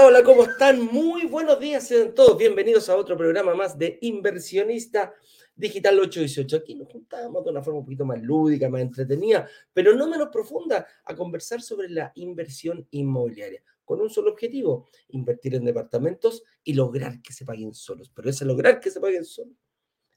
[0.00, 0.82] Hola, hola, ¿cómo están?
[0.86, 5.12] Muy buenos días, sean todos bienvenidos a otro programa más de Inversionista
[5.54, 6.56] Digital 818.
[6.56, 10.30] Aquí nos juntamos de una forma un poquito más lúdica, más entretenida, pero no menos
[10.32, 16.72] profunda, a conversar sobre la inversión inmobiliaria, con un solo objetivo, invertir en departamentos y
[16.72, 18.10] lograr que se paguen solos.
[18.14, 19.54] Pero ese lograr que se paguen solos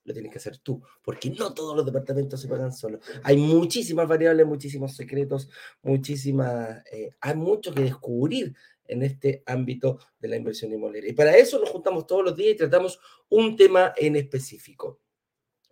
[0.05, 3.01] lo tienes que hacer tú, porque no todos los departamentos se pagan solos.
[3.23, 5.49] Hay muchísimas variables, muchísimos secretos,
[5.81, 8.55] muchísimas, eh, hay mucho que descubrir
[8.85, 11.11] en este ámbito de la inversión inmobiliaria.
[11.11, 15.01] Y para eso nos juntamos todos los días y tratamos un tema en específico.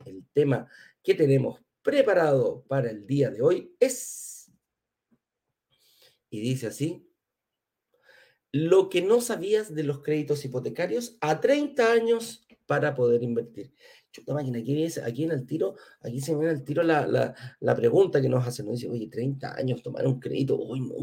[0.06, 0.68] El tema
[1.04, 4.52] que tenemos preparado para el día de hoy es,
[6.30, 7.08] y dice así,
[8.52, 13.74] lo que no sabías de los créditos hipotecarios a 30 años para poder invertir
[14.12, 17.34] chuta máquina, aquí, en el tiro, aquí se me viene el tiro la,
[17.76, 20.96] pregunta que nos hacen, nos dice, oye, 30 años, tomar un crédito, uy, no,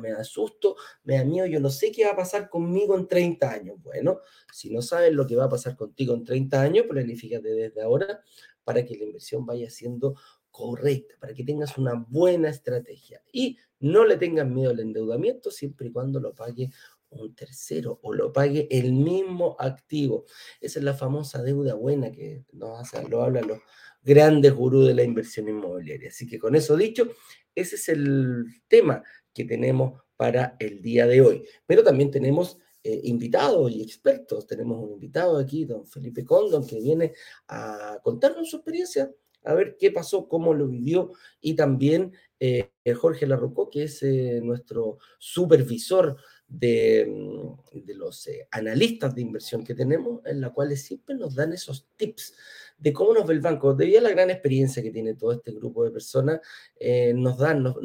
[0.00, 3.06] me da susto, me da miedo, yo no sé qué va a pasar conmigo en
[3.06, 3.76] 30 años.
[3.82, 4.20] Bueno,
[4.52, 8.22] si no sabes lo que va a pasar contigo en 30 años, planifícate desde ahora
[8.64, 10.14] para que la inversión vaya siendo
[10.52, 15.88] correcta, para que tengas una buena estrategia y no le tengas miedo al endeudamiento siempre
[15.88, 16.70] y cuando lo pague
[17.12, 20.24] un tercero o lo pague el mismo activo.
[20.60, 23.60] Esa es la famosa deuda buena que nos hace, lo hablan los
[24.02, 26.08] grandes gurús de la inversión inmobiliaria.
[26.08, 27.08] Así que con eso dicho,
[27.54, 31.44] ese es el tema que tenemos para el día de hoy.
[31.66, 34.46] Pero también tenemos eh, invitados y expertos.
[34.46, 37.12] Tenemos un invitado aquí, don Felipe Condon, que viene
[37.48, 39.10] a contarnos su experiencia,
[39.44, 44.40] a ver qué pasó, cómo lo vivió, y también eh, Jorge Larrocó, que es eh,
[44.42, 46.16] nuestro supervisor
[46.52, 51.52] Mm, de, los eh, analistas de inversión que tenemos, en la cuales siempre nos dan
[51.52, 52.34] esos tips
[52.78, 53.74] de cómo nos ve el banco.
[53.74, 56.40] Debido a la gran experiencia que tiene todo este grupo de personas,
[56.78, 57.78] eh, nos dan, nos,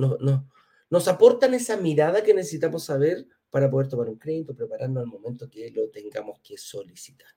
[0.90, 5.50] nos aportan esa mirada que necesitamos saber para poder tomar un crédito, prepararnos al momento
[5.50, 7.30] que lo tengamos que solicitar.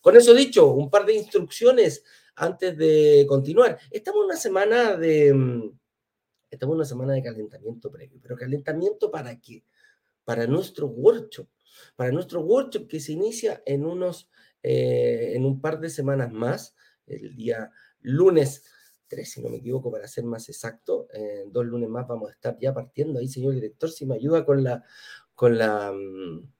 [0.00, 2.04] Con eso dicho, un par de instrucciones
[2.36, 3.78] antes de continuar.
[3.90, 5.78] Estamos una semana de, mm,
[6.50, 9.64] estamos una semana de calentamiento previo, pero calentamiento para qué?
[10.24, 11.48] Para nuestro workshop,
[11.96, 14.30] para nuestro workshop que se inicia en unos,
[14.62, 16.74] eh, en un par de semanas más,
[17.06, 17.70] el día
[18.00, 18.64] lunes
[19.08, 21.08] 3, si no me equivoco, para ser más exacto,
[21.48, 24.64] dos lunes más vamos a estar ya partiendo ahí, señor director, si me ayuda con
[24.64, 24.82] la,
[25.34, 26.54] con la, mm,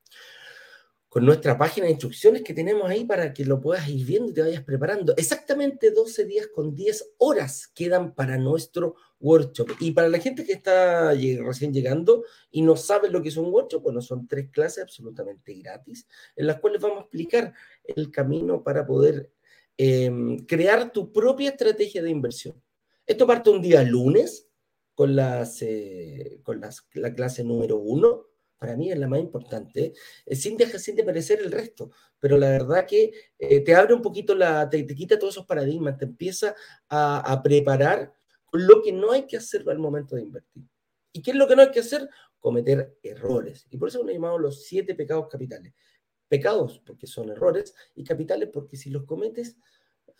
[1.14, 4.34] con nuestra página de instrucciones que tenemos ahí para que lo puedas ir viendo y
[4.34, 5.14] te vayas preparando.
[5.16, 9.70] Exactamente 12 días con 10 horas quedan para nuestro workshop.
[9.80, 13.52] Y para la gente que está recién llegando y no sabe lo que es un
[13.52, 17.52] workshop, bueno, son tres clases absolutamente gratis en las cuales vamos a explicar
[17.84, 19.32] el camino para poder
[19.76, 22.62] em, crear tu propia estrategia de inversión.
[23.06, 24.48] Esto parte un día lunes
[24.94, 28.26] con, las, eh, con las, la clase número uno
[28.64, 29.92] para mí es la más importante,
[30.24, 34.00] eh, sin, dejar, sin parecer el resto, pero la verdad que eh, te abre un
[34.00, 36.54] poquito la, te, quita todos esos paradigmas, te empieza
[36.88, 38.10] a, preparar
[38.59, 40.65] lo que no hay que hacer al momento de invertir.
[41.12, 42.09] ¿Y qué es lo que no hay que hacer?
[42.41, 43.66] Cometer errores.
[43.70, 45.72] Y por eso hemos llamado los siete pecados capitales.
[46.28, 49.56] Pecados porque son errores y capitales porque si los cometes,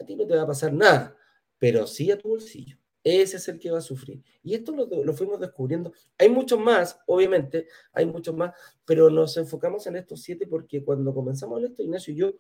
[0.01, 1.17] a ti no te va a pasar nada,
[1.59, 2.79] pero sí a tu bolsillo.
[3.03, 4.23] Ese es el que va a sufrir.
[4.43, 5.93] Y esto lo, fuimos descubriendo.
[6.17, 8.55] Hay muchos más, obviamente, hay muchos más,
[8.87, 12.33] pero nos enfocamos en estos siete porque cuando comenzamos esto, Ignacio y yo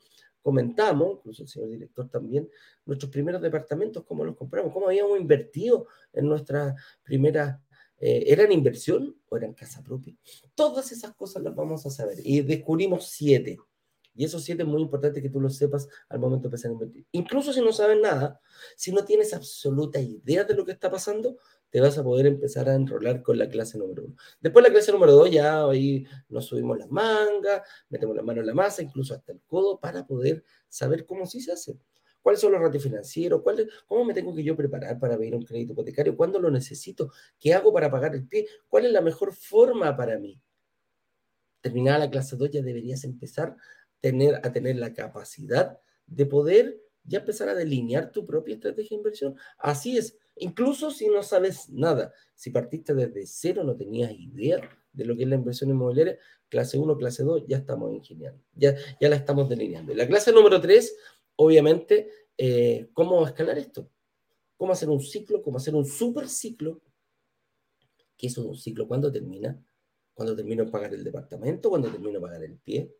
[0.44, 2.49] comentamos, incluso el señor director también,
[2.84, 7.59] nuestros primeros departamentos, cómo los compramos, cómo habíamos invertido en nuestras primeras
[7.99, 10.15] eh, ¿Eran inversión o eran casa propia?
[10.54, 12.19] Todas esas cosas las vamos a saber.
[12.22, 13.56] Y descubrimos siete.
[14.15, 16.75] Y esos siete es muy importante que tú lo sepas al momento de empezar a
[16.75, 17.06] invertir.
[17.12, 18.41] Incluso si no sabes nada,
[18.77, 21.38] si no tienes absoluta idea de lo que está pasando,
[21.74, 24.15] te vas a poder empezar a enrolar con la clase número uno.
[24.41, 28.47] Después la clase número dos, ya ahí nos subimos las mangas, metemos la mano en
[28.47, 31.76] la masa, incluso hasta el codo, para poder saber cómo se hace.
[32.22, 33.42] ¿Cuáles son los ratios financieros?
[33.42, 36.16] ¿Cuál, ¿Cómo me tengo que yo preparar para pedir un crédito hipotecario?
[36.16, 37.10] ¿Cuándo lo necesito?
[37.41, 38.47] ¿Qué hago para pagar el pie?
[38.68, 40.41] ¿Cuál es la mejor forma para mí?
[41.60, 43.56] Terminada la clase 2 ya deberías empezar
[44.00, 49.36] a tener la capacidad de poder ya empezar a delinear tu propia estrategia de inversión.
[49.59, 54.60] Así es, incluso si no sabes nada, si partiste desde cero, no tenías idea
[54.92, 58.75] de lo que es la inversión inmobiliaria, clase 1, clase 2, ya estamos ingeniando, ya,
[59.01, 59.95] ya la estamos delineando.
[59.95, 60.97] La clase número 3,
[61.36, 62.09] obviamente,
[62.39, 63.91] eh, ¿cómo escalar esto?
[64.57, 65.42] ¿Cómo hacer un ciclo?
[65.42, 66.80] ¿Cómo hacer un super ciclo?
[68.16, 68.87] ¿Qué es un ciclo?
[68.87, 69.60] ¿Cuándo termina?
[70.15, 71.69] ¿Cuándo termino de pagar el departamento?
[71.69, 72.95] ¿Cuándo termino de pagar el pie?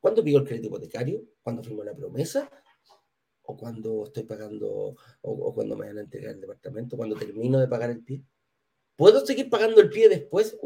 [0.00, 1.24] ¿Cuándo pido el crédito hipotecario?
[1.42, 2.48] ¿Cuándo firmo la promesa?
[3.52, 6.96] ¿O cuando estoy pagando, o, cuando me van a entregar el departamento?
[6.96, 8.24] ¿Cuando termino de pagar el pie?
[8.96, 10.56] ¿Puedo seguir pagando el pie después?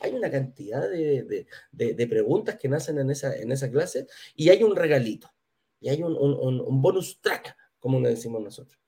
[0.00, 4.74] hay una cantidad de, preguntas que nacen en esa, en esa clase y hay un
[4.74, 5.28] regalito,
[5.80, 8.80] y hay un, un bonus track, como le decimos nosotros,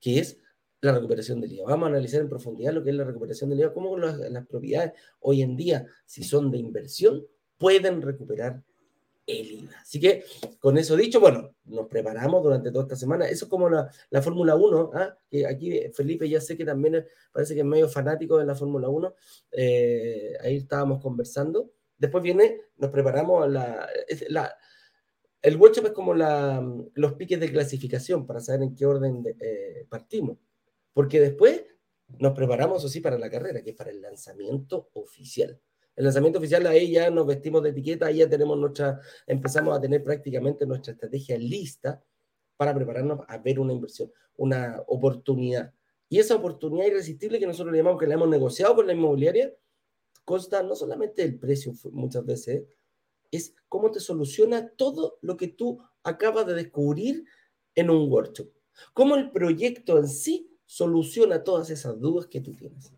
[0.00, 0.38] que es
[0.80, 1.68] la recuperación del IVA.
[1.68, 4.46] Vamos a analizar en profundidad lo que es la recuperación del IVA, cómo las, las
[4.46, 7.26] propiedades hoy en día, si son de inversión,
[7.58, 8.62] pueden recuperar
[9.26, 9.72] el IVA.
[9.80, 10.24] Así que,
[10.58, 13.26] con eso dicho, bueno, nos preparamos durante toda esta semana.
[13.26, 15.16] Eso es como la, la Fórmula 1, ¿ah?
[15.30, 18.88] que aquí Felipe ya sé que también parece que es medio fanático de la Fórmula
[18.88, 19.14] 1.
[19.52, 21.72] Eh, ahí estábamos conversando.
[21.96, 23.88] Después viene, nos preparamos a la,
[25.44, 29.86] el workshop es como la, los piques de clasificación para saber en qué orden eh,
[29.90, 30.38] partimos.
[30.94, 31.64] Porque después
[32.18, 35.60] nos preparamos, así para la carrera, que es para el lanzamiento oficial.
[35.96, 39.80] El lanzamiento oficial, ahí ya nos vestimos de etiqueta, ahí ya tenemos nuestra, empezamos a
[39.80, 42.02] tener prácticamente nuestra estrategia lista
[42.56, 45.72] para prepararnos a ver una inversión, una oportunidad.
[46.08, 49.52] Y esa oportunidad irresistible que nosotros le llamamos que la hemos negociado con la inmobiliaria,
[50.24, 52.64] consta no solamente del precio muchas veces,
[53.30, 57.24] es cómo te soluciona todo lo que tú acabas de descubrir
[57.74, 58.48] en un workshop.
[58.92, 62.92] Cómo el proyecto en sí soluciona todas esas dudas que tú tienes.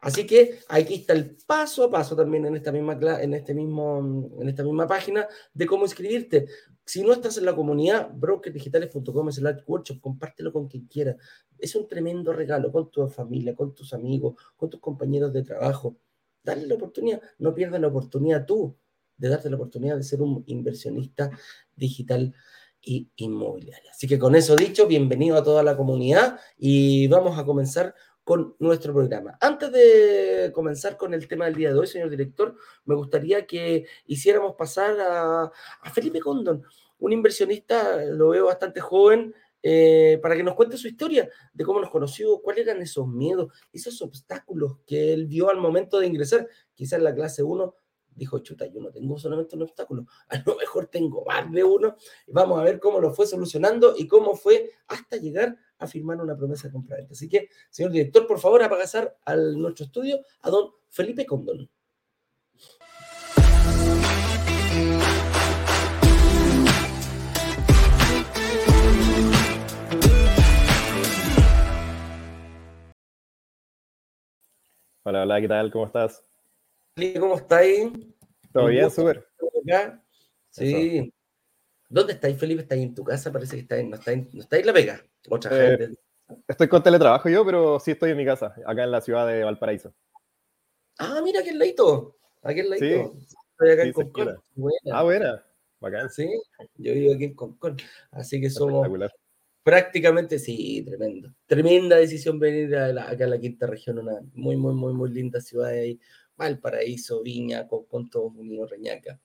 [0.00, 4.30] Así que aquí está el paso a paso también en esta misma, en este mismo,
[4.40, 6.46] en esta misma página de cómo inscribirte.
[6.84, 11.16] Si no estás en la comunidad, brokerdigitales.com slash workshop, compártelo con quien quiera.
[11.58, 15.96] Es un tremendo regalo con tu familia, con tus amigos, con tus compañeros de trabajo.
[16.42, 18.76] Dale la oportunidad, no pierdas la oportunidad tú
[19.16, 21.30] de darte la oportunidad de ser un inversionista
[21.76, 22.34] digital
[22.82, 23.90] y inmobiliaria.
[23.90, 27.94] Así que con eso dicho, bienvenido a toda la comunidad y vamos a comenzar
[28.30, 29.36] con nuestro programa.
[29.40, 32.54] Antes de comenzar con el tema del día de hoy, señor director,
[32.84, 35.50] me gustaría que hiciéramos pasar a,
[35.92, 36.62] Felipe Condon,
[37.00, 39.34] un inversionista, lo veo bastante joven,
[39.64, 43.52] eh, para que nos cuente su historia de cómo nos conoció, cuáles eran esos miedos,
[43.72, 46.46] esos obstáculos que él vio al momento de ingresar.
[46.72, 47.74] Quizás en la clase 1
[48.14, 51.96] dijo, chuta, yo no tengo solamente un obstáculo, a lo mejor tengo más de uno.
[52.28, 56.36] Vamos a ver cómo lo fue solucionando y cómo fue hasta llegar a firmar una
[56.36, 60.50] promesa de compra Así que, señor director, por favor, a pasar a nuestro estudio a
[60.50, 61.68] don Felipe Condon.
[75.02, 75.72] Hola, hola, ¿qué tal?
[75.72, 76.22] ¿Cómo estás?
[77.18, 77.90] ¿Cómo estáis?
[78.52, 78.90] ¿Todo bien?
[78.90, 79.26] Súper.
[80.50, 81.12] Sí.
[81.90, 82.62] ¿Dónde estáis, Felipe?
[82.62, 83.32] ¿Estáis en tu casa?
[83.32, 85.04] Parece que estáis, no estáis, no estáis en La Vega.
[85.28, 86.00] Otra eh, gente.
[86.46, 89.42] Estoy con teletrabajo yo, pero sí estoy en mi casa, acá en la ciudad de
[89.42, 89.92] Valparaíso.
[90.98, 92.16] Ah, mira, aquel leito.
[92.42, 93.12] Aquel leito.
[93.18, 93.26] Sí.
[93.50, 94.36] Estoy acá en Concón.
[94.92, 95.44] Ah, buena.
[95.80, 96.10] Bacán.
[96.10, 96.30] Sí,
[96.76, 97.76] yo vivo aquí en Concón.
[98.12, 98.86] Así que somos
[99.64, 101.34] prácticamente, sí, tremendo.
[101.46, 105.40] Tremenda decisión venir a acá a la quinta región, una muy, muy, muy, muy linda
[105.40, 105.98] ciudad ahí.
[106.36, 109.18] Valparaíso, Viña, Concón, todos unidos, Reñaca.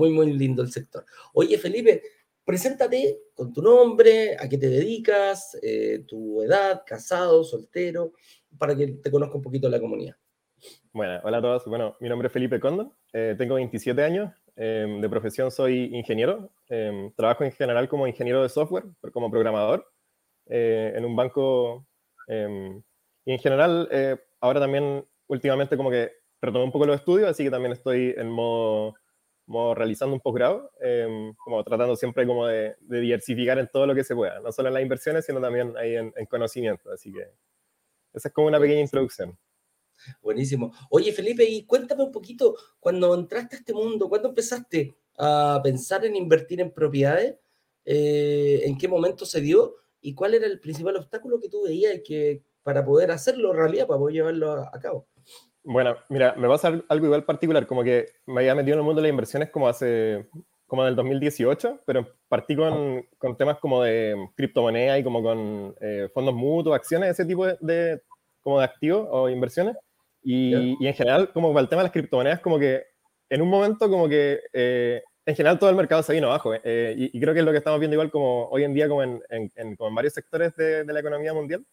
[0.00, 1.04] Muy, muy lindo el sector.
[1.34, 2.00] Oye, Felipe,
[2.42, 8.14] preséntate con tu nombre, a qué te dedicas, eh, tu edad, casado, soltero,
[8.56, 10.16] para que te conozca un poquito la comunidad.
[10.94, 11.66] Bueno, hola a todos.
[11.66, 16.50] Bueno, mi nombre es Felipe Condo, eh, tengo 27 años, em, de profesión soy ingeniero,
[16.70, 19.86] em, trabajo en general como ingeniero de software, como programador,
[20.46, 21.86] eh, en un banco
[22.26, 22.82] em,
[23.26, 23.86] y en general
[24.40, 28.30] ahora también últimamente como que retomé un poco los estudios, así que también estoy en
[28.30, 28.94] modo
[29.50, 34.04] como realizando un posgrado, em, como tratando siempre como de, diversificar en todo lo que
[34.04, 36.92] se pueda, no solo en las inversiones, sino también ahí en, conocimiento.
[36.92, 37.22] Así que
[38.12, 39.36] esa es como una pequeña introducción.
[40.22, 40.72] Buenísimo.
[40.88, 46.04] Oye, Felipe, y cuéntame un poquito, cuando entraste a este mundo, ¿cuándo empezaste a pensar
[46.04, 47.34] en invertir en propiedades?
[47.84, 49.74] Eh, ¿En qué momento se dio?
[50.00, 53.98] ¿Y cuál era el principal obstáculo que tú veías que, para poder hacerlo realidad, para
[53.98, 55.08] poder llevarlo a cabo?
[55.62, 59.00] Bueno, mira, me pasa algo igual particular, como que me había metido en el mundo
[59.00, 60.26] de las inversiones como hace,
[60.66, 65.74] como en el 2018, pero partí con, con temas como de criptomoneda y como con
[65.80, 68.00] eh, fondos mutuos, acciones, ese tipo de,
[68.40, 69.76] como de activos o inversiones.
[70.22, 72.82] Y, y, en general, como para el tema de las criptomonedas, como que
[73.28, 76.52] en un momento como que eh, en general todo el mercado se vino abajo.
[76.54, 79.02] Eh, y, creo que es lo que estamos viendo igual como hoy en día como
[79.02, 81.64] en, en, como en varios sectores de, de la economía mundial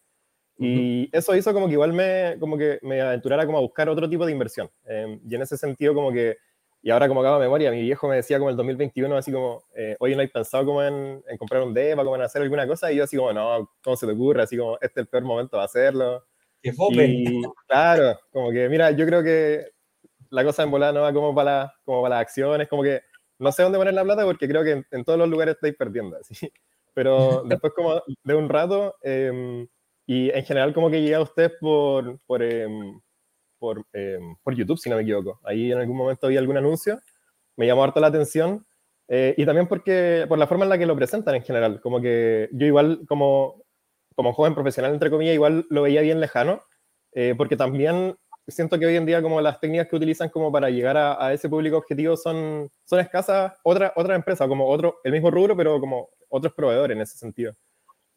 [0.58, 4.08] y eso hizo como que igual me, como que me aventurara como a buscar otro
[4.10, 4.68] tipo de inversión.
[4.84, 6.36] Em, y en ese sentido como que,
[6.82, 9.62] y ahora como acabo de memoria, mi viejo me decía como el 2021 así como,
[9.76, 12.66] eh, oye, ¿no hay pensado como en, en, comprar un DEPA, como en hacer alguna
[12.66, 12.90] cosa?
[12.90, 14.42] Y yo así como, no, ¿cómo se te ocurre?
[14.42, 16.24] Así como, este es el peor momento de hacerlo.
[16.60, 16.72] ¡Qué!
[17.06, 19.64] Y claro, como que, mira, yo creo que
[20.30, 23.02] la cosa en volada no va como para, como para las acciones, como que
[23.38, 26.16] no sé dónde poner la plata porque creo que en, todos los lugares estáis perdiendo,
[26.16, 26.52] así.
[26.94, 28.96] Pero después como de un rato...
[29.02, 29.68] Eh,
[30.08, 32.98] y en general como que llegué a usted por, por, em,
[33.58, 35.38] por, em, por, YouTube, si no me equivoco.
[35.44, 36.98] Ahí en algún momento vi algún anuncio,
[37.56, 38.64] me llamó harto la atención.
[39.06, 42.00] Eh, y también porque, por la forma en la que lo presentan en general, como
[42.00, 43.62] que yo igual como,
[44.14, 46.62] como joven profesional, entre comillas, igual lo veía bien lejano,
[47.12, 50.70] eh, porque también siento que hoy en día como las técnicas que utilizan como para
[50.70, 55.12] llegar a, a ese público objetivo son, son escasas otra, otra empresa, como otro, el
[55.12, 57.52] mismo rubro, pero como otros proveedores en ese sentido.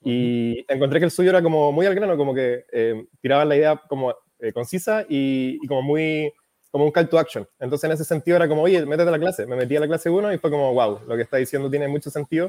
[0.04, 3.56] Y encontré que el suyo era como muy al grano, como que eh, tiraban la
[3.56, 6.34] idea como eh, concisa y, y, como muy
[6.72, 7.48] como un call to action.
[7.60, 9.46] Entonces en ese sentido era como, oye, métete a la clase.
[9.46, 11.88] Me metí a la clase 1 y fue como, wow, lo que está diciendo tiene
[11.88, 12.48] mucho sentido.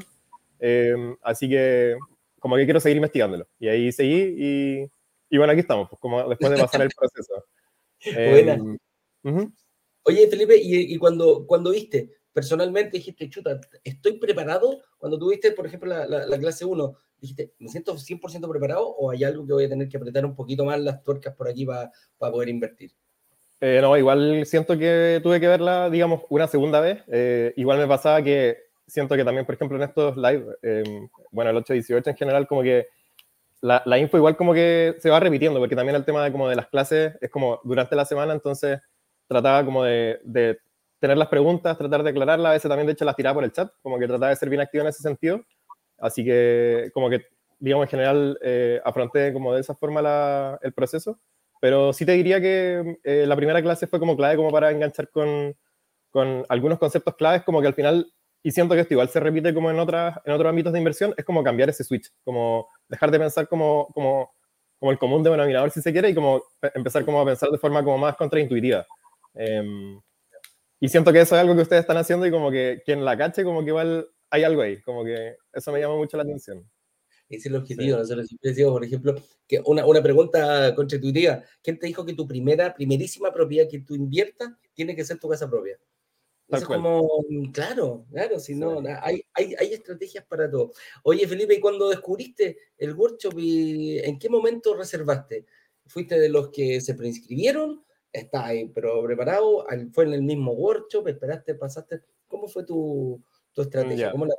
[0.59, 1.97] Eh, así que
[2.39, 3.47] como que quiero seguir investigándolo.
[3.59, 4.91] Y ahí seguí y,
[5.29, 7.45] y bueno, aquí estamos, pues como después de pasar el proceso.
[8.13, 8.55] Buena.
[9.23, 9.53] Uh -huh.
[10.03, 14.81] Oye, Felipe, ¿y, y cuando, cuando viste, personalmente dijiste, chuta, estoy preparado?
[14.97, 19.09] Cuando tuviste, por ejemplo, la, la, la clase 1, dijiste, ¿me siento 100% preparado o
[19.09, 21.65] hay algo que voy a tener que apretar un poquito más las tuercas por aquí
[21.65, 22.91] para pa poder invertir?
[23.61, 27.01] Eh, no, igual siento que tuve que verla, digamos, una segunda vez.
[27.07, 30.83] Eh, igual me pasaba que siento que también, por ejemplo, en estos live, eh,
[31.31, 32.87] bueno, el 8-18 en general, como que
[33.61, 36.49] la, la, info igual como que se va repitiendo, porque también el tema de, como
[36.49, 38.81] de las clases es como durante la semana, entonces
[39.27, 40.59] trataba como de, de
[40.99, 43.53] tener las preguntas, tratar de aclararlas, a veces también de hecho las tiraba por el
[43.53, 45.41] chat, como que trataba de ser bien activo en ese sentido.
[46.03, 47.25] Así que como que,
[47.59, 51.17] digamos, en general eh, afronté como de esa forma el proceso.
[51.61, 55.09] Pero sí te diría que eh, la primera clase fue como clave como para enganchar
[55.09, 55.55] con,
[56.49, 58.11] algunos conceptos claves, como que al final,
[58.43, 61.13] y siento que esto igual se repite como en, otras, en otros ámbitos de inversión,
[61.15, 64.29] es como cambiar ese switch, como dejar de pensar como, como,
[64.91, 66.43] el común denominador si se quiere y como
[66.75, 68.85] empezar como a pensar de forma como más contraintuitiva.
[69.35, 69.97] Eh,
[70.81, 73.17] y siento que eso es algo que ustedes están haciendo y como que quien la
[73.17, 76.67] cache, como que igual hay algo ahí, como que eso me llama mucho la atención.
[77.29, 77.97] Ese es el objetivo.
[77.97, 78.01] Sí.
[78.01, 79.15] Nosotros siempre decimos, por ejemplo,
[79.47, 81.43] que una, una pregunta contraintuitiva.
[81.61, 85.29] ¿Quién te dijo que tu primera, primerísima propiedad que tú inviertas tiene que ser tu
[85.29, 85.79] casa propia?
[86.47, 87.07] Eso es como,
[87.53, 88.87] claro, claro, si no, sí.
[89.01, 90.71] hay, hay, hay, estrategias para todo.
[91.03, 95.45] Oye, Felipe, ¿y cuando descubriste el workshop, y en qué momento reservaste?
[95.85, 97.83] ¿Fuiste de los que se preinscribieron?
[98.11, 99.65] ¿Estás ahí, pero preparado?
[99.91, 101.07] ¿Fue en el mismo workshop?
[101.07, 102.01] ¿Esperaste, pasaste?
[102.27, 103.23] ¿Cómo fue tu,
[103.53, 103.95] tu estrategia?
[103.95, 104.11] Yeah.
[104.11, 104.33] ¿Cómo la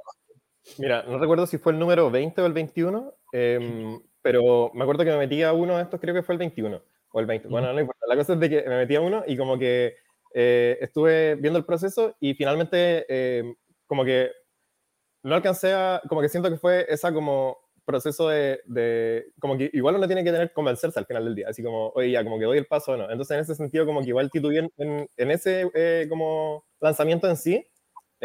[0.78, 5.04] Mira, no recuerdo si fue el número 20 o el 21, eh, pero me acuerdo
[5.04, 7.49] que me metí a uno de estos, creo que fue el 21 o el 20.
[7.49, 8.06] Bueno, no importa.
[8.09, 9.97] La cosa es de que me metí a uno y como que
[10.33, 13.54] eh, estuve viendo el proceso y finalmente eh,
[13.87, 14.30] como que
[15.23, 19.71] no alcancé a, como que siento que fue esa como proceso de, de, como que
[19.75, 22.38] igual uno tiene que tener convencerse al final del día, así como, oye, ya, como
[22.38, 23.11] que doy el paso o no.
[23.11, 27.37] Entonces, en ese sentido, como que igual titubeé en, en ese eh, como lanzamiento en
[27.37, 27.66] sí,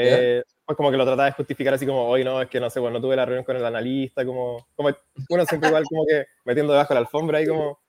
[0.02, 2.70] eh, pues como que lo trataba de justificar así como, hoy no, es que no
[2.70, 4.90] sé, bueno, no tuve la reunión con el analista, como, como
[5.30, 7.80] uno siempre igual como que metiendo debajo de la alfombra ahí como,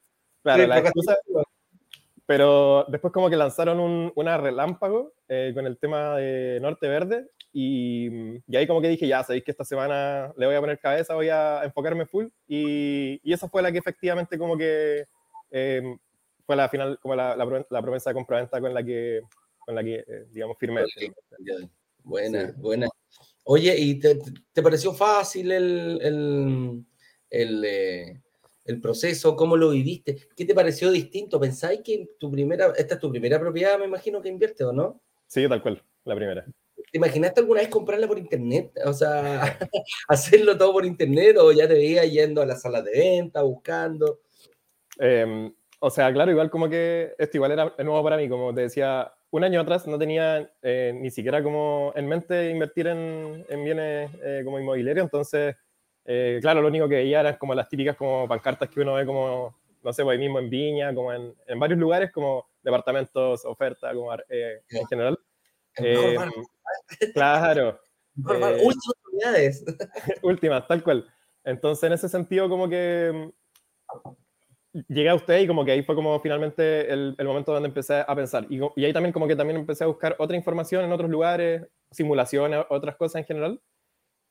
[0.43, 1.17] claro, la excusa,
[2.26, 7.26] pero después como que lanzaron un, una relámpago eh, con el tema de Norte Verde
[7.52, 10.79] y, y, ahí como que dije, ya, sabéis que esta semana le voy a poner
[10.79, 15.07] cabeza, voy a enfocarme full y, y esa fue la que efectivamente como que
[15.50, 15.97] eh,
[16.47, 19.23] fue la final, como la, la, la promesa de compraventa con la que,
[19.59, 20.85] con la que eh, digamos, firmé.
[22.04, 22.54] Buena, sí.
[22.59, 22.88] buena.
[23.45, 24.19] Oye, ¿y te,
[24.52, 26.85] te pareció fácil el, el,
[27.30, 28.21] el, eh,
[28.64, 29.35] el, proceso?
[29.35, 30.28] ¿Cómo lo viviste?
[30.37, 31.40] ¿Qué te pareció distinto?
[31.40, 35.00] ¿Pensáis que tu primera, esta es tu primera propiedad, me imagino que inviertes o no?
[35.26, 36.45] Sí, tal cual, la primera.
[36.92, 38.73] ¿Te imaginaste alguna vez comprarla por internet?
[38.85, 39.59] O sea,
[40.09, 44.21] hacerlo todo por internet o ya te veías yendo a la sala de venta, buscando.
[44.99, 48.62] Eh, o sea, claro, igual como que esto igual era nuevo para mí, como te
[48.62, 53.64] decía, un año atrás no tenía eh, ni siquiera como en mente invertir en, en
[53.64, 55.56] bienes eh, como inmobiliario, entonces,
[56.04, 59.06] eh, claro, lo único que veía eran como las típicas como pancartas que uno ve
[59.06, 63.44] como, no sé, pues ahí mismo en Viña, como en, en varios lugares, como departamentos,
[63.44, 65.18] oferta, como en general.
[65.78, 66.16] Eh,
[67.14, 67.80] claro.
[68.16, 69.64] últimas unidades.
[70.22, 71.06] últimas, tal cual.
[71.44, 73.32] Entonces, en ese sentido, como que
[74.73, 78.05] llegué a usted y como que ahí fue como finalmente el, el momento donde empecé
[78.07, 78.47] a pensar.
[78.49, 81.67] Y, y, ahí también como que también empecé a buscar otra información en otros lugares,
[81.91, 83.61] simulaciones, otras cosas en general.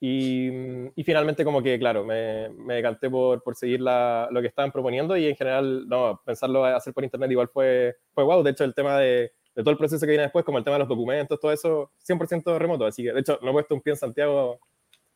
[0.01, 0.47] Y,
[0.95, 4.71] y finalmente como que, claro, me, me decanté por, por seguir la, lo que estaban
[4.71, 8.41] proponiendo y en general, no, pensarlo hacer por internet igual fue, fue wow.
[8.41, 10.75] De hecho, el tema de, de todo el proceso que viene después, como el tema
[10.75, 12.85] de los documentos, todo eso, 100% remoto.
[12.85, 14.59] Así que, de hecho, no he puesto un pie en Santiago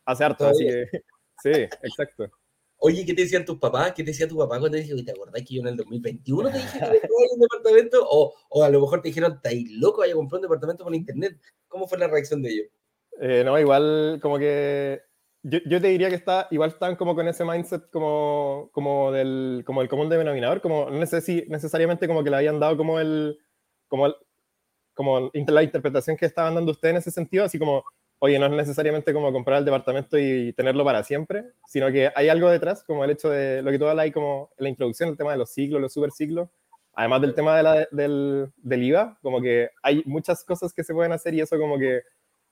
[0.04, 0.86] hace harto, así que,
[1.42, 1.50] sí,
[1.82, 2.30] exacto.
[2.86, 3.94] Oye, ¿qué te decían tus papás?
[3.94, 6.50] ¿Qué te decía tu papá cuando te dije, ¿te acordás que yo en el 2021
[6.50, 8.06] te dije que compré un departamento?
[8.06, 10.00] O, o, a lo mejor te dijeron, ¿estás loco?
[10.00, 11.40] Vaya a comprar un departamento por internet.
[11.66, 12.66] ¿Cómo fue la reacción de ellos?
[13.22, 15.00] Eh, no, igual como que
[15.42, 19.62] yo, yo, te diría que está, igual están como con ese mindset como, como, del,
[19.64, 23.00] como el común denominador, como no sé si necesariamente como que le habían dado como
[23.00, 23.38] el,
[23.88, 24.14] como el,
[24.92, 27.82] como la interpretación que estaban dando ustedes en ese sentido, así como,
[28.18, 32.28] oye, no es necesariamente como comprar el departamento y tenerlo para siempre, sino que hay
[32.28, 35.16] algo detrás, como el hecho de lo que tú hablas ahí como la introducción, el
[35.16, 36.48] tema de los ciclos, los super ciclos,
[36.94, 40.94] además del tema de la, del, del IVA, como que hay muchas cosas que se
[40.94, 42.02] pueden hacer y eso como que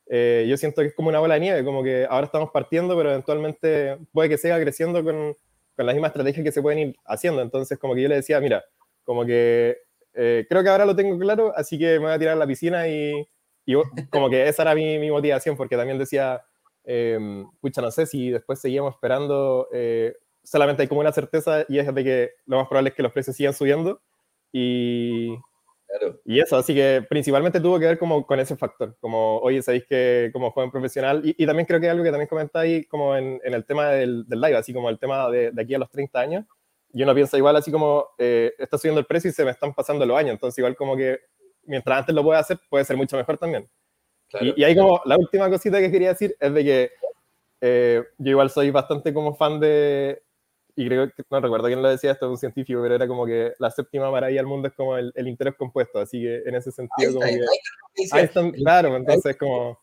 [0.08, 2.96] eh, yo siento que es como una bola de nieve, como que ahora estamos partiendo,
[2.96, 5.34] pero eventualmente puede que siga creciendo con,
[5.76, 7.40] con las mismas estrategias que se pueden ir haciendo.
[7.40, 8.64] Entonces, como que yo le decía, mira,
[9.04, 9.78] como que
[10.14, 12.46] eh, creo que ahora lo tengo claro, así que me voy a tirar a la
[12.46, 13.26] piscina y,
[13.64, 13.74] y
[14.10, 16.42] como que esa era mi, mi, motivación, porque también decía,
[16.84, 21.78] eh, pucha, no sé si después seguíamos esperando, eh, solamente hay como una certeza y
[21.78, 24.00] es de que lo más probable es que los precios sigan subiendo.
[24.52, 25.34] Y,
[26.24, 29.84] y eso, así que principalmente tuvo que ver como con ese factor, como, oye, sabéis
[29.86, 33.40] que como joven profesional, y, y, también creo que algo que también comentáis como en,
[33.44, 35.90] en, el tema del, del, live, así como el tema de, de, aquí a los
[35.90, 36.44] 30 años,
[36.92, 39.74] yo no pienso igual así como, eh, está subiendo el precio y se me están
[39.74, 41.20] pasando los años, entonces igual como que
[41.64, 43.68] mientras antes lo pueda hacer, puede ser mucho mejor también.
[44.28, 44.46] Claro.
[44.46, 46.90] Y, y, ahí como la última cosita que quería decir es de que
[47.60, 50.22] eh, yo igual soy bastante como fan de,
[50.74, 53.26] y creo que no recuerdo quién lo decía, esto es un científico, pero era como
[53.26, 56.54] que la séptima maravilla del mundo es como el, el interés compuesto, así que en
[56.54, 59.80] ese sentido, como que, claro, entonces como...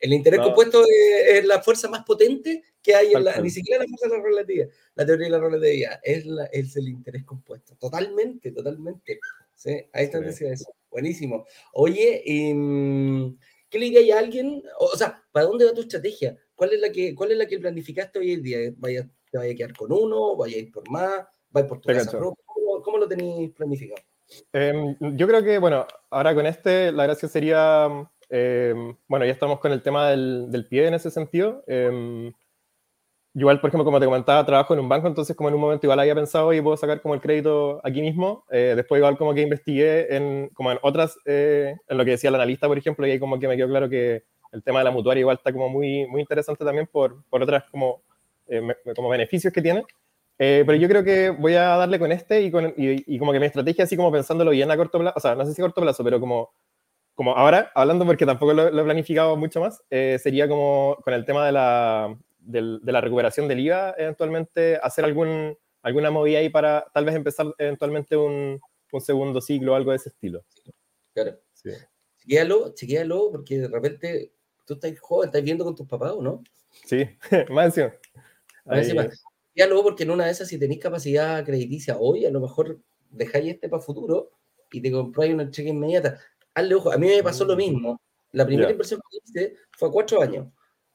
[0.00, 0.46] El interés no.
[0.46, 4.08] compuesto es, es, la fuerza más potente que hay en la, ni siquiera la fuerza
[4.08, 8.52] de la relatividad, la teoría de la relatividad, es, la, es el interés compuesto, totalmente,
[8.52, 9.18] totalmente.
[9.56, 9.70] ¿sí?
[9.92, 10.24] Ahí está, sí.
[10.24, 11.46] decía eso, buenísimo.
[11.72, 13.34] Oye, eh,
[13.68, 14.62] ¿qué le diría a alguien?
[14.78, 16.36] O, sea, ¿para dónde va tu estrategia?
[16.54, 18.58] ¿Cuál es la que, cuál es la que planificaste hoy en día?
[18.76, 21.26] Vaya te vaya a quedar con uno, vaya a ir por más,
[21.56, 22.18] va por tu casa.
[22.18, 24.00] ¿Cómo, ¿Cómo, lo tenéis planificado?
[24.52, 27.88] Eh, yo creo que, bueno, ahora con este, la gracia sería,
[28.30, 28.74] eh,
[29.06, 31.64] bueno, ya estamos con el tema del, del pie en ese sentido.
[33.34, 35.86] Igual, por ejemplo, como te comentaba, trabajo en un banco, entonces como en un momento
[35.86, 38.44] igual había pensado y puedo sacar como el crédito aquí mismo.
[38.50, 42.28] Eh, después igual como que investigué en, como en otras, eh, en lo que decía
[42.30, 44.86] el analista, por ejemplo, y ahí como que me quedó claro que el tema de
[44.86, 48.02] la mutuaria igual está como muy, muy interesante también por, por otras como
[48.48, 48.62] eh,
[48.96, 49.84] como beneficios que tiene.
[50.38, 53.32] Eh, pero yo creo que voy a darle con este y, con, y, y, como
[53.32, 55.60] que mi estrategia, así como pensándolo bien a corto plazo, o sea, no sé si
[55.60, 56.50] a corto plazo, pero como,
[57.14, 61.14] como ahora, hablando porque tampoco lo, lo he planificado mucho más, eh, sería como con
[61.14, 62.16] el tema de la,
[62.48, 67.14] de, de la recuperación del IVA, eventualmente hacer algún, alguna movida ahí para tal vez
[67.14, 68.58] empezar eventualmente un,
[68.92, 70.44] un segundo ciclo o algo de ese estilo.
[71.14, 71.38] Claro.
[71.52, 71.70] Sí.
[72.20, 74.32] Chequéalo, chequéalo, porque de repente
[74.64, 76.42] tú estás joven, estás viendo con tus papás, ¿o no?
[76.84, 77.04] Sí,
[77.50, 79.08] más encima.
[79.54, 82.78] Ya luego, porque en una de esas, si tenéis capacidad crediticia hoy, a lo mejor
[83.10, 84.30] dejáis este para futuro
[84.70, 86.20] y te compráis una cheque inmediata.
[86.54, 87.58] Hazle ojo, a mí me pasó lo mm.
[87.58, 88.00] mismo.
[88.32, 88.72] La primera yeah.
[88.72, 90.48] inversión que hice fue a cuatro años.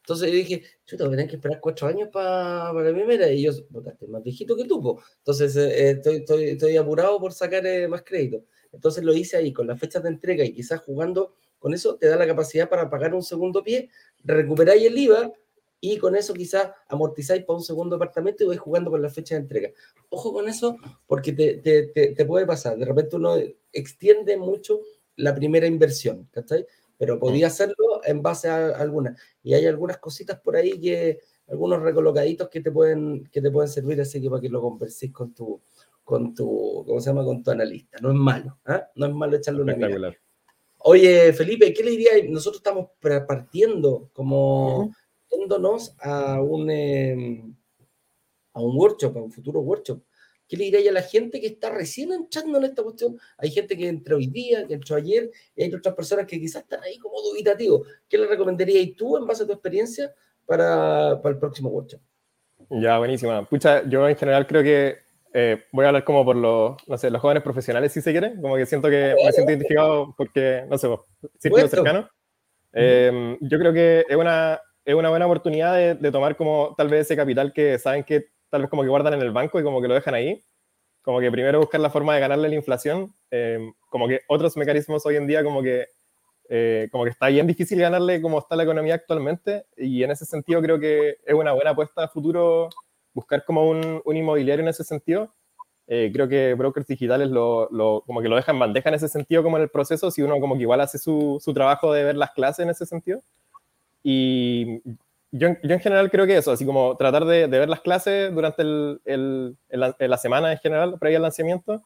[0.03, 3.31] Entonces yo dije, yo tengo que esperar cuatro años para, para la primera.
[3.31, 4.81] Y yo, estoy más viejito que tú.
[4.81, 5.01] Po.
[5.19, 8.43] Entonces eh, estoy, estoy, estoy, apurado por sacar eh, más crédito.
[8.73, 12.07] Entonces lo hice ahí con las fechas de entrega y quizás jugando con eso te
[12.07, 13.89] da la capacidad para pagar un segundo pie,
[14.25, 15.31] recuperáis el IVA
[15.79, 19.35] y con eso quizás amortizáis para un segundo apartamento y vais jugando con la fecha
[19.35, 19.71] de entrega.
[20.09, 20.75] Ojo con eso
[21.07, 22.77] porque te, te, te, te puede pasar.
[22.77, 23.37] De repente uno
[23.71, 24.81] extiende mucho
[25.15, 26.65] la primera inversión, ¿cachai?
[26.97, 29.19] Pero podía hacerlo en base a algunas.
[29.41, 33.69] Y hay algunas cositas por ahí que, algunos recolocaditos que te pueden, que te pueden
[33.69, 35.61] servir, así que para que lo converséis con tu,
[36.03, 37.25] con tu, ¿cómo se llama?
[37.25, 37.97] Con tu analista.
[38.01, 38.81] No es malo, ¿eh?
[38.95, 40.13] No es malo echarle una mirada.
[40.85, 42.11] Oye, Felipe, ¿qué le diría?
[42.29, 44.79] Nosotros estamos partiendo como...
[44.79, 44.95] Uh -huh
[45.37, 47.43] yéndonos a un, eh,
[48.53, 50.01] a un workshop, a un futuro workshop.
[50.53, 53.17] ¿Qué le diría a la gente que está recién entrando en esta cuestión?
[53.39, 56.61] Hay gente que entró hoy día, que entró ayer, y hay otras personas que quizás
[56.61, 57.87] están ahí como dubitativos.
[58.07, 60.13] ¿Qué le recomendarías tú en base a tu experiencia
[60.45, 61.99] para, para el próximo workshop?
[62.69, 63.43] Ya, buenísima.
[63.45, 64.97] Pucha, yo en general creo que
[65.33, 68.39] eh, voy a hablar como por los, no sé, los jóvenes profesionales, si se quiere,
[68.39, 70.87] como que siento que me siento identificado porque, no sé,
[71.39, 72.07] círculo cercano.
[72.73, 76.89] Eh, yo creo que es una, es una buena oportunidad de, de, tomar como tal
[76.89, 79.63] vez ese capital que saben que tal vez como que guardan en el banco y
[79.63, 80.39] como que lo dejan ahí.
[81.01, 83.11] Como que primero buscar la forma de ganarle la inflación.
[83.31, 85.87] Eh, como que otros mecanismos hoy en día como que,
[86.49, 89.65] eh, como que está bien difícil ganarle como está la economía actualmente.
[89.75, 92.69] Y en ese sentido creo que es una buena apuesta a futuro
[93.15, 95.33] buscar como un, un inmobiliario en ese sentido.
[95.87, 99.41] Eh, creo que brokers digitales lo, lo, como que lo dejan bandeja en ese sentido
[99.41, 102.17] como en el proceso, si uno como que igual hace su, su trabajo de ver
[102.17, 103.19] las clases en ese sentido.
[104.03, 104.83] Y
[105.35, 110.17] yo, en general creo que eso, así como tratar de, ver las clases durante la
[110.17, 111.81] semana en general, previa al lanzamiento,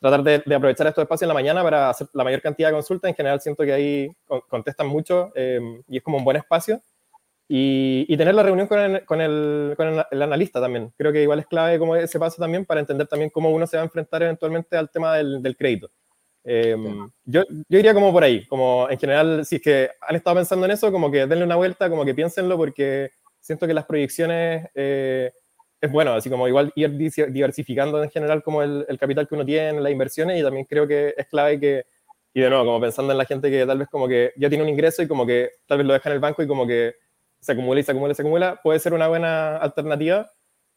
[0.00, 3.10] tratar de, aprovechar estos espacios en la mañana para hacer la mayor cantidad de consultas.
[3.10, 4.08] En general siento que ahí
[4.48, 6.80] contestan mucho eh, y es como un buen espacio.
[7.46, 9.18] y, tener la reunión con, el, con,
[9.76, 10.90] con el, analista también.
[10.96, 13.76] Creo que igual es clave como ese paso también para entender también cómo uno se
[13.76, 15.90] va a enfrentar eventualmente al tema del crédito.
[16.50, 20.36] Em, yo, yo iría como por ahí, como en general, si es que han estado
[20.36, 23.84] pensando en eso, como que denle una vuelta, como que piénsenlo, porque siento que las
[23.84, 25.30] proyecciones eh,
[25.78, 29.44] es bueno, así como igual ir diversificando en general como el, el, capital que uno
[29.44, 31.84] tiene, las inversiones, y también creo que es clave que,
[32.32, 34.64] y de nuevo, como pensando en la gente que tal vez como que ya tiene
[34.64, 36.94] un ingreso y como que tal vez lo deja en el banco y como que
[37.40, 40.30] se acumula y se acumula y se acumula, puede ser una buena alternativa,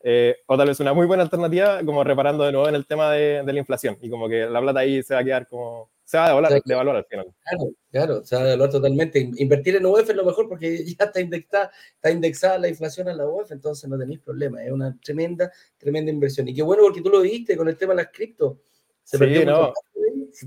[0.03, 3.11] eh, o tal vez una muy buena alternativa, como reparando de nuevo en el tema
[3.11, 5.91] de, de, la inflación, y como que la plata ahí se va a quedar como,
[6.03, 7.27] se va a devaluar, devaluar al final.
[7.43, 9.29] Claro, claro, se va a devaluar totalmente.
[9.37, 13.17] Invertir en UEF es lo mejor porque ya está indexada, está indexada la inflación en
[13.17, 16.47] la UEF, entonces no tenéis problema, es una tremenda, tremenda inversión.
[16.47, 18.61] Y qué bueno porque tú lo viste con el tema de las cripto.
[19.03, 19.73] Se sí, no,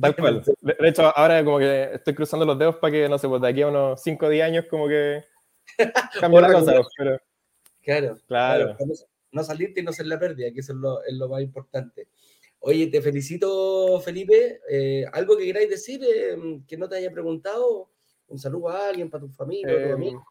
[0.01, 0.43] tal cual.
[0.61, 3.49] De hecho, ahora como que estoy cruzando los dedos para que, no sé, pues de
[3.49, 5.25] aquí a unos 5 o 10 años como que
[6.21, 7.19] Cambia la cosa, pero...
[7.83, 8.77] Claro, claro.
[9.35, 12.09] No salirte y no ser la pérdida, que eso es lo, es lo más importante.
[12.61, 14.61] Oye, te felicito, Felipe.
[14.71, 17.91] Eh, ¿Algo que queráis decir eh, que no te haya preguntado?
[18.29, 20.23] Un saludo a alguien, para tu familia, eh, a tu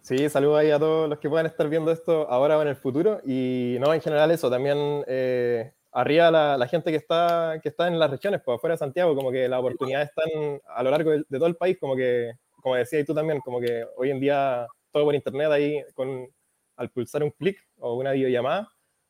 [0.00, 2.76] Sí, saludo ahí a todos los que puedan estar viendo esto ahora o en el
[2.76, 3.20] futuro.
[3.26, 7.88] Y no, en general eso, también eh, arriba la, la, gente que está, que está
[7.88, 11.10] en las regiones, pues afuera de Santiago, como que las oportunidades están a lo largo
[11.10, 14.18] de, de todo el país, como que, como decías tú también, como que hoy en
[14.18, 16.28] día todo por internet, ahí con,
[16.76, 18.68] al pulsar un clic o una videollamada,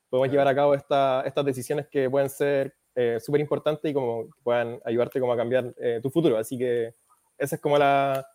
[0.09, 4.29] podemos llevar a cabo esta, estas decisiones que pueden ser eh, súper importantes y como
[4.43, 6.37] puedan ayudarte como a cambiar eh, tu futuro.
[6.37, 6.95] Así que
[7.39, 8.27] ese es como, la,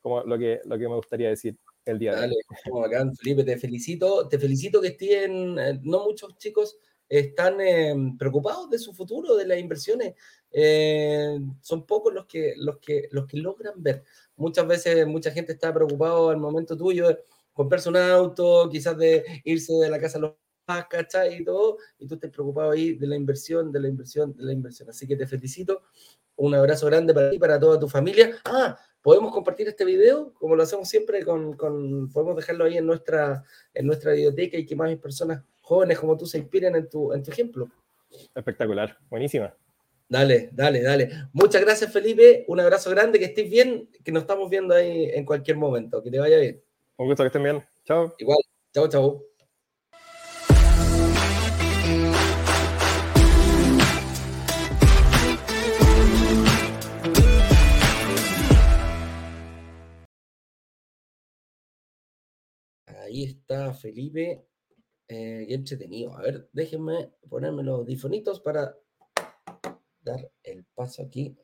[0.00, 2.36] como lo, que, lo que me gustaría decir el día de hoy.
[2.64, 4.28] Como bacán, Felipe, te felicito.
[4.28, 6.78] Te felicito que estén, eh, no muchos chicos
[7.08, 7.56] están
[8.18, 10.14] preocupados de su futuro, de las inversiones.
[11.62, 14.04] son pocos los que, los, que, los que logran ver
[14.38, 17.08] muchas veces mucha gente está preocupado al momento tuyo
[17.58, 20.32] comprarse un auto, quizás de irse de la casa a los
[20.88, 21.40] ¿cachai?
[21.40, 24.52] Y todo, y tú estés preocupado ahí de la inversión, de la inversión, de la
[24.52, 24.88] inversión.
[24.88, 25.82] Así que te felicito.
[26.36, 28.36] Un abrazo grande para ti, para toda tu familia.
[28.44, 32.86] Ah, podemos compartir este video, como lo hacemos siempre, con, con, podemos dejarlo ahí en
[32.86, 33.42] nuestra,
[33.74, 37.24] en nuestra biblioteca y que más personas jóvenes como tú se inspiren en tu, en
[37.24, 37.68] tu ejemplo.
[38.36, 39.52] Espectacular, buenísima.
[40.08, 41.10] Dale, dale, dale.
[41.32, 42.44] Muchas gracias, Felipe.
[42.46, 46.00] Un abrazo grande, que estés bien, que nos estamos viendo ahí en cualquier momento.
[46.04, 46.62] Que te vaya bien.
[47.00, 47.64] Un gusto que estén bien.
[47.84, 48.12] Chao.
[48.18, 48.38] Igual.
[48.74, 49.22] Chao, chao.
[62.86, 64.44] Ahí está Felipe.
[65.06, 66.16] Eh, entretenido.
[66.16, 68.76] A ver, déjenme ponerme los difonitos para
[70.00, 71.38] dar el paso aquí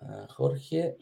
[0.00, 0.98] a Jorge.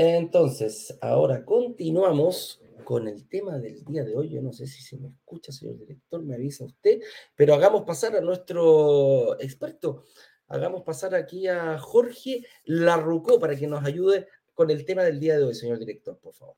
[0.00, 4.28] Entonces, ahora continuamos con el tema del día de hoy.
[4.28, 7.00] Yo no sé si se me escucha, señor director, me avisa usted,
[7.34, 10.04] pero hagamos pasar a nuestro experto.
[10.46, 15.36] Hagamos pasar aquí a Jorge Larrucó para que nos ayude con el tema del día
[15.36, 16.54] de hoy, señor director, por favor.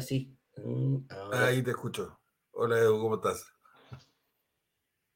[0.00, 0.34] Ahora sí.
[1.30, 2.18] Ahí te escucho.
[2.52, 3.44] Hola, Edu, ¿cómo estás?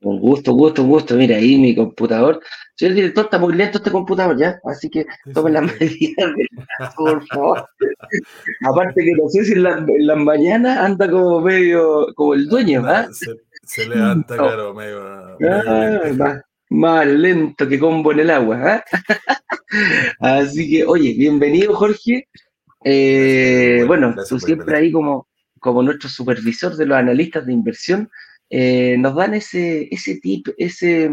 [0.03, 1.15] Un gusto, gusto, gusto.
[1.15, 2.39] Mira, ahí mi computador.
[2.77, 6.35] Señor director, está muy lento este computador ya, así que tome las medidas,
[6.97, 7.67] por favor.
[8.67, 13.09] Aparte que no sé si en las mañanas anda como medio, como el dueño, ¿ah?
[13.63, 15.03] Se, levanta, claro, medio.
[15.49, 18.85] Ah, más, lento que combo en el agua, ¿ah?
[20.21, 22.29] Así que, oye, bienvenido, Jorge.
[22.85, 25.27] Eh, bueno, tú siempre ahí como,
[25.59, 28.11] como nuestro supervisor de los analistas de inversión,
[28.51, 31.11] eh, nos dan ese, ese tip, ese,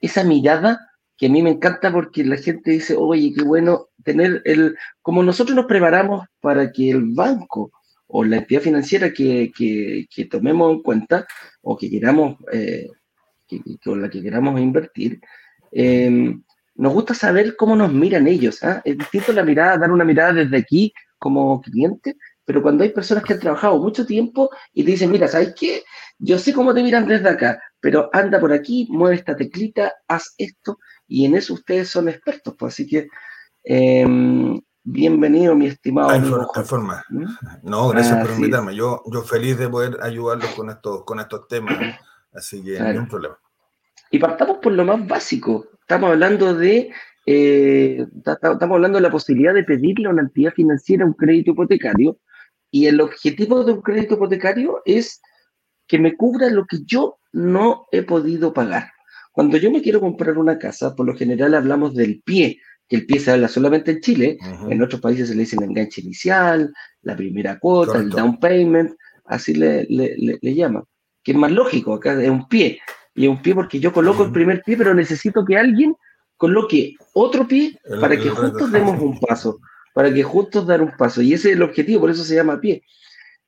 [0.00, 0.78] esa mirada
[1.16, 5.22] que a mí me encanta porque la gente dice, oye, qué bueno tener el, como
[5.22, 7.72] nosotros nos preparamos para que el banco
[8.06, 11.26] o la entidad financiera que, que, tomemos en cuenta
[11.60, 12.88] o que queramos, eh,
[13.84, 15.20] con la que queramos invertir,
[16.80, 18.64] nos gusta saber cómo nos miran ellos.
[18.64, 18.80] ¿ah?
[18.86, 22.16] Es distinto la mirada, dar una mirada desde aquí como cliente,
[22.46, 25.82] pero cuando hay personas que han trabajado mucho tiempo y te dicen, mira, ¿sabes qué?
[26.18, 30.34] Yo sé cómo te miran desde acá, pero anda por aquí, mueve esta teclita, haz
[30.38, 32.54] esto, y en eso ustedes son expertos.
[32.58, 33.08] Pues así que,
[33.62, 36.08] em, bienvenido, mi estimado.
[36.08, 36.22] Hay
[36.64, 37.04] forma.
[37.62, 38.74] No, gracias por invitarme.
[38.74, 41.76] Yo, yo feliz de poder ayudarlos con estos, con estos temas,
[42.32, 43.38] así que no hay problema.
[44.10, 45.66] Y partamos por lo más básico.
[45.80, 46.90] Estamos hablando de
[47.26, 52.18] eh, estamos hablando de la posibilidad de pedirle a una entidad financiera un crédito hipotecario
[52.70, 55.20] Y el objetivo de un crédito hipotecario es
[55.86, 58.90] que me cubra lo que yo no he podido pagar.
[59.32, 63.06] Cuando yo me quiero comprar una casa, por lo general hablamos del pie, que el
[63.06, 66.72] pie se habla solamente en Chile, en otros países se le dice el enganche inicial,
[67.02, 68.92] la primera cuota, el down payment,
[69.24, 70.84] así le, le, le, llaman,
[71.22, 72.80] que es más lógico, acá es un pie,
[73.14, 75.94] y un pie porque yo coloco el primer pie, pero necesito que alguien
[76.36, 79.60] coloque otro pie para que juntos demos un paso,
[79.94, 82.60] para que juntos dar un paso, y ese es el objetivo, por eso se llama
[82.60, 82.82] pie.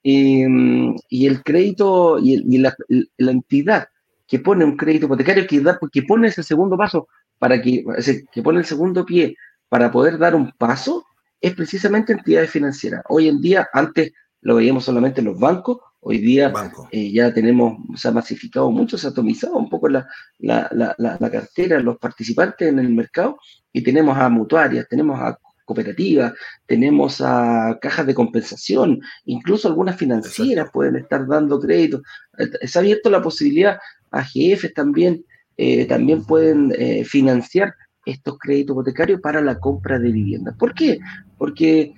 [0.03, 2.75] y el crédito y, la,
[3.17, 3.89] la, entidad
[4.27, 7.85] que pone un crédito hipotecario, que, da, que pone ese segundo paso para que,
[8.33, 9.37] que pone el segundo pie
[9.69, 11.07] para poder dar un paso,
[11.41, 13.03] es precisamente entidades financieras.
[13.09, 16.53] Hoy en día, antes lo veíamos solamente en los bancos, hoy día
[16.91, 20.07] eh, ya tenemos, se ha masificado mucho, se ha atomizado un poco la,
[20.39, 23.39] la, la, la, cartera, los participantes en el mercado,
[23.73, 26.35] y tenemos a mutuarias, tenemos a cooperativas,
[26.67, 32.03] tenemos a cajas de compensación, incluso algunas financieras pueden estar dando créditos.
[32.39, 33.79] Eh, se ha abierto la posibilidad
[34.11, 35.25] a jefes también
[35.57, 40.57] eh, también pueden eh, financiar estos créditos hipotecarios para la compra de viviendas.
[40.57, 40.99] ¿Por qué?
[41.39, 41.95] Porque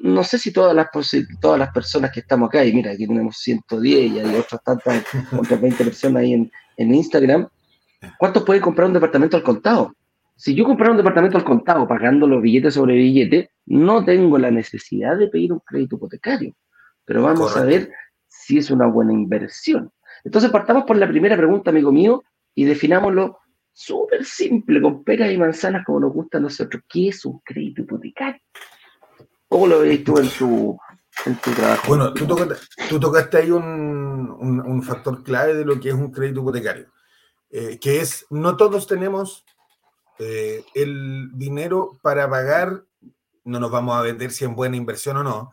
[0.00, 0.88] no sé si todas las,
[1.40, 5.04] todas las personas que estamos acá, y mira, aquí tenemos 110 y hay otras tantas,
[5.38, 7.46] otras 20 personas ahí en, en Instagram,
[8.18, 9.94] ¿cuántos pueden comprar un departamento al contado?
[10.36, 14.50] Si yo comprara un departamento al contado pagando los billetes sobre billetes, no tengo la
[14.50, 16.54] necesidad de pedir un crédito hipotecario.
[17.04, 17.90] Pero vamos a ver
[18.26, 19.92] si es una buena inversión.
[20.24, 22.22] Entonces partamos por la primera pregunta, amigo mío,
[22.54, 23.38] y definámoslo
[23.72, 26.82] súper simple, con peras y manzanas como nos gusta a nosotros.
[26.88, 28.40] ¿Qué es un crédito hipotecario?
[29.50, 30.78] ¿Cómo lo ves tú en tu,
[31.26, 31.82] en tu trabajo?
[31.88, 32.54] Bueno, tú tocaste,
[32.88, 36.86] tú tocaste ahí un, un, factor clave de lo que es un crédito hipotecario,
[37.50, 39.44] eh, que es, no todos tenemos
[40.20, 42.84] eh, el dinero para pagar,
[43.42, 45.50] no nos vamos a vender si es buena inversión o no,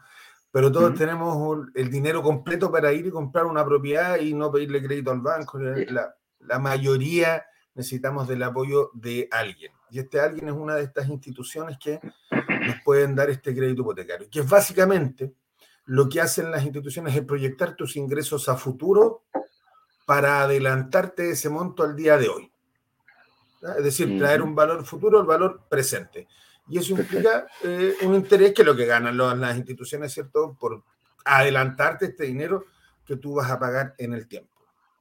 [0.51, 4.83] pero todos tenemos el dinero completo para ir y comprar una propiedad y no pedirle
[4.83, 5.57] crédito al banco.
[5.57, 9.71] La, la mayoría necesitamos del apoyo de alguien.
[9.89, 11.99] Y este alguien es una de estas instituciones que
[12.31, 15.33] nos pueden dar este crédito hipotecario, que es básicamente
[15.85, 19.23] lo que hacen las instituciones es proyectar tus ingresos a futuro
[20.05, 22.51] para adelantarte ese monto al día de hoy.
[23.77, 26.27] Es decir, traer un valor futuro al valor presente.
[26.69, 30.57] Y eso implica eh, un interés que es lo que ganan las instituciones, ¿cierto?
[30.59, 30.83] Por
[31.23, 32.65] adelantarte este dinero
[33.05, 34.51] que tú vas a pagar en el tiempo.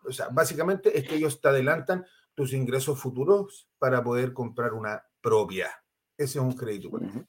[0.05, 5.03] O sea, básicamente es que ellos te adelantan tus ingresos futuros para poder comprar una
[5.20, 5.70] propiedad.
[6.16, 7.27] Ese es un crédito hipotecario.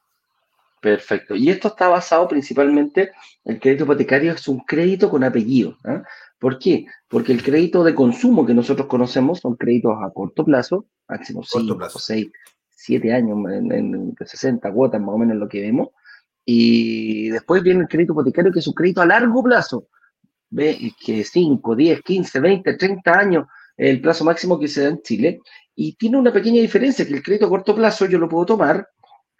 [0.79, 1.35] Perfecto.
[1.35, 3.11] Y esto está basado principalmente,
[3.43, 5.77] el crédito hipotecario es un crédito con apellido.
[5.85, 6.03] ¿ah?
[6.37, 6.85] ¿Por qué?
[7.07, 11.89] Porque el crédito de consumo que nosotros conocemos son créditos a corto plazo, máximo 5,
[11.89, 12.27] 6,
[12.69, 15.89] 7 años, en, 60 cuotas más o menos lo que vemos.
[16.45, 19.87] Y después viene el crédito hipotecario que es un crédito a largo plazo,
[20.49, 25.01] ve que 5, 10, 15, 20, 30 años el plazo máximo que se da en
[25.01, 25.39] Chile.
[25.75, 28.87] Y tiene una pequeña diferencia, que el crédito a corto plazo yo lo puedo tomar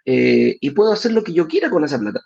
[0.04, 2.20] eh, y puedo hacer lo que yo quiera con esa plata.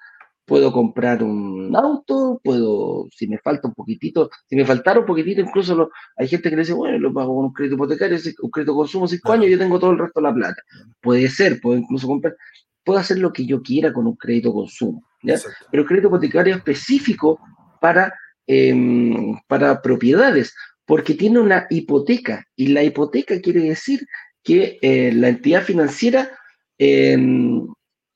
[0.45, 5.41] Puedo comprar un auto, puedo, si me falta un poquitito, si me faltara un poquitito,
[5.41, 8.75] incluso hay gente que le dice, bueno, lo pago con un crédito hipotecario, un crédito
[8.75, 10.63] consumo 5 años, yo tengo todo el resto de la plata.
[11.01, 12.37] Puede ser, puedo incluso comprar,
[12.85, 15.37] puedo hacer lo que yo quiera con un crédito consumo, ¿ya?
[15.71, 17.41] Pero crédito hipotecario específico
[17.81, 18.13] para
[18.47, 20.55] Em, para propiedades,
[20.93, 24.07] porque tiene una hipoteca y la hipoteca quiere decir
[24.45, 26.31] que eh, la entidad financiera
[26.77, 27.67] em,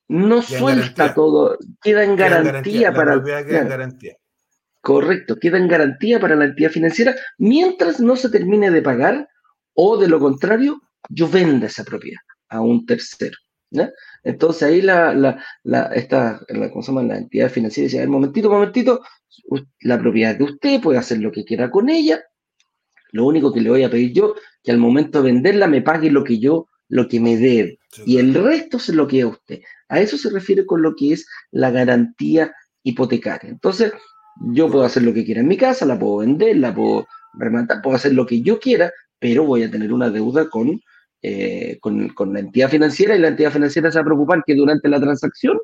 [0.07, 3.17] no suelta todo, queda en garantía, para...
[3.17, 4.17] garantía.
[4.79, 9.27] Correcto, queda en garantía para la entidad financiera mientras no se termine de pagar
[9.73, 13.37] o de lo contrario, yo venda esa propiedad a un tercero.
[14.23, 17.01] Entonces ahí la, la, la, esta, la, ¿cómo se llama?
[17.01, 19.01] la entidad financiera dice, un momentito, un momentito,
[19.79, 22.21] la propiedad de usted, puede hacer lo que quiera con ella.
[23.17, 26.11] Lo único que le voy a pedir yo, que al momento de venderla me pague
[26.11, 27.79] lo que yo, lo que me debe.
[28.05, 29.61] y el resto se lo queda usted.
[29.89, 32.53] A eso se refiere con lo que es la garantía
[32.83, 33.49] hipotecaria.
[33.49, 33.91] Entonces,
[34.53, 37.81] yo puedo hacer lo que quiera en mi casa, la puedo vender, la puedo rematar,
[37.81, 40.79] puedo hacer lo que yo quiera, pero voy a tener una deuda con
[41.23, 44.53] eh, con, con, la entidad financiera y la entidad financiera se va a preocupar que
[44.53, 45.57] durante la transacción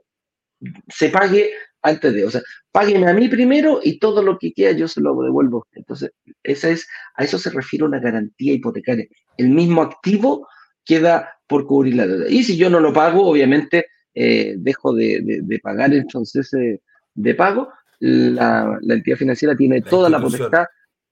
[0.90, 4.72] se pague antes de, o sea, págueme a mí primero y todo lo que queda
[4.72, 5.68] yo se lo devuelvo.
[5.74, 9.06] Entonces, esa es, a eso se refiere una garantía hipotecaria.
[9.38, 10.48] El mismo activo
[10.86, 12.26] queda por cubrir la deuda.
[12.30, 16.50] Y si yo no lo pago, obviamente eh, dejo de, de, pagar entonces
[17.14, 17.70] de pago.
[18.00, 20.66] La, la, entidad financiera tiene toda la potestad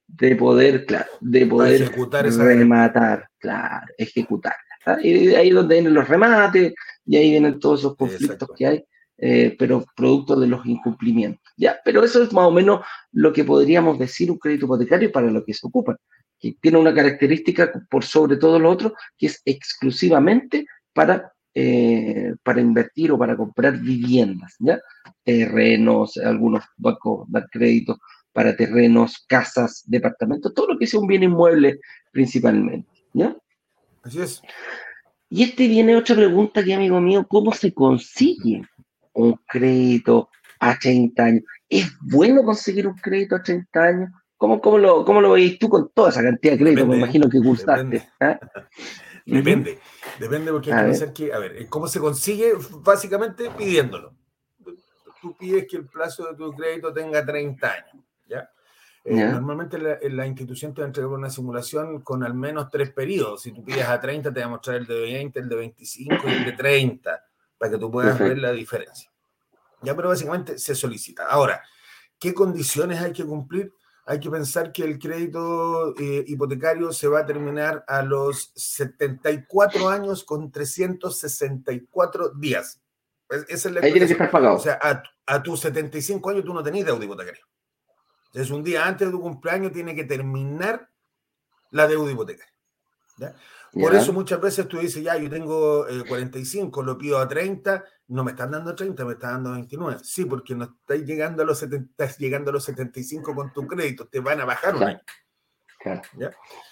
[0.07, 4.55] de poder, claro, de poder ejecutar rematar, claro, ejecutar.
[5.01, 6.73] Y ahí es donde vienen los remates,
[7.05, 8.85] y ahí vienen todos esos conflictos que hay
[9.23, 11.53] eh, pero producto de los incumplimientos.
[11.55, 11.79] ¿ya?
[11.85, 12.81] Pero eso es más o menos
[13.11, 15.95] lo que podríamos decir un crédito hipotecario para lo que se ocupa,
[16.39, 22.61] que tiene una característica por sobre todo lo otro, que es exclusivamente para, eh, para
[22.61, 24.81] invertir o para comprar viviendas, ¿ya?
[25.23, 27.99] terrenos, algunos bancos dan créditos
[28.33, 31.79] para terrenos, casas, departamentos, todo lo que sea un bien inmueble
[32.11, 32.89] principalmente.
[33.13, 33.37] ¿ya?
[34.01, 34.41] Así es.
[35.33, 38.63] Y este viene otra pregunta que, amigo mío, ¿cómo se consigue
[39.13, 41.43] un crédito a 30 años?
[41.69, 44.09] ¿Es bueno conseguir un crédito a 30 años?
[44.37, 46.87] ¿Cómo, cómo, lo, cómo lo veis tú con toda esa cantidad de crédito?
[46.87, 47.83] Me imagino que cursaste.
[47.83, 48.09] Depende.
[48.19, 48.39] ¿ah?
[49.25, 49.79] Depende,
[50.19, 52.53] depende porque hay que pensar que, a ver, ¿cómo se consigue?
[52.79, 54.15] Básicamente pidiéndolo.
[55.21, 58.49] Tú pides que el plazo de tu crédito tenga 30 años, ¿ya?
[59.03, 62.91] Eh, normalmente la, la, institución te va a entregar una simulación con al menos tres
[62.91, 63.41] periodos.
[63.41, 66.15] Si tú pides a 30, te va a mostrar el de 20, el de 25
[66.27, 67.25] y el de 30,
[67.61, 69.11] para que tú puedas ver la diferencia.
[69.83, 71.27] Ya, pero básicamente se solicita.
[71.27, 71.61] Ahora,
[72.19, 73.71] ¿qué condiciones hay que cumplir?
[74.07, 79.89] Hay que pensar que el crédito eh, hipotecario se va a terminar a los 74
[79.89, 82.81] años con 364 días.
[83.29, 84.55] Esa es la Ahí tiene que estar pagado.
[84.55, 87.45] O sea, a, a tus 75 años tú no tenés deuda hipotecaria.
[88.25, 90.89] Entonces, un día antes de tu cumpleaños tiene que terminar
[91.69, 92.55] la deuda hipotecaria.
[93.17, 93.35] ¿ya?
[93.73, 97.85] Por eso muchas veces tú dices, ya, yo tengo eh, 45, lo pido a 30,
[98.07, 99.99] no me están dando 30, me están dando 29.
[100.03, 103.65] Sí, porque no estás llegando a los 70, estás llegando a los 75 con tu
[103.65, 105.01] crédito, te van a bajar un año.
[105.79, 106.01] Claro.
[106.17, 106.31] ¿ya?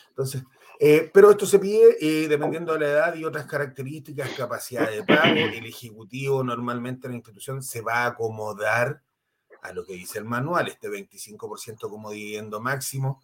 [0.10, 0.44] Entonces,
[0.82, 5.04] eh, pero esto se pide eh, dependiendo de la edad y otras características, capacidad de
[5.04, 5.36] pago.
[5.36, 9.02] El ejecutivo normalmente en la institución se va a acomodar
[9.62, 13.22] a lo que dice el manual, este 25% como dividendo máximo,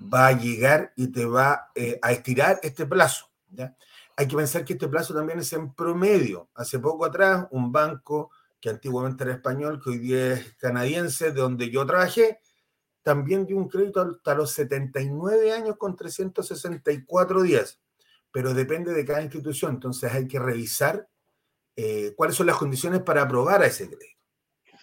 [0.00, 3.30] va a llegar y te va eh, a estirar este plazo.
[3.50, 3.76] ¿ya?
[4.16, 6.50] Hay que pensar que este plazo también es en promedio.
[6.54, 11.40] Hace poco atrás, un banco que antiguamente era español, que hoy día es canadiense, de
[11.40, 12.38] donde yo trabajé,
[13.02, 17.80] también dio un crédito hasta los 79 años con 364 días,
[18.30, 21.08] pero depende de cada institución, entonces hay que revisar
[21.74, 24.20] eh, cuáles son las condiciones para aprobar a ese crédito.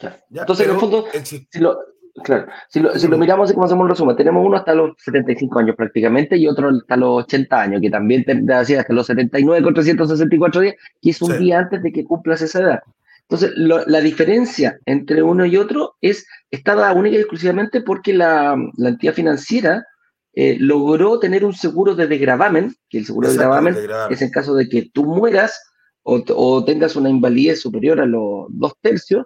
[0.02, 0.42] ¿Ya?
[0.42, 1.78] Entonces, en el fondo, si lo,
[2.24, 4.92] claro, si lo, si lo miramos y como hacemos el resumen, tenemos uno hasta los
[4.98, 9.08] 75 años prácticamente y otro hasta los 80 años, que también te decía hasta los
[9.08, 11.38] 79 con 364 días, que es un sí.
[11.40, 12.80] día antes de que cumplas esa edad.
[13.22, 18.14] Entonces, lo, la diferencia entre uno y otro es, está dada única y exclusivamente porque
[18.14, 19.86] la, la entidad financiera
[20.34, 24.14] eh, logró tener un seguro de degravamen, que el seguro de degravamen de gravamen.
[24.14, 25.62] es en caso de que tú mueras
[26.02, 29.26] o, o tengas una invalidez superior a los dos tercios,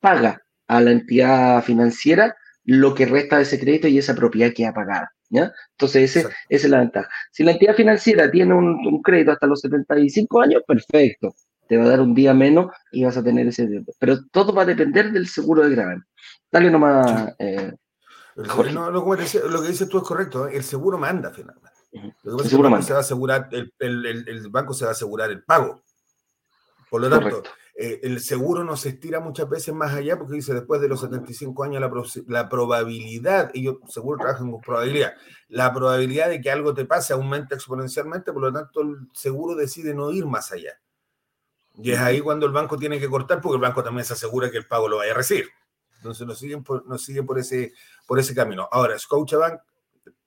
[0.00, 4.66] paga a la entidad financiera lo que resta de ese crédito y esa propiedad que
[4.66, 5.06] ha pagado.
[5.28, 5.52] ¿ya?
[5.72, 7.08] Entonces, ese, esa es la ventaja.
[7.30, 11.34] Si la entidad financiera tiene un, un, crédito hasta los 75 años, perfecto.
[11.68, 13.92] Te va a dar un día menos y vas a tener ese deuda.
[13.98, 16.04] Pero todo va a depender del seguro de gravamen.
[16.50, 17.34] Dale nomás.
[17.38, 17.72] Eh,
[18.36, 20.48] no, lo, que lo, que dices tú es correcto.
[20.48, 20.56] ¿eh?
[20.56, 21.68] El seguro manda finalmente.
[22.22, 24.72] Lo que pasa es que el banco, se va a asegurar, el, el, el, banco
[24.72, 25.82] se va a asegurar el pago.
[26.88, 30.34] Por lo tanto, correcto eh, el seguro no se estira muchas veces más allá porque
[30.34, 34.60] dice después de los 75 años la, pro, la probabilidad, y yo seguro trabajan con
[34.60, 35.14] probabilidad,
[35.48, 39.94] la probabilidad de que algo te pase aumenta exponencialmente, por lo tanto el seguro decide
[39.94, 40.78] no ir más allá.
[41.78, 44.50] Y es ahí cuando el banco tiene que cortar porque el banco también se asegura
[44.50, 45.48] que el pago lo vaya a recibir.
[45.96, 47.72] Entonces nos siguen por, nos siguen por, ese,
[48.06, 48.68] por ese camino.
[48.70, 49.60] Ahora, Scotiabank,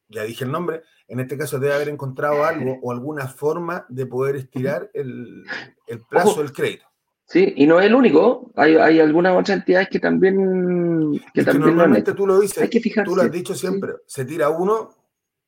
[0.08, 4.08] ya dije el nombre, en este caso debe haber encontrado algo o alguna forma de
[4.08, 5.46] poder estirar el,
[5.86, 6.86] el plazo del crédito.
[7.28, 8.52] Sí, y no es el único.
[8.56, 11.20] Hay, hay algunas otras entidades que también.
[11.34, 13.10] Que es también que normalmente tú lo dices, hay que fijarse.
[13.10, 13.94] tú lo has dicho siempre.
[13.94, 13.98] Sí.
[14.08, 14.92] Se tira uno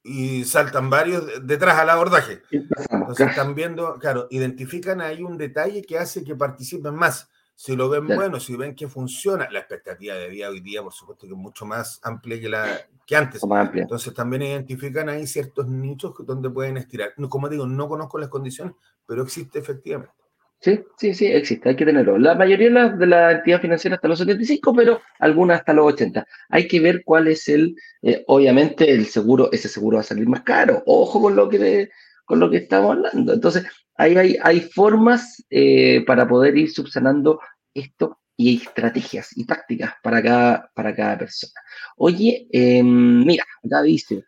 [0.04, 2.42] y saltan varios detrás al abordaje.
[2.50, 7.30] Entonces están viendo, claro, identifican ahí un detalle que hace que participen más.
[7.54, 8.22] Si lo ven claro.
[8.22, 11.40] bueno, si ven que funciona, la expectativa de vida hoy día, por supuesto, que es
[11.40, 12.68] mucho más amplia que, la,
[13.06, 13.41] que antes.
[13.74, 17.14] Entonces también identifican ahí ciertos nichos donde pueden estirar.
[17.30, 18.76] Como digo, no conozco las condiciones,
[19.06, 20.14] pero existe efectivamente.
[20.60, 22.18] Sí, sí, sí, existe, hay que tenerlo.
[22.18, 25.93] La mayoría de las de la entidades financieras hasta los 75, pero algunas hasta los
[25.93, 26.26] 80.
[26.49, 30.28] Hay que ver cuál es el, eh, obviamente el seguro, ese seguro va a salir
[30.28, 30.82] más caro.
[30.88, 31.89] Ojo con lo que,
[32.26, 33.34] con lo que estamos hablando.
[33.34, 37.39] Entonces, ahí hay, hay formas eh, para poder ir subsanando
[37.74, 41.53] esto y estrategias y tácticas para cada, para cada persona.
[41.97, 44.24] Oye, eh, mira, acá dice,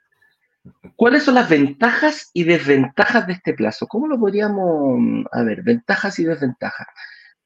[0.96, 3.88] ¿Cuáles son las ventajas y desventajas de este plazo?
[3.88, 6.88] ¿Cómo lo podríamos, a ver, ventajas y desventajas?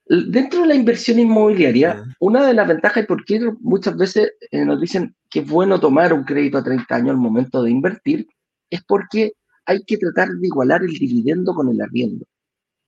[0.06, 4.66] Dentro de la inversión inmobiliaria, una de las ventajas y por qué muchas veces eh,
[4.66, 8.28] nos dicen que es bueno tomar un crédito a 30 años al momento de invertir,
[8.70, 9.34] es porque
[9.66, 12.26] hay que tratar de igualar el dividendo con el arriendo.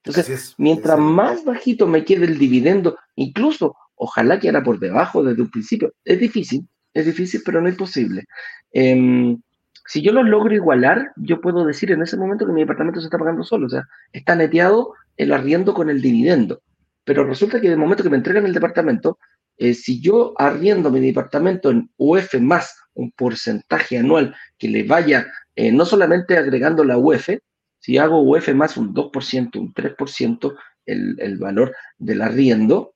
[0.04, 5.42] Entonces, mientras más bajito me quede el dividendo, incluso ojalá que era por debajo desde
[5.42, 8.26] un principio, es difícil, es difícil, pero no es posible.
[8.72, 9.42] Em,
[9.86, 13.08] si yo lo logro igualar, yo puedo decir en ese momento que mi departamento se
[13.08, 16.62] está pagando solo, o sea, está neteado el arriendo con el dividendo.
[17.04, 19.20] Pero resulta que en el momento que me entregan el departamento,
[19.58, 25.28] eh, si yo arriendo mi departamento en UF más un porcentaje anual que le vaya
[25.56, 27.30] eh, no solamente agregando la UF,
[27.80, 30.56] si hago UF más un 2%, un 3%,
[30.88, 32.96] el, el valor del arriendo,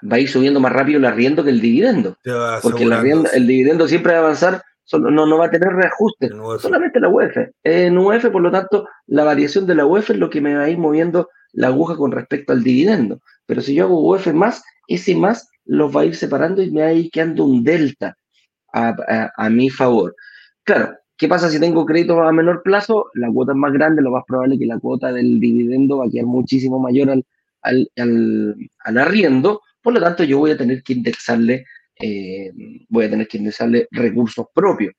[0.00, 2.18] va a ir subiendo más rápido el arriendo que el dividendo.
[2.62, 5.68] Porque el, arriendo, el dividendo siempre va a avanzar, solo, no, no va a tener
[5.68, 7.36] reajuste, solamente la UF.
[7.62, 10.64] En UF, por lo tanto, la variación de la UF es lo que me va
[10.64, 13.20] a ir moviendo la aguja con respecto al dividendo.
[13.44, 16.80] Pero si yo hago UF más, ese más los va a ir separando y me
[16.80, 18.16] va a ir quedando un delta
[18.72, 20.16] a, mi favor.
[20.64, 23.10] Claro, ¿qué pasa si tengo crédito a menor plazo?
[23.12, 26.06] La cuota es más grande, lo más probable es que la cuota del dividendo va
[26.06, 27.26] a quedar muchísimo mayor al,
[27.62, 31.66] al, arriendo, por lo tanto yo voy a tener que indexarle,
[32.00, 32.52] eh,
[32.88, 34.94] voy a tener que indexarle recursos propios.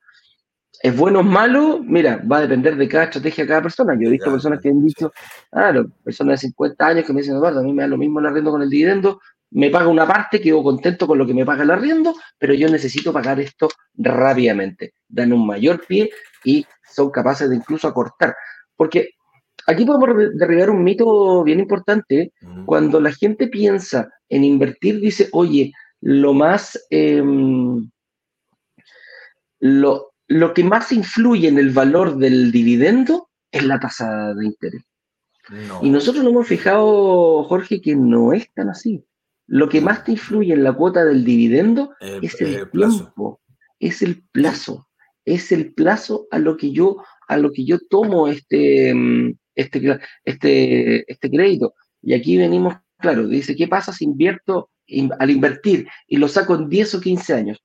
[0.81, 1.81] ¿Es bueno o malo?
[1.83, 3.97] Mira, va a depender de cada estrategia de cada persona.
[3.99, 5.11] Yo he visto personas que han dicho,
[5.51, 8.19] claro, personas de 50 años que me dicen, Eduardo, a mí me da lo mismo
[8.19, 9.19] el arriendo con el dividendo,
[9.51, 12.69] me paga una parte, quedo contento con lo que me paga el arriendo, pero yo
[12.69, 14.93] necesito pagar esto rápidamente.
[15.07, 16.11] Dan un mayor pie
[16.43, 18.35] y son capaces de incluso acortar.
[18.75, 19.09] Porque
[19.65, 22.31] aquí podemos derribar un mito bien importante.
[22.65, 26.79] Cuando la gente piensa en invertir, dice, oye, lo más...
[26.89, 27.89] Em,
[29.59, 34.83] lo, lo que más influye en el valor del dividendo es la tasa de interés.
[35.81, 39.03] Y nosotros nos hemos fijado, Jorge, que no es tan así.
[39.47, 43.41] Lo que más te influye en la cuota del dividendo es el, tiempo,
[43.79, 44.87] es el plazo,
[45.25, 46.97] es el plazo a lo que yo,
[47.27, 51.73] a lo que yo tomo este, mm, este, este, este crédito.
[52.03, 54.69] Y aquí venimos, claro, dice, ¿qué pasa si invierto
[55.19, 57.63] al invertir y lo saco en 10 o 15 años?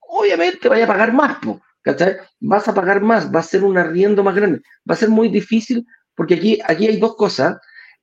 [0.00, 1.38] Obviamente vaya a pagar más,
[1.82, 2.16] ¿cachai?
[2.40, 4.62] Vas a pagar más, va a ser un arriendo más grande.
[4.88, 7.56] Va a ser muy difícil porque aquí, aquí hay dos cosas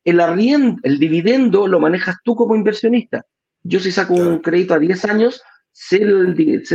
[0.04, 3.26] el arriendo, el dividendo lo manejas tú como inversionista.
[3.64, 6.00] Yo si saco un crédito a 10 años, sé,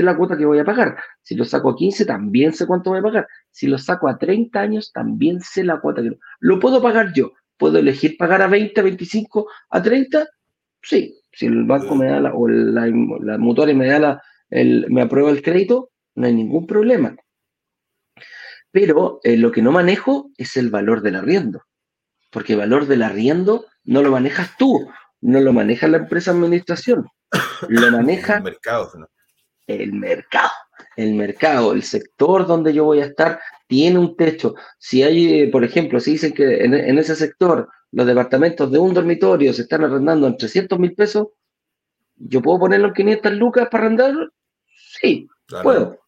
[0.02, 0.96] la cuota que voy a pagar.
[1.22, 3.28] Si lo saco a 15, también sé cuánto voy a pagar.
[3.50, 6.16] Si lo saco a 30 años, también sé la cuota que...
[6.40, 7.32] Lo puedo pagar yo.
[7.56, 10.26] ¿Puedo elegir pagar a 20, a 25, a 30?
[10.82, 11.18] Sí.
[11.36, 15.02] Si el banco me da la, o la, la mutua me da la, el, me
[15.02, 17.14] aprueba el crédito, no hay ningún problema.
[18.70, 21.62] Pero eh, lo que no manejo es el valor del arriendo
[22.36, 24.86] porque el valor del arriendo no lo manejas tú,
[25.22, 27.06] no lo maneja la empresa administración,
[27.68, 29.08] lo maneja el mercado.
[29.66, 30.50] El mercado,
[30.96, 34.54] el mercado, el sector donde yo voy a estar tiene un techo.
[34.78, 39.54] Si hay, por ejemplo, si dicen que en, ese sector los departamentos de un dormitorio
[39.54, 41.28] se están arrendando en 300 mil pesos,
[42.16, 44.28] ¿yo puedo ponerlo en 500 lucas para arrendarlo?
[45.00, 45.26] Sí,
[45.62, 45.98] puedo.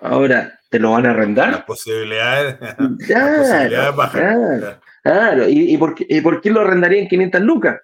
[0.00, 1.52] Ahora, ¿te lo van a arrendar?
[1.52, 2.58] Las posibilidades,
[3.96, 4.80] bajan.
[5.04, 7.80] Claro, ¿y, por, qué, lo arrendaría en 500 lucas?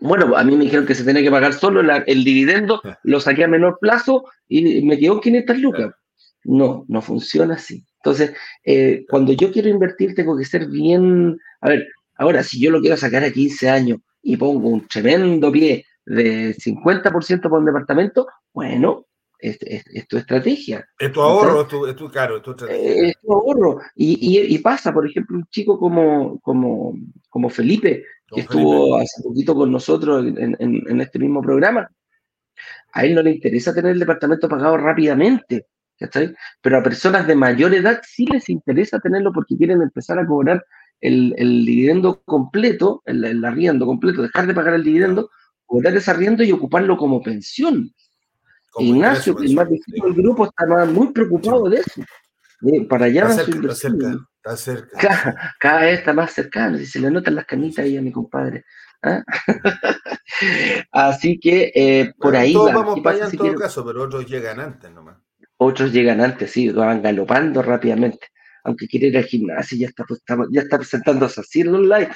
[0.00, 3.44] Bueno, a mí me dijeron que se tenía que pagar solo el dividendo, lo saqué
[3.44, 5.94] a menor plazo y me quedó 500 lucas.
[6.44, 7.86] No, no funciona así.
[8.02, 8.34] Entonces,
[8.64, 11.38] eh, cuando yo quiero invertir, tengo que ser bien.
[11.62, 11.86] A ver,
[12.16, 16.54] ahora, si yo lo quiero sacar a 15 años y pongo un tremendo pie de
[16.54, 19.06] 50% por un departamento, bueno,
[19.38, 20.86] es, tu estrategia.
[20.98, 23.08] Es tu ahorro, es tu, es tu caro, es tu estrategia.
[23.08, 23.80] Es tu ahorro.
[23.94, 26.94] Y, y, pasa, por ejemplo, un chico como, como,
[27.28, 28.04] como Felipe,
[28.34, 31.88] que estuvo hace poquito con nosotros en, en, este mismo programa.
[32.92, 35.66] A él no le interesa tener el departamento pagado rápidamente,
[36.62, 40.64] Pero a personas de mayor edad sí les interesa tenerlo porque quieren empezar a cobrar
[41.04, 45.30] el, el dividendo completo, el, el, arriendo completo, dejar de pagar el dividendo,
[45.66, 47.92] cobrar ese arriendo y ocuparlo como pensión.
[48.78, 52.02] Ignacio, el más del grupo, está muy preocupado de eso.
[52.88, 55.54] para allá está cerca, está cerca, está cerca.
[55.60, 58.64] Cada, vez está más cercano, si se le notan las canitas ahí a mi compadre.
[59.02, 59.22] ¿ah?
[60.90, 62.54] Así que eh, por ahí.
[62.54, 65.18] Todos vamos para allá en todo caso, pero otros llegan antes nomás.
[65.58, 68.28] Otros llegan antes, sí, van galopando rápidamente
[68.64, 72.08] aunque quiere ir al gimnasio, ya está, pues, ya está presentándose así en ¿ah?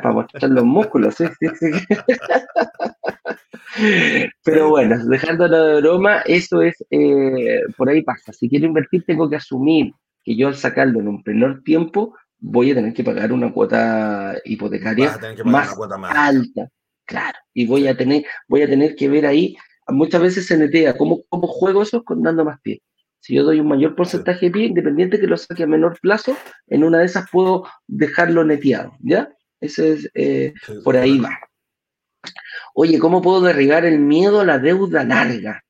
[0.00, 1.16] para mostrar los músculos.
[1.16, 1.24] ¿sí?
[4.44, 8.32] Pero bueno, dejando de broma, eso es, eh, por ahí pasa.
[8.32, 12.70] Si quiero invertir, tengo que asumir que yo al sacarlo en un menor tiempo, voy
[12.70, 15.76] a tener que pagar una cuota hipotecaria más,
[16.08, 16.68] alta.
[17.04, 19.56] Claro, y voy a tener, voy a tener que ver ahí,
[19.88, 22.04] muchas veces se netea, ¿cómo, cómo juego eso?
[22.04, 22.80] Con dando más pie.
[23.24, 26.36] Si yo doy un mayor porcentaje de pie, independiente que lo saque a menor plazo,
[26.66, 29.32] en una de esas puedo dejarlo neteado, ¿ya?
[29.62, 30.52] Ese es, eh,
[30.84, 31.38] por ahí va.
[32.74, 35.64] Oye, ¿cómo puedo derribar el miedo a la deuda larga?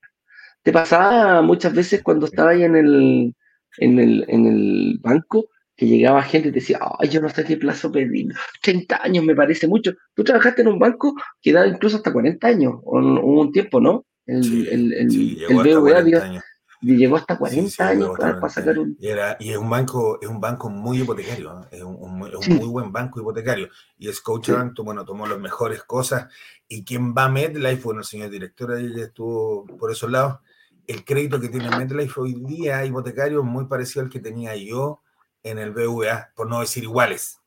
[0.65, 3.35] ¿Te pasaba muchas veces cuando estaba ahí en el,
[3.79, 7.45] en el, en el banco que llegaba gente y te decía, ay, yo no sé
[7.45, 9.93] qué plazo pedir, 30 años me parece mucho.
[10.15, 14.05] Tú trabajaste en un banco que da incluso hasta 40 años, o un tiempo, ¿no?
[14.27, 16.43] El, sí, el, el, sí, el
[16.85, 18.97] BVA llegó hasta 40 años para, sacar un...
[19.01, 21.67] Y, era, y, es un banco, es un banco muy hipotecario, ¿no?
[21.71, 23.69] es un, un, es un muy buen banco hipotecario.
[23.99, 26.29] Y Scotiabank, bueno, tomó las mejores cosas.
[26.69, 30.39] Y quien va a MedLife, bueno, el señor director ahí estuvo por esos lados,
[30.87, 35.01] el crédito que tiene MedLife hoy día hipotecario es muy parecido al que tenía yo
[35.43, 37.39] en el BVA, por no decir iguales.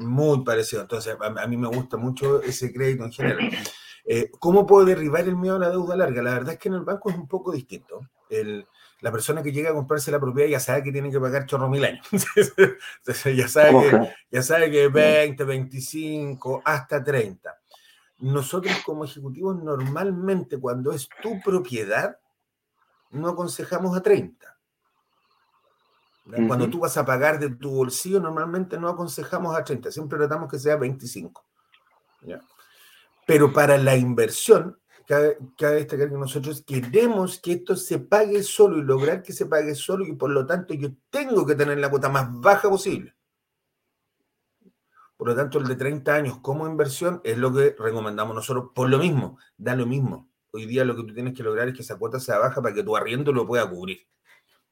[0.00, 0.82] Muy parecido.
[0.82, 3.50] Entonces, a, a, mí me gusta mucho ese crédito en general.
[4.04, 6.22] Eh, ¿Cómo puedo derribar el miedo a la deuda larga?
[6.22, 8.00] La verdad es que en el banco es un poco distinto.
[8.28, 8.66] El,
[9.00, 11.68] la persona que llega a comprarse la propiedad ya sabe que tiene que pagar chorro
[11.68, 12.06] mil años.
[12.12, 17.58] Entonces, ya sabe, que, ya sabe que 20, 25, hasta 30.
[18.20, 22.16] Nosotros como ejecutivos normalmente cuando es tu propiedad,
[23.10, 24.48] no aconsejamos a 30.
[26.46, 30.48] Cuando tú vas a pagar de tu bolsillo, normalmente no aconsejamos a 30, siempre tratamos
[30.48, 31.44] que sea 25.
[32.22, 32.40] ¿ya?
[33.26, 38.82] Pero para la inversión, cabe, destacar que nosotros queremos que esto se pague solo y
[38.82, 42.08] lograr que se pague solo y por lo tanto yo tengo que tener la cuota
[42.08, 43.14] más baja posible.
[45.16, 48.70] Por lo tanto, el de 30 años como inversión es lo que recomendamos nosotros.
[48.74, 50.28] Por lo mismo, da lo mismo.
[50.50, 52.74] Hoy día lo que tú tienes que lograr es que esa cuota sea baja para
[52.74, 54.00] que tu arriendo lo pueda cubrir.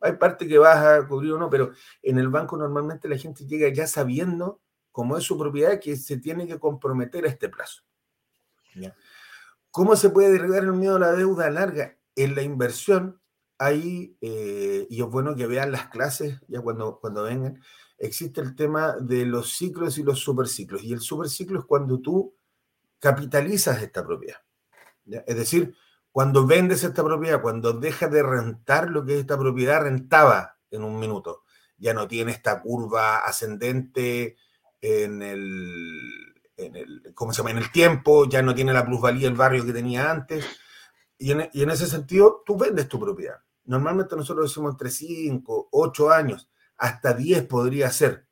[0.00, 1.70] Hay parte que vas a cubrir o no, pero
[2.02, 6.16] en el banco normalmente la gente llega ya sabiendo, como es su propiedad, que se
[6.16, 7.82] tiene que comprometer a este plazo.
[9.70, 11.96] ¿Cómo se puede derribar el miedo a la deuda larga?
[12.16, 13.20] En la inversión,
[13.58, 17.62] ahí, eh, y es bueno que vean las clases ya cuando, cuando vengan,
[17.98, 20.82] existe el tema de los ciclos y los superciclos.
[20.82, 22.34] Y el superciclo es cuando tú
[22.98, 24.38] capitalizas esta propiedad.
[25.26, 25.74] Es decir,
[26.12, 30.98] cuando vendes esta propiedad, cuando dejas de rentar lo que esta propiedad rentaba en un
[30.98, 31.44] minuto.
[31.76, 34.36] Ya no tiene esta curva ascendente
[34.80, 36.29] en el,
[36.66, 37.50] en el, ¿cómo se llama?
[37.50, 40.44] en el tiempo, ya no tiene la plusvalía el barrio que tenía antes.
[41.18, 43.38] Y en, y en ese sentido, tú vendes tu propiedad.
[43.64, 48.26] Normalmente nosotros decimos entre 5, 8 años, hasta 10 podría ser.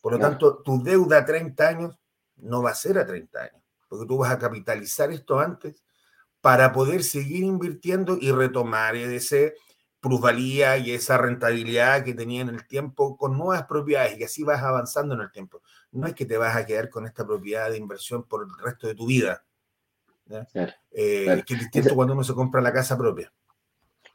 [0.00, 1.98] Por lo tanto, tu deuda a 30 años
[2.36, 5.84] no va a ser a 30 años, porque tú vas a capitalizar esto antes
[6.40, 9.54] para poder seguir invirtiendo y retomar ese
[10.00, 14.62] plusvalía y esa rentabilidad que tenía en el tiempo con nuevas propiedades y así vas
[14.62, 15.62] avanzando en el tiempo.
[15.92, 18.86] No es que te vas a quedar con esta propiedad de inversión por el resto
[18.86, 19.42] de tu vida.
[20.92, 23.32] Eh, que es distinto cuando uno se compra la casa propia.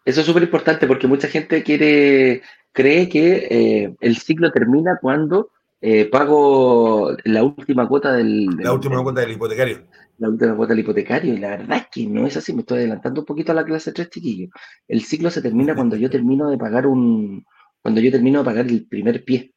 [0.06, 5.52] Eso es súper importante porque mucha gente quiere, cree que eh, el ciclo termina cuando
[5.82, 9.86] eh, pago la última cuota del, del La última cuota del hipotecario
[10.18, 12.80] la última cuota del hipotecario, y la verdad es que no es así, me estoy
[12.80, 14.50] adelantando un poquito a la clase 3, chiquillos.
[14.88, 17.46] El ciclo se termina cuando yo termino de pagar un,
[17.82, 19.54] cuando yo termino de pagar el primer pie.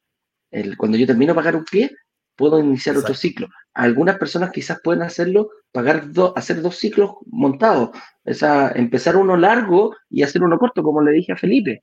[0.50, 1.90] El, cuando yo termino de pagar un pie,
[2.36, 3.48] puedo iniciar otro ciclo.
[3.74, 7.90] Algunas personas quizás pueden hacerlo, pagar dos, hacer dos ciclos montados,
[8.24, 11.82] esa, empezar uno largo y hacer uno corto, como le dije a Felipe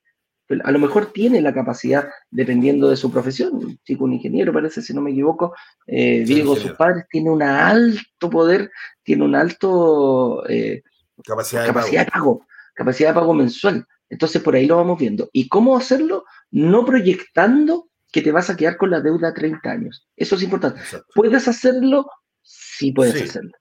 [0.64, 4.82] a lo mejor tiene la capacidad, dependiendo de su profesión, un chico, un ingeniero, parece,
[4.82, 5.54] si no me equivoco,
[5.88, 8.70] eh, Diego, sus padres, tiene un alto poder,
[9.04, 10.84] tiene un alto eh,
[11.26, 11.74] capacidad, de,
[12.06, 12.46] pago.
[12.76, 13.86] capacidad de pago mensual.
[14.10, 15.30] Entonces, por ahí lo vamos viendo.
[15.34, 16.26] ¿Y cómo hacerlo?
[16.52, 20.08] No proyectando que te vas a quedar con la deuda a 30 años.
[20.16, 20.80] Eso es importante.
[21.16, 22.06] ¿Puedes hacerlo?
[22.44, 23.52] Sí, puedes hacerlo.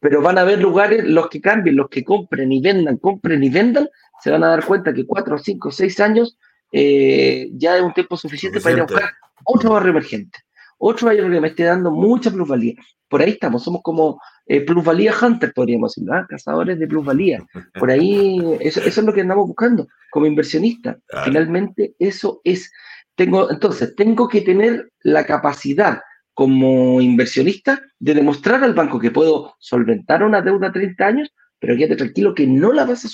[0.00, 3.48] Pero van a haber lugares, los que cambien, los que compren y vendan, compren y
[3.48, 3.88] vendan,
[4.20, 6.36] se van a dar cuenta que cuatro, cinco, seis años
[6.72, 9.10] eh, ya es un tiempo suficiente, para ir a buscar
[9.44, 10.38] otro barrio emergente,
[10.78, 12.74] otro barrio que me esté dando mucha plusvalía.
[13.08, 16.26] Por ahí estamos, somos como eh, plusvalía hunter, podríamos decir, ¿ah?
[16.28, 17.44] cazadores de plusvalía.
[17.78, 20.98] Por ahí, eso, es lo que andamos buscando como inversionista.
[21.24, 22.72] Finalmente, eso es.
[23.20, 26.00] Tengo, entonces, tengo que tener la capacidad
[26.32, 31.76] como inversionista de demostrar al banco que puedo solventar una deuda a 30 años pero
[31.76, 33.08] quédate tranquilo que no la vas a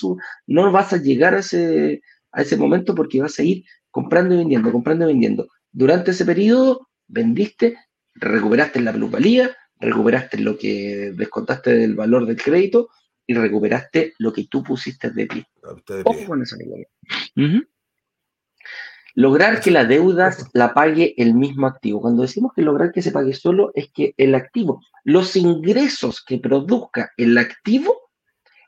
[0.47, 2.01] no vas a llegar a ese,
[2.31, 5.49] a ese momento porque vas a ir comprando y vendiendo, comprando y vendiendo.
[5.71, 7.77] Durante ese periodo vendiste,
[8.15, 12.87] recuperaste la plusvalía, recuperaste lo que descontaste del valor del crédito
[13.27, 15.45] y recuperaste lo que tú pusiste de pie.
[19.17, 22.01] Lograr que la deuda la pague el mismo activo.
[22.01, 26.37] Cuando decimos que lograr que se pague solo es que el activo, los ingresos que
[26.37, 27.95] produzca el activo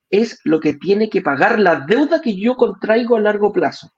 [0.10, 3.92] es lo que tiene que pagar la deuda que yo contraigo a largo plazo.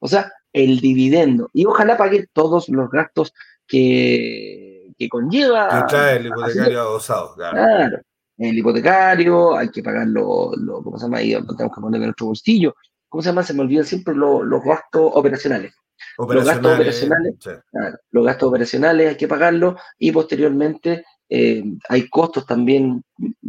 [0.00, 1.50] O sea, el dividendo.
[1.52, 3.34] Y ojalá pague todos los gastos
[3.66, 5.68] que, que conlleva.
[5.68, 7.54] Que trae el hipotecario adosado, claro.
[7.54, 7.98] Claro.
[8.38, 10.52] El hipotecario, hay que pagar lo,
[10.82, 11.18] ¿cómo se llama?
[11.18, 12.74] Ahí tenemos que poner en nuestro bolsillo.
[13.10, 13.42] ¿Cómo se llama?
[13.42, 15.74] Se me olvidan siempre los gastos operacionales.
[16.18, 17.50] Los gastos operacionales, sí.
[17.70, 23.04] claro, los gastos operacionales hay que pagarlos y posteriormente eh, hay costos también,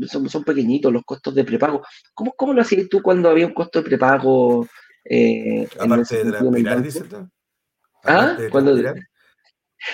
[0.08, 1.82] son, son pequeñitos los costos de prepago.
[2.14, 4.68] ¿Cómo, cómo lo hacías tú cuando había un costo de prepago?
[5.04, 7.30] Eh, en Aparte de transpirar, tú.
[8.04, 8.36] ¿Ah?
[8.38, 8.94] De Cuando-.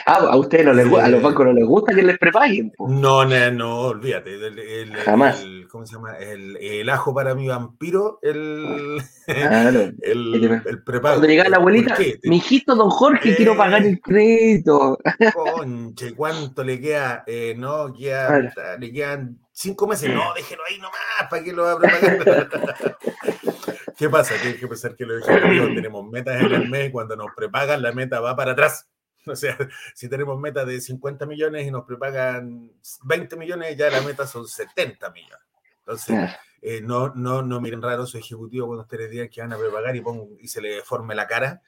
[0.05, 2.71] Ah, a ustedes no les gu- a los bancos no les gusta que les prepaguen.
[2.71, 2.87] po.
[2.89, 4.35] No, no, no, olvídate.
[4.35, 5.41] El, el- Jamás.
[5.41, 6.17] el- ¿Cómo se llama?
[6.17, 9.91] El, el ajo para mi vampiro, el, Claro.
[10.01, 11.15] el, prepago.
[11.15, 13.35] Cuando llegaba la abuelita, mi hijito don Jorge, Eh.
[13.35, 14.97] quiero pagar el crédito.
[15.33, 17.23] Conche, ¿cuánto le queda?
[17.27, 18.79] Eh, no, queda, Claro.
[18.79, 20.13] le quedan cinco meses.
[20.13, 22.49] No, déjelo ahí nomás, ¿para qué lo va a prepagar?
[23.97, 24.33] ¿Qué pasa?
[24.41, 27.27] Que hay que pensar que los ejecutivos tenemos metas en el mes y cuando nos
[27.35, 28.87] prepagan la meta va para atrás.
[29.31, 29.57] O sea,
[29.93, 32.71] si tenemos metas de 50 millones y nos prepagan
[33.03, 35.45] 20 millones, ya la meta son 70 millones.
[35.79, 39.57] Entonces, eh, no, no, no miren raro su ejecutivo cuando ustedes digan que van a
[39.57, 41.61] prepagar y, pongan- y se le deforme la cara,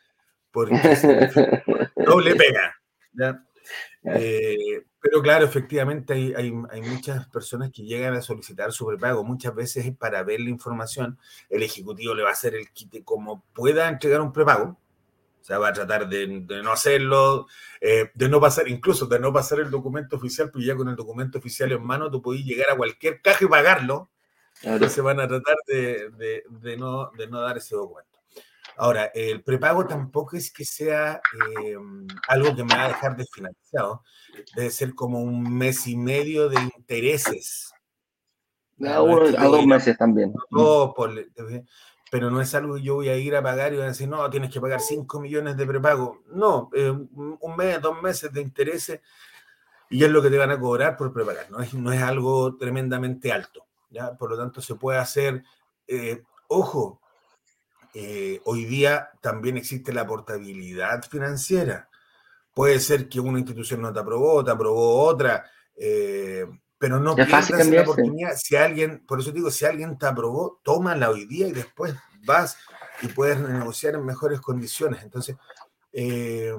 [0.51, 1.63] porque significa
[1.95, 2.75] doble pega.
[3.13, 3.43] ¿ya?
[4.03, 9.23] Eh, pero claro, efectivamente hay, hay, hay muchas personas que llegan a solicitar su prepago.
[9.23, 11.17] Muchas veces es para ver la información.
[11.49, 14.77] El ejecutivo le va a hacer el quite como pueda entregar un prepago.
[15.47, 17.47] O sea, va a tratar de, de no hacerlo,
[17.79, 20.95] eh, de no pasar, incluso de no pasar el documento oficial, pues ya con el
[20.97, 24.09] documento oficial en mano tú podés llegar a cualquier caja y pagarlo.
[24.59, 24.75] Claro.
[24.75, 28.19] Entonces van a tratar de, de- de no, de no dar ese documento.
[28.75, 31.21] Ahora, el prepago tampoco es que sea
[31.63, 31.77] eh,
[32.27, 34.03] algo que me va a dejar desfinanciado.
[34.53, 37.71] Debe ser como un mes y medio de intereses.
[38.85, 40.33] A, uno- a dos meses también.
[40.51, 41.13] No, por-
[42.09, 44.07] pero no es algo que yo voy a ir a pagar y voy a decir,
[44.07, 46.23] no, tienes que pagar 5 millones de prepago.
[46.27, 49.01] No, eh, un mes, dos meses de intereses
[49.89, 51.49] y es lo que te van a cobrar por prepagar.
[51.49, 53.65] No es, no es algo tremendamente alto.
[53.89, 54.15] ¿ya?
[54.17, 55.43] Por lo tanto, se puede hacer.
[55.87, 57.01] eh, ojo,
[57.93, 61.89] eh, hoy día también existe la portabilidad financiera.
[62.53, 65.45] Puede ser que una institución no te aprobó, te aprobó otra,
[66.77, 68.35] pero no pierdas la oportunidad.
[68.35, 72.57] Si alguien, por eso digo, si alguien te aprobó, tómala hoy día y después vas
[73.01, 75.03] y puedes negociar en mejores condiciones.
[75.03, 75.35] Entonces,
[75.93, 76.53] eh,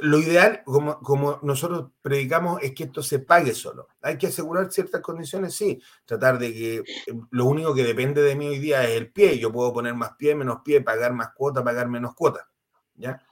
[0.00, 3.88] lo ideal, como, como nosotros predicamos, es que esto se pague solo.
[4.00, 5.80] Hay que asegurar ciertas condiciones, sí.
[6.04, 6.84] Tratar de que eh,
[7.30, 9.38] lo único que depende de mí hoy día es el pie.
[9.38, 12.48] Yo puedo poner más pie, menos pie, pagar más cuota, pagar menos cuota.
[12.96, 13.22] ¿Ya?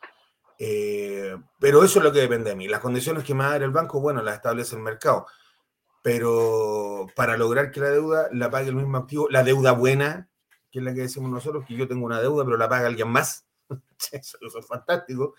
[0.62, 2.68] Eh, pero eso es lo que depende de mí.
[2.68, 5.26] Las condiciones que me va a dar el banco, bueno, las establece el mercado.
[6.02, 10.28] Pero para lograr que la deuda la pague el mismo activo, la deuda buena,
[10.70, 13.08] que es la que decimos nosotros, que yo tengo una deuda, pero la paga alguien
[13.08, 13.46] más.
[14.12, 15.34] Eso, eso es fantástico.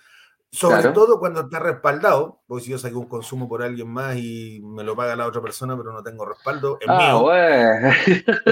[0.54, 0.94] Sobre Claro.
[0.94, 4.84] todo cuando está respaldado, porque si yo saqué un consumo por alguien más y me
[4.84, 7.32] lo paga la otra persona, pero no tengo respaldo, es Ah, mío.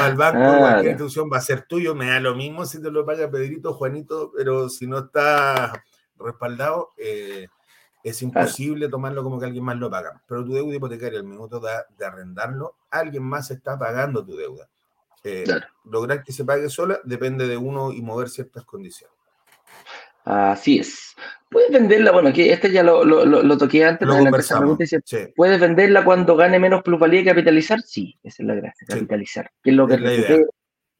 [0.00, 2.90] Al banco, Ah, cualquier institución va a ser tuyo, me da lo mismo si te
[2.90, 5.82] lo paga Pedrito, Juanito, pero si no está
[6.18, 7.46] respaldado, eh,
[8.02, 10.20] es imposible tomarlo como que alguien más lo paga.
[10.26, 14.68] Pero tu deuda hipotecaria, al minuto de, de arrendarlo, alguien más está pagando tu deuda.
[15.24, 15.66] Eh, Claro.
[15.84, 19.15] Lograr que se pague sola depende de uno y mover ciertas condiciones.
[20.26, 21.14] Así es.
[21.48, 25.18] Puedes venderla, bueno, que este ya lo, lo, lo, toqué antes, Lo pregunta dice, Sí,
[25.36, 27.80] ¿puedes venderla cuando gane menos plusvalía y capitalizar?
[27.80, 28.94] Sí, esa es la gracia, Sí.
[28.94, 29.50] capitalizar.
[29.62, 30.46] ¿Qué es lo que Es recupero?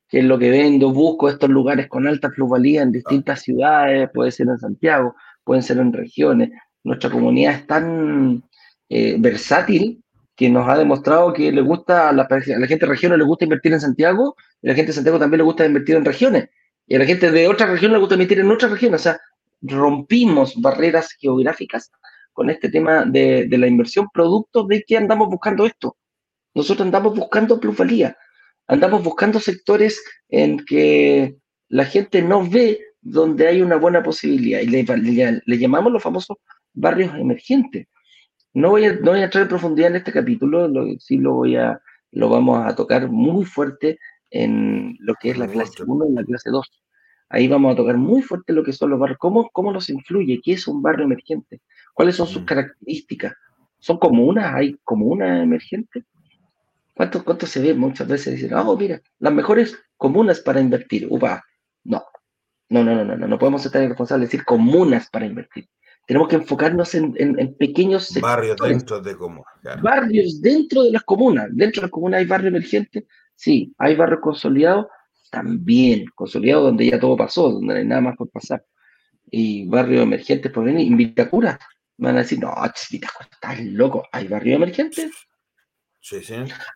[0.08, 0.92] ¿Qué es lo que vendo?
[0.92, 5.78] Busco estos lugares con alta plusvalía en distintas ciudades, puede ser en Santiago, pueden ser
[5.78, 6.50] en regiones.
[6.84, 8.44] Nuestra comunidad es tan
[8.88, 10.04] eh, versátil
[10.36, 13.24] que nos ha demostrado que le gusta a la, a la gente de regiones le
[13.24, 16.04] gusta invertir en Santiago, y a la gente de Santiago también le gusta invertir en
[16.04, 16.48] regiones,
[16.86, 19.00] y a la gente de otras regiones le gusta invertir en otras regiones.
[19.00, 19.20] O sea,
[19.60, 21.90] rompimos barreras geográficas
[22.32, 25.96] con este tema de, de la inversión, producto de que andamos buscando esto.
[26.54, 28.16] Nosotros andamos buscando plusvalía,
[28.66, 31.36] andamos buscando sectores en que
[31.68, 36.38] la gente no ve donde hay una buena posibilidad y le, llamamos los famosos
[36.72, 37.86] barrios emergentes.
[38.52, 41.34] No voy, a, no voy a entrar en profundidad en este capítulo, lo, sí lo
[41.34, 41.80] voy a,
[42.12, 43.98] lo vamos a tocar muy fuerte
[44.30, 45.92] en lo que es la clase fuerte.
[45.92, 46.82] 1 y la clase 2.
[47.28, 50.40] Ahí vamos a tocar muy fuerte lo que son los barrios, cómo, cómo los influye,
[50.44, 51.60] qué es un barrio emergente,
[51.92, 52.46] cuáles son sus Mm.
[52.46, 53.32] características.
[53.78, 54.54] ¿Son comunas?
[54.54, 56.04] ¿Hay comunas emergentes?
[56.94, 58.34] ¿Cuánto, ¿Cuánto se ve muchas veces?
[58.34, 61.06] Dicen, oh, mira, las mejores comunas para invertir.
[61.10, 61.42] Upa,
[61.84, 62.02] no.
[62.68, 65.68] No, no, no, no, no, no podemos ser tan irresponsables decir comunas para invertir.
[66.06, 69.42] Tenemos que enfocarnos en, en- en pequeños barrios sectores, dentro de común.
[69.62, 69.82] claro.
[69.82, 71.48] barrios dentro de las comunas.
[71.52, 73.04] Dentro de las comunas hay barrios emergentes,
[73.36, 73.74] sí.
[73.78, 74.86] Hay barrios consolidados,
[75.30, 76.06] también.
[76.14, 78.64] Consolidados donde ya todo pasó, donde no hay nada más por pasar.
[79.30, 80.86] Y barrios emergentes por venir.
[80.88, 81.58] En Vitacura,
[81.98, 82.52] van a decir, no,
[82.90, 84.04] Vitacura, estás loco.
[84.12, 85.10] ¿Hay barrio emergente?
[86.00, 86.34] Sí, sí.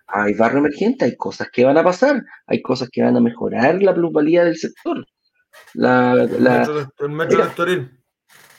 [0.08, 3.80] Hay barrio emergente, hay cosas que van a pasar, hay cosas que van a mejorar
[3.80, 5.06] la plusvalía del sector.
[5.74, 6.62] La, la,
[6.98, 7.90] el metro, el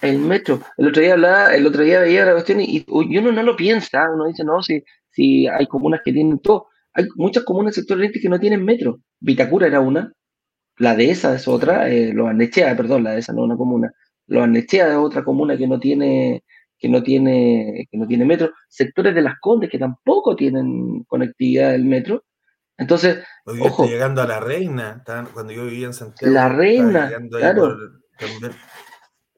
[0.01, 0.61] El metro.
[0.77, 3.55] El otro día hablaba, el otro día veía la cuestión y, y uno no lo
[3.57, 6.67] piensa, uno dice, no, si, si hay comunas que tienen todo.
[6.93, 8.99] Hay muchas comunas del sector oriente que no tienen metro.
[9.19, 10.11] Vitacura era una,
[10.77, 13.57] la de esa es otra, eh, Los Arnechea, perdón, la de esa no es una
[13.57, 13.91] comuna.
[14.27, 16.43] Los Arnechea es otra comuna que no tiene
[16.79, 21.71] que no tiene que no tiene metro, sectores de las Condes que tampoco tienen conectividad
[21.71, 22.23] del metro.
[22.77, 26.33] Entonces, Hoy ojo, llegando a la Reina, cuando yo vivía en Santiago.
[26.33, 27.77] La Reina, claro.
[28.17, 28.51] también,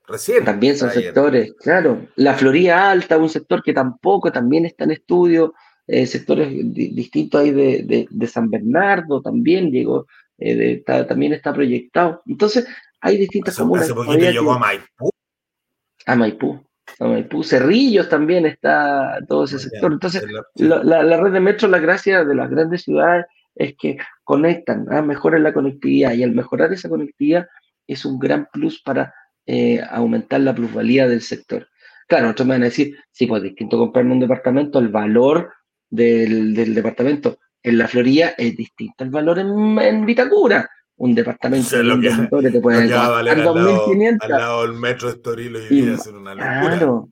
[0.08, 0.46] recién.
[0.46, 2.08] También son sectores, claro.
[2.16, 5.54] La Florida Alta, un sector que tampoco también está en estudio.
[5.86, 10.08] Eh, sectores distintos ahí de, de, San Bernardo también llegó,
[10.38, 12.22] eh, también está proyectado.
[12.26, 12.66] Entonces,
[13.02, 13.86] hay distintas comunas.
[13.86, 15.10] Hace poquito llegó a Maipú.
[16.06, 16.64] A Maipú.
[17.00, 19.92] A Maipú, Cerrillos también está todo ese sector.
[19.92, 20.24] Entonces,
[20.56, 23.26] la, red de metro, la gracia de las grandes ciudades
[23.56, 25.02] es que conectan, ¿ah?
[25.02, 27.48] mejoran la conectividad y al mejorar esa conectividad
[27.88, 29.14] es un gran plus para
[29.46, 31.68] eh, aumentar la plusvalía del sector.
[32.08, 35.52] Claro, otros me van a decir, sí, pues distinto comprarme un departamento, el valor
[35.94, 40.70] del, departamento en la Florida es distinto al valor en, Vitacura.
[40.96, 44.18] Un departamento de que, te puede costar 2.500.
[44.22, 46.78] Al lado del metro Estoril y va a ser una locura.
[46.78, 47.10] Claro,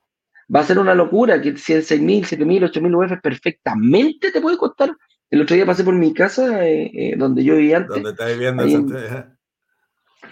[0.54, 4.58] va a ser una locura que si en 6.000, 7.000, 8.000 UF perfectamente te puede
[4.58, 4.96] costar.
[5.30, 7.96] El otro día pasé por mi casa, eh, eh, donde yo vivía antes.
[7.96, 9.38] Donde estás viviendo en,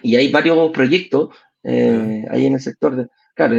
[0.03, 1.29] Y hay varios proyectos
[1.63, 2.95] eh, ahí en el sector.
[2.95, 3.55] De, claro,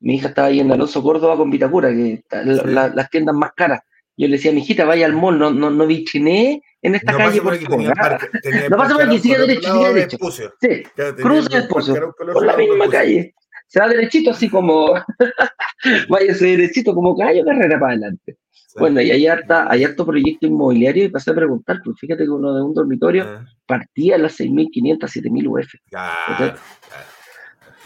[0.00, 3.80] mi hija estaba ahí en Alonso Córdoba con Vitacura, que las tiendas más caras.
[4.16, 7.40] Yo le decía, mi hijita, vaya al mall, no, no, no vichiné en esta calle,
[7.40, 7.94] por favor.
[8.70, 10.18] no pasa por aquí, sigue derecho, sigue derecho.
[10.60, 10.82] Sí,
[11.16, 13.34] cruza Espucio, por la misma calle.
[13.66, 14.94] Se va derechito, así como.
[16.08, 18.36] Váyase derechito, como caballo carrera para adelante.
[18.78, 22.30] Bueno, y hay, harta, hay harto proyecto inmobiliario y pasé a preguntar, pues fíjate que
[22.30, 23.44] uno de un dormitorio ah.
[23.66, 25.74] partía a las 6.500, 7.000 UF.
[25.88, 26.54] Claro,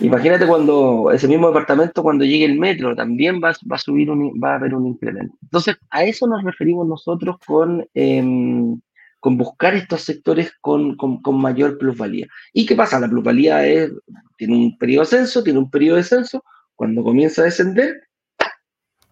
[0.00, 4.32] Imagínate cuando ese mismo departamento, cuando llegue el metro, también va, va a subir un,
[4.42, 5.36] va a haber un incremento.
[5.42, 8.80] Entonces, a eso nos referimos nosotros con, em,
[9.20, 12.26] con buscar estos sectores con, con, con, mayor plusvalía.
[12.52, 12.98] ¿Y qué pasa?
[12.98, 13.92] La plusvalía es,
[14.36, 16.44] tiene un periodo de ascenso, tiene un periodo de descenso.
[16.74, 18.02] Cuando comienza a descender,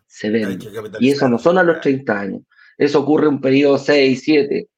[0.06, 0.68] se vende.
[0.98, 2.42] Y eso no son a los 30 años.
[2.76, 4.68] Eso ocurre un periodo 6, 7,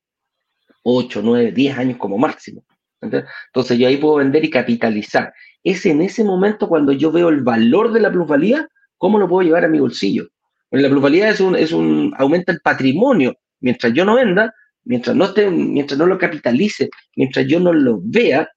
[0.82, 2.62] 8, 9, 10 años como máximo.
[3.00, 5.32] Entonces yo ahí puedo vender y capitalizar
[5.64, 9.42] es en ese momento cuando yo veo el valor de la plusvalía, cómo lo puedo
[9.42, 10.28] llevar a mi bolsillo.
[10.70, 13.34] La plusvalía es un, es un aumenta el patrimonio.
[13.60, 14.54] Mientras yo no venda,
[14.84, 18.48] mientras no, esté, mientras no lo capitalice, mientras yo no lo vea,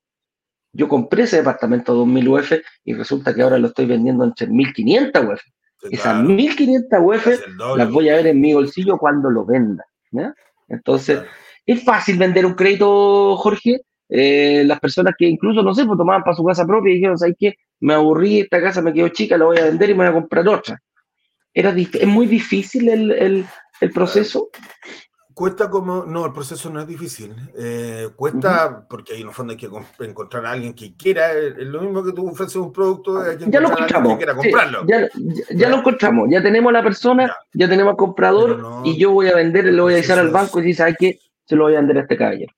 [0.73, 2.51] yo compré ese departamento a 2.000 UF
[2.83, 5.41] y resulta que ahora lo estoy vendiendo en 3.500 UF.
[5.91, 9.85] Esas 1.500 UF las voy a ver en mi bolsillo cuando lo venda.
[10.67, 11.21] Entonces,
[11.65, 13.81] ¿es fácil vender un crédito, Jorge?
[14.09, 17.17] Eh, las personas que incluso, no sé, pues tomaban para su casa propia y dijeron,
[17.17, 17.55] ¿sabes qué?
[17.79, 20.13] Me aburrí, esta casa me quedó chica, la voy a vender y me voy a
[20.13, 20.81] comprar otra.
[21.53, 23.45] Era es muy difícil el,
[23.93, 24.49] proceso.
[25.33, 27.35] Cuesta como, no, el proceso no es difícil.
[27.57, 31.57] Eh, cuesta porque ahí en el fondo hay que encontrar a alguien que quiera, es
[31.57, 34.19] lo mismo que tú ofreces un producto, ya lo encontramos.
[34.35, 34.85] comprarlo.
[34.87, 39.27] ya, lo encontramos, ya tenemos a la persona, ya, tenemos al comprador y yo voy
[39.27, 41.19] a vender, le voy a decir al banco y dice, ¿sabes qué?
[41.45, 42.53] Se lo voy a vender a este caballero.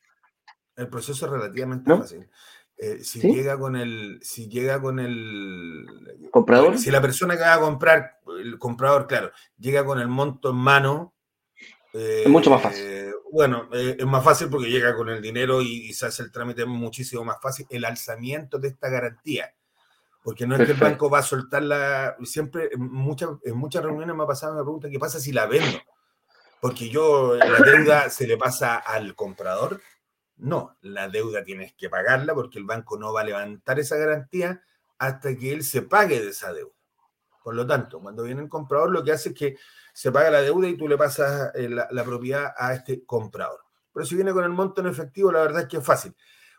[0.80, 2.30] El proceso es relativamente fácil.
[2.78, 5.86] Eh, si llega con el, si llega con el
[6.32, 10.52] comprador, si la persona que va a comprar, el comprador, claro, llega con el monto
[10.52, 11.14] en mano,
[11.92, 12.86] es mucho más fácil.
[12.86, 16.32] Eh, bueno, eh, es más fácil porque llega con el dinero y, se hace el
[16.32, 17.66] trámite muchísimo más fácil.
[17.70, 19.54] El alzamiento de esta garantía,
[20.24, 22.16] porque no es que el banco va a soltar la.
[22.24, 25.48] Siempre, en muchas, en muchas reuniones me ha pasado una pregunta: ¿qué pasa si la
[25.48, 25.80] vendo?
[26.62, 29.82] Porque yo, la deuda se le pasa al comprador
[30.40, 34.64] no, la deuda tienes que pagarla porque el banco no va a levantar esa garantía
[34.98, 36.74] hasta que él se pague de esa deuda.
[37.44, 39.58] Por lo tanto, cuando viene el comprador, lo que hace es que
[39.94, 43.62] se paga la deuda y tú le pasas eh, la, propiedad a este comprador.
[43.94, 46.16] Pero si viene con el monto en efectivo, la verdad es que es fácil.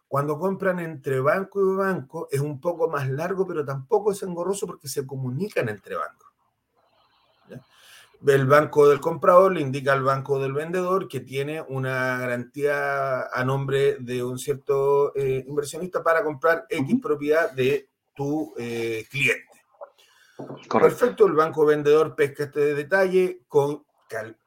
[0.09, 4.67] Cuando compran entre banco y banco es un poco más largo, pero tampoco es engorroso
[4.67, 6.31] porque se comunican entre bancos
[8.27, 13.45] el banco del comprador le indica al banco del vendedor que tiene una garantía a
[13.45, 19.47] nombre de un cierto eh, inversionista para comprar X propiedad de tu eh, cliente.
[20.71, 23.85] Perfecto, el banco vendedor pesca este detalle, con,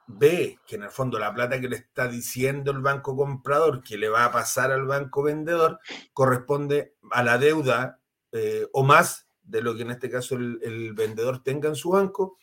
[0.07, 3.97] ve que en el fondo la plata que le está diciendo el banco comprador que
[3.97, 5.79] le va a pasar al banco vendedor
[6.13, 7.99] corresponde a la deuda
[8.31, 12.37] eh, o más de lo que en este caso el, vendedor tenga en su banco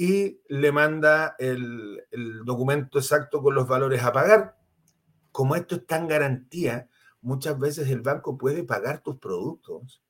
[0.00, 4.56] y le manda el, el, documento exacto con los valores a pagar.
[5.30, 6.88] Como esto está en garantía,
[7.20, 10.02] muchas veces el banco puede pagar tus productos.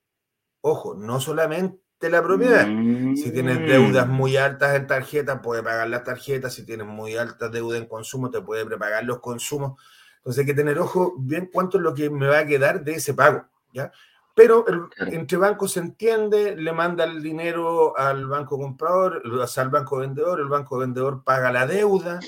[0.61, 2.69] Ojo, no solamente la propiedad.
[3.17, 4.13] Si tienes deudas mm.
[4.13, 6.55] muy altas en tarjeta, puede pagar las tarjetas.
[6.55, 9.83] Si tienes muy alta deuda en consumo, te puede prepagar los consumos.
[10.19, 12.93] Entonces hay que tener ojo bien cuánto es lo que me va a quedar de
[12.93, 13.45] ese pago.
[13.73, 13.91] ¿ya?
[14.41, 14.65] Pero
[14.97, 20.49] entre bancos se entiende, le manda el dinero al banco comprador, al banco vendedor, el
[20.49, 22.21] banco vendedor paga la deuda.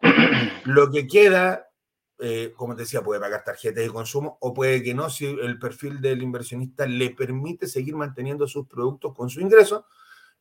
[0.64, 1.68] Lo que queda
[2.18, 5.56] eh, como te decía, puede pagar tarjetas de consumo o puede que no, si el
[5.60, 9.86] perfil del inversionista le permite seguir manteniendo sus productos con su ingreso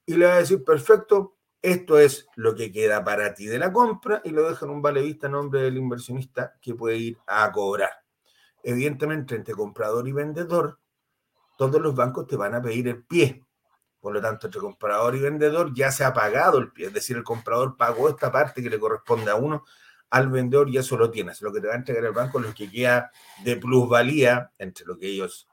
[0.07, 3.71] y le va a decir, perfecto, esto es lo que queda para ti de la
[3.71, 7.17] compra y lo deja en un vale vista a nombre del inversionista que puede ir
[7.27, 7.91] a cobrar.
[8.63, 10.79] Evidentemente, entre comprador y vendedor,
[11.57, 13.43] todos los bancos te van a pedir el pie.
[13.99, 16.87] Por lo tanto, entre comprador y vendedor ya se ha pagado el pie.
[16.87, 19.65] Es decir, el comprador pagó esta parte que le corresponde a uno
[20.09, 21.41] al vendedor y eso lo tienes.
[21.41, 23.11] Lo que te va a entregar el banco es lo que queda
[23.43, 25.47] de plusvalía entre lo que ellos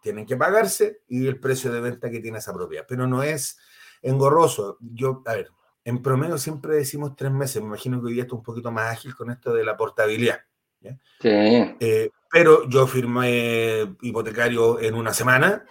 [0.00, 2.86] tienen que pagarse y el precio de venta que tiene esa propiedad.
[2.88, 3.58] Pero no es
[4.02, 4.78] engorroso.
[4.80, 5.50] Yo, a ver,
[5.84, 7.60] en promedio siempre decimos tres meses.
[7.60, 10.40] Me imagino que hoy día está un poquito más ágil con esto de la portabilidad.
[10.82, 11.28] Sí.
[11.28, 15.64] Eh, pero yo firmé hipotecario en una semana,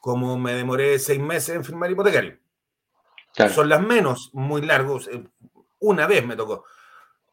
[0.00, 2.38] como me demoré seis meses en firmar hipotecario.
[3.54, 5.08] Son las menos, muy largos.
[5.08, 5.24] Eh,
[5.78, 6.64] una vez me tocó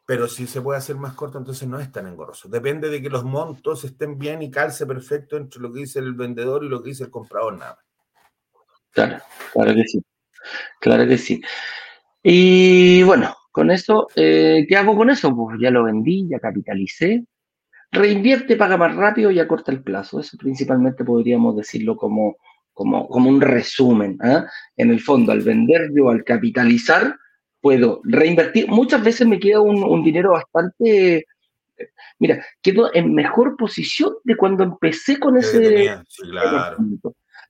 [0.06, 2.48] pero si se puede hacer más corto, entonces no es tan engorroso.
[2.48, 6.14] Depende de que los montos estén bien y calce perfecto entre lo que dice el
[6.14, 7.80] vendedor y lo que dice el comprador, nada
[8.92, 9.22] Claro,
[9.52, 10.06] claro que sí.
[10.80, 11.42] Claro que sí.
[12.22, 15.34] Y bueno, con eso, eh, ¿qué hago con eso?
[15.34, 17.24] Pues ya lo vendí, ya capitalicé.
[17.90, 20.20] Reinvierte, paga más rápido y acorta el plazo.
[20.20, 22.36] Eso principalmente podríamos decirlo como,
[22.74, 24.18] como, como un resumen.
[24.20, 24.46] ¿ah?
[24.76, 27.16] En el fondo, al vender yo, al capitalizar,
[27.62, 28.68] puedo reinvertir.
[28.68, 31.26] Muchas veces me queda un, dinero bastante,
[32.20, 35.96] mira, quedo en mejor posición de cuando empecé con ese.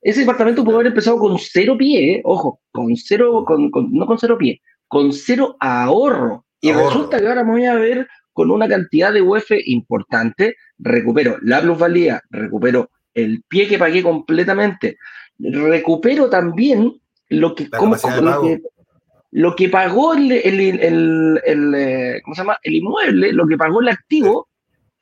[0.02, 2.20] Ese departamento pudo haber empezado con cero pie, ¿eh?
[2.22, 6.44] ojo, con cero, con, no con cero pie, con cero ahorro.
[6.60, 11.38] Y resulta que ahora me voy a ver con una cantidad de UF importante, recupero
[11.42, 14.98] la plusvalía, recupero el pie que pagué completamente,
[15.38, 18.60] recupero también lo que, como, lo que
[19.36, 22.56] lo que pagó el, el, eh, ¿cómo se llama?
[22.62, 24.48] el inmueble, lo que pagó el activo,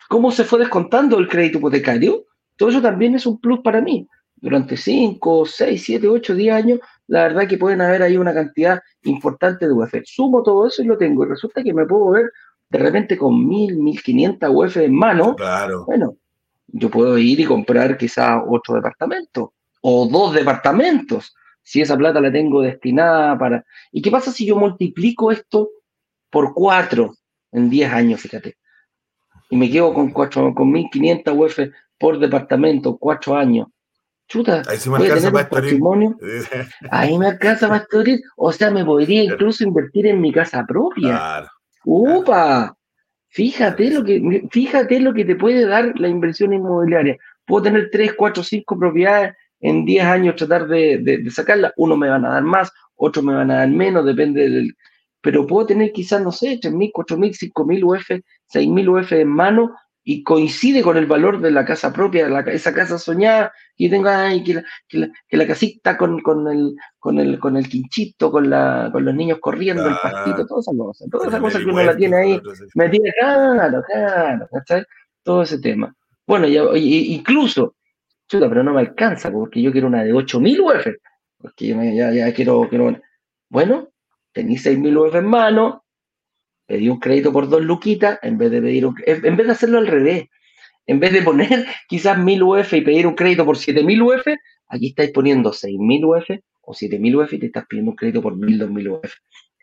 [0.08, 2.24] cómo se fue descontando el crédito hipotecario,
[2.56, 4.08] todo eso también es un plus para mí.
[4.44, 8.78] Durante 5, 6, 7, 8, 10 años, la verdad que pueden haber ahí una cantidad
[9.04, 9.94] importante de UF.
[10.04, 11.24] Sumo todo eso y lo tengo.
[11.24, 12.30] Y resulta que me puedo ver
[12.68, 15.34] de repente con 1000, 1500 UF en mano.
[15.34, 15.86] Claro.
[15.86, 16.18] Bueno,
[16.66, 22.30] yo puedo ir y comprar quizá otro departamento o dos departamentos si esa plata la
[22.30, 23.64] tengo destinada para...
[23.92, 25.70] ¿Y qué pasa si yo multiplico esto
[26.28, 27.14] por cuatro
[27.50, 28.58] en 10 años, fíjate?
[29.48, 31.60] Y me quedo con, cuatro, con 1.500 UF
[31.98, 33.68] por departamento, cuatro años.
[34.26, 36.16] Chuta, ahí sí me alcanza para patrimonio.
[36.90, 37.86] Ahí me alcanza para
[38.36, 41.08] O sea, me podría incluso invertir en mi casa propia.
[41.08, 41.48] Claro.
[41.84, 42.76] ¡Upa!
[43.28, 47.18] Fíjate lo, que, fíjate lo que te puede dar la inversión inmobiliaria.
[47.44, 52.24] Puedo tener tres, cuatro, cinco propiedades en 10 años tratar de, sacarla, uno me van
[52.26, 54.76] a dar más, otro me van a dar menos, depende del...
[55.20, 58.10] Pero puedo tener quizás, no sé, 3.000, 4.000, 5.000 UF,
[58.52, 62.74] 6.000 UF en mano y coincide con el valor de la casa propia, la, esa
[62.74, 67.38] casa soñada, y tenga ay, que, la, que, la, casita con, con, el, con, el,
[67.38, 71.28] con el quinchito, con, la, con los niños corriendo, el pastito, todas esas cosas, todas
[71.28, 72.40] esas cosas que uno la tiene ahí
[72.74, 74.84] metida, claro, claro, ¿cachai?
[75.22, 75.94] Todo ese tema.
[76.26, 77.74] Bueno, incluso
[78.28, 80.86] chuta, pero no me alcanza, porque yo quiero una de 8000 UF,
[81.38, 83.00] porque ya, ya quiero, quiero,
[83.48, 83.88] bueno,
[84.32, 85.83] tení 6000 UF en mano,
[86.66, 89.86] pedí un crédito por dos luquitas, en vez de pedir en vez de hacerlo al
[89.86, 90.28] revés,
[90.86, 94.26] en vez de poner quizás 1000 UF y pedir un crédito por 7000 UF,
[94.68, 96.30] aquí estáis poniendo 6000 UF
[96.62, 99.12] o 7000 UF y te estás pidiendo un crédito por 1000, 2000 UF.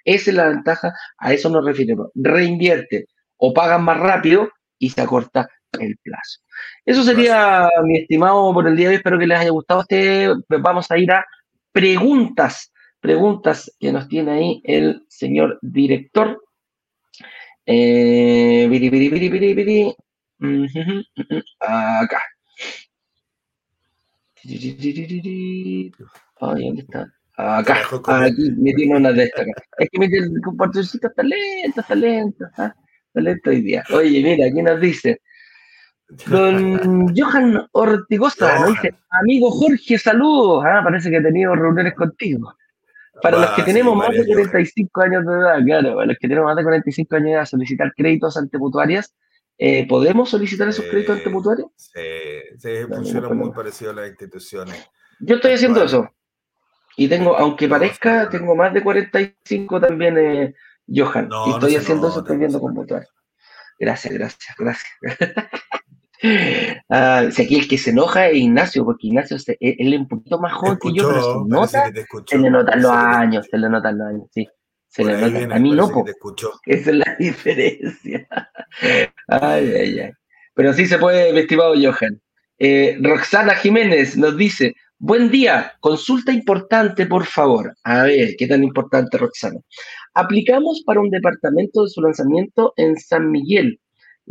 [0.03, 2.09] Esa es la ventaja, a eso nos referimos.
[2.15, 3.05] Reinvierte
[3.37, 4.49] o pagan más rápido
[4.79, 5.47] y se acorta
[5.79, 6.41] el plazo.
[6.85, 8.95] Eso sería, mi estimado, por el día de hoy.
[8.97, 10.29] Espero que les haya gustado este.
[10.49, 11.25] Vamos a ir a
[11.71, 12.71] preguntas.
[12.99, 16.40] Preguntas que nos tiene ahí el señor director.
[17.73, 18.67] Eh,
[21.59, 22.21] Acá.
[26.41, 27.13] Ay, ¿dónde está?
[27.37, 27.77] Acá.
[28.07, 29.47] Aquí me tiene una de estas.
[29.77, 32.45] Es que me tiene el compartircito está lento, está lento.
[32.45, 32.75] Está
[33.13, 33.83] lento hoy día.
[33.93, 35.21] Oye, mira, aquí nos dice.
[36.27, 40.65] Don Johan Ortigosa nos dice, amigo Jorge, saludos.
[40.67, 42.53] Ah, parece que he tenido reuniones contigo.
[43.21, 44.49] Para los que tenemos sí, más de varias, Johan.
[44.49, 47.45] 45 años de edad, claro, para los que tenemos más de 45 años de edad,
[47.45, 49.15] solicitar créditos antemutuarias,
[49.57, 51.69] eh, ¿podemos solicitar esos créditos antemutuarios?
[51.75, 52.01] Sí,
[52.57, 54.89] sí, No, funciona muy parecido a las instituciones.
[55.19, 56.09] Yo estoy haciendo eso.
[56.97, 60.55] Y tengo, aunque parezca, tengo más de 45 también, eh,
[60.87, 61.29] Johan.
[61.29, 63.07] No, y estoy haciendo eso, estoy viendo con mutual.
[63.79, 64.91] Gracias, gracias, gracias.
[66.89, 70.07] Ah, si aquí el que se enoja es Ignacio, porque Ignacio se- él es un
[70.07, 72.35] poquito más joven que yo, pero se nota, que te escuchó.
[72.35, 74.47] se le notan los te años, se le notan los años, sí.
[74.87, 75.33] Se le notan.
[75.33, 76.13] viene, A mí no, te.
[76.65, 78.27] Esa es la diferencia.
[79.27, 80.11] Ay, ay, ay.
[80.53, 82.21] Pero sí se puede, mi estimado Johan.
[82.59, 87.73] Eh, Roxana Jiménez nos dice, buen día, consulta importante, por favor.
[87.83, 89.59] A ver, ¿qué tan importante, Roxana?
[90.13, 93.79] Aplicamos para un departamento de su lanzamiento en San Miguel.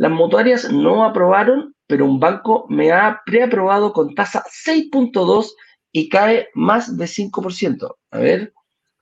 [0.01, 5.53] Las mutuarias no aprobaron, pero un banco me ha preaprobado con tasa 6.2
[5.91, 7.97] y cae más de 5%.
[8.09, 8.51] A ver,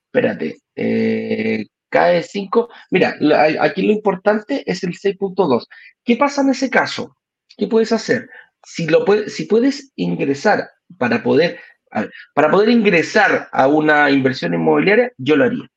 [0.08, 0.58] espérate.
[0.76, 2.68] eh, cae 5.
[2.92, 3.16] Mira,
[3.62, 5.68] aquí lo importante es el 6.2.
[6.04, 7.16] ¿Qué pasa en ese caso?
[7.56, 8.30] ¿Qué puedes hacer?
[8.66, 11.62] Si, lo puedes, si puedes ingresar para poder,
[12.34, 15.72] para poder ingresar a una inversión inmobiliaria, yo lo haría.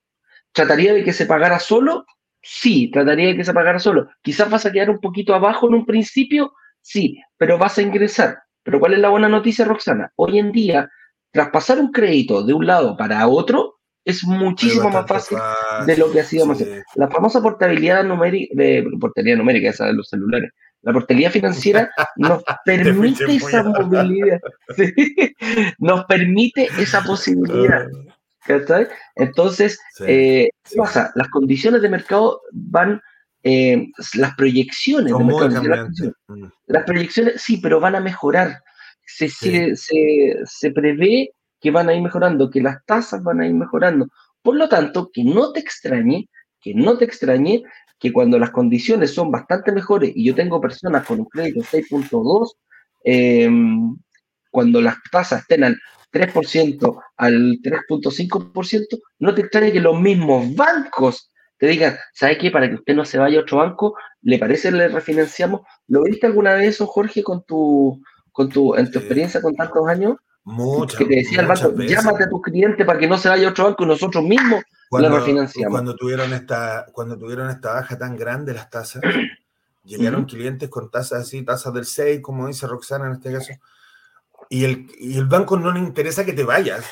[0.50, 2.06] ¿Trataría de que se pagara solo?
[2.43, 4.09] Sí, trataría de que se pagara solo.
[4.20, 8.38] Quizás vas a quedar un poquito abajo en un principio, sí, pero vas a ingresar.
[8.64, 10.12] Pero ¿cuál es la buena noticia, Roxana?
[10.16, 10.90] Hoy en día,
[11.30, 15.38] traspasar un crédito de un lado para otro es muchísimo más fácil
[15.86, 16.64] de lo que hacíamos sí.
[16.64, 16.82] hacer.
[16.97, 20.51] La famosa portabilidad numérica, de portabilidad numérica, esa de los celulares.
[20.82, 24.40] La portabilidad financiera nos permite esa movilidad.
[24.76, 24.93] Sí,
[25.78, 27.86] Nos permite esa posibilidad.
[28.47, 28.88] ¿Cachai?
[29.16, 31.12] Entonces, Sí, eh, ¿qué pasa?
[31.14, 33.01] Las condiciones de mercado van,
[33.43, 35.88] eh, las proyecciones Son de mercado, las.
[36.28, 36.45] Mm.
[36.66, 38.62] las proyecciones sí, pero van a mejorar.
[39.07, 39.51] Se, Sí.
[39.51, 41.30] se, se, se prevé
[41.61, 44.09] que van a ir mejorando, que las tasas van a ir mejorando.
[44.43, 46.28] Por lo tanto, que no te extrañe,
[46.61, 47.62] que no te extrañe
[47.99, 52.57] que cuando las condiciones son bastante mejores y yo tengo personas con un crédito 6.2,
[53.05, 53.49] eh,
[54.51, 55.78] cuando las tasas estén al
[56.12, 61.32] 3%, al 3.5%, no te extrañe que los mismos bancos
[61.62, 62.50] te digan, ¿sabe qué?
[62.50, 65.60] Para que usted no se vaya a otro banco, ¿le parece le refinanciamos?
[65.86, 68.02] ¿Lo viste alguna vez eso, Jorge, con tu,
[68.32, 70.16] con tu, en tu experiencia con tantos años?
[70.44, 71.96] Muchas, que te decía el banco, veces.
[71.96, 74.64] llámate a tu cliente para que no se vaya a otro banco y nosotros mismos
[74.90, 75.70] cuando, la refinanciamos.
[75.70, 79.00] Cuando tuvieron, esta, cuando tuvieron esta baja tan grande las tasas,
[79.84, 83.52] llegaron clientes con tasas así, tasas del 6, como dice Roxana en este caso,
[84.53, 86.84] y el, y el banco no le interesa que te vayas.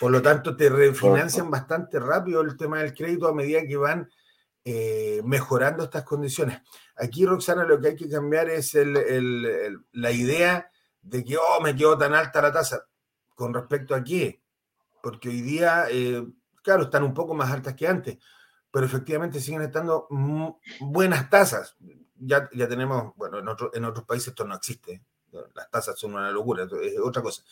[0.00, 4.08] Por lo tanto, te refinancian bastante rápido el tema del crédito a medida que van
[4.64, 6.60] eh, mejorando estas condiciones.
[6.96, 10.70] Aquí, Roxana, lo que hay que cambiar es el- el- el- la idea
[11.02, 12.86] de que, oh, me quedó tan alta la tasa.
[13.34, 14.42] ¿Con respecto a qué?
[15.02, 16.26] Porque hoy día, eh,
[16.62, 18.18] claro, están un poco más altas que antes,
[18.70, 20.06] pero efectivamente siguen estando
[20.80, 21.76] buenas tasas.
[22.16, 25.02] Ya, ya tenemos, bueno, en, otro- en otros países esto no existe.
[25.54, 27.42] Las tasas son una locura, es otra cosa.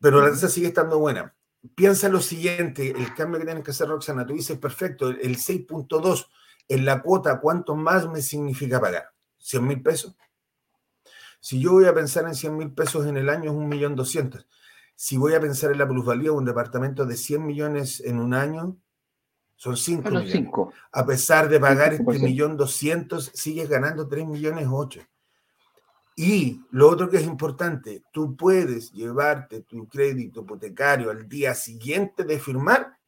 [0.00, 1.34] Pero la tasa sigue estando buena.
[1.74, 5.36] Piensa lo siguiente, el cambio que tienes que hacer, Roxana, tú dices, perfecto, el- el
[5.36, 6.30] 6.2
[6.68, 9.10] en la cuota, ¿cuánto más me significa pagar?
[9.38, 10.14] ¿100 mil pesos?
[11.40, 14.46] Si yo voy a pensar en 100 mil pesos en el año, es 1.200.000.
[14.94, 18.32] Si voy a pensar en la plusvalía de un departamento de 100 millones en un
[18.34, 18.76] año,
[19.56, 20.44] son 5 A los millones.
[20.44, 20.72] cinco.
[20.92, 22.22] A pesar de pagar este 5%.
[22.24, 25.00] millón doscientos, sigues ganando 3 millones 8.
[26.18, 32.24] Y lo otro que es importante, tú puedes llevarte tu crédito hipotecario al día siguiente
[32.24, 32.98] de firmar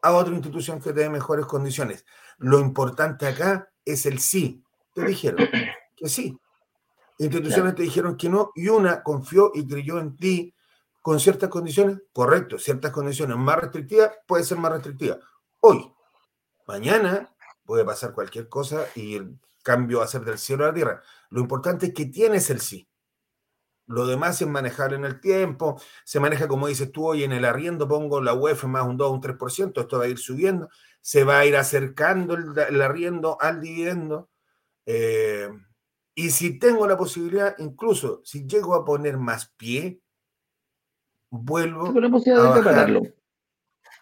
[0.00, 2.06] a otra institución que te dé mejores condiciones.
[2.38, 4.64] Lo importante acá es el sí.
[4.94, 5.46] Te dijeron
[5.96, 6.38] que sí.
[7.18, 10.54] Instituciones te dijeron que no y una confió y creyó en ti
[11.02, 11.98] con ciertas condiciones.
[12.10, 15.18] Correcto, ciertas condiciones más restrictivas puede ser más restrictiva.
[15.60, 15.92] Hoy,
[16.66, 17.34] mañana
[17.66, 21.02] puede pasar cualquier cosa y el cambio va a ser del cielo a la tierra.
[21.30, 22.88] Lo importante es que tienes el sí.
[23.86, 27.44] Lo demás es manejar en el tiempo, se maneja como dices tú hoy en el
[27.44, 30.68] arriendo, pongo la UEF más un 2 o un 3%, esto va a ir subiendo,
[31.00, 34.28] se va a ir acercando el, el arriendo al dividendo.
[34.86, 35.48] Eh,
[36.16, 40.00] y si tengo la posibilidad, incluso si llego a poner más pie,
[41.30, 43.02] vuelvo, la posibilidad a de bajar.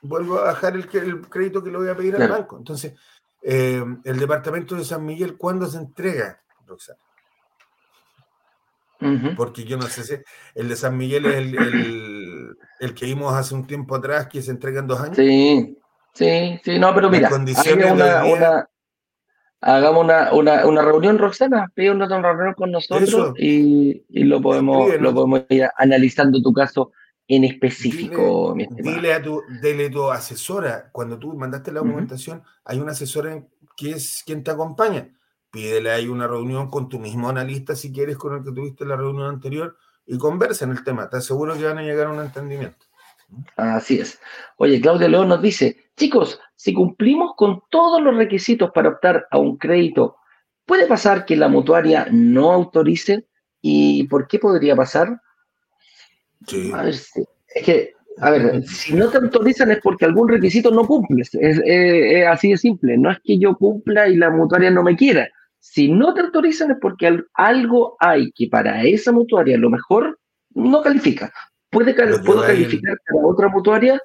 [0.01, 2.35] vuelvo a bajar el, crédito que le voy a pedir Claro.
[2.35, 2.57] al banco.
[2.57, 2.95] Entonces,
[3.43, 7.04] eh, el departamento de San Miguel, ¿cuándo se entrega, Roxana?
[9.37, 10.15] Porque yo no sé si
[10.55, 14.43] el de San Miguel es el, el- el que vimos hace un tiempo atrás, que
[14.43, 15.17] se entrega en dos años.
[15.17, 15.79] Sí,
[16.15, 18.69] sí, sí, no, pero mira, condiciones una, día- una-
[19.61, 24.89] hagamos una, una, una reunión, Roxana, pídanos una reunión con nosotros y, y, lo podemos,
[25.01, 26.93] lo podemos ir analizando tu caso
[27.27, 32.43] en específico, dile, mi Dile a tu, dile tu asesora, cuando tú mandaste la documentación,
[32.65, 33.43] hay una asesora
[33.77, 35.09] que es quien te acompaña.
[35.55, 38.97] Pídele ahí una reunión con tu mismo analista, si quieres, con el que tuviste la
[38.97, 41.09] reunión anterior, y conversen el tema.
[41.09, 42.85] Te aseguro que van a llegar a un entendimiento.
[43.57, 44.19] Así es.
[44.57, 49.39] Oye, Claudia León nos dice, chicos, si cumplimos con todos los requisitos para optar a
[49.39, 50.17] un crédito,
[50.67, 53.29] ¿puede pasar que la mutuaria no autorice?
[53.61, 55.21] ¿Y por qué podría pasar?
[56.49, 56.73] Sí.
[56.75, 60.85] A ver, es que, a ver, si no te autorizan es porque algún requisito no
[60.85, 61.33] cumples.
[61.37, 62.99] Es, es, así de simple.
[62.99, 65.29] No es que yo cumpla y la mutuaria no me quiera.
[65.67, 70.21] Si no te autorizan es porque algo hay que para esa mutuaria a lo mejor
[70.51, 71.33] no califica.
[71.71, 73.99] ¿Puede, ¿Puedo calificar para otra mutuaria?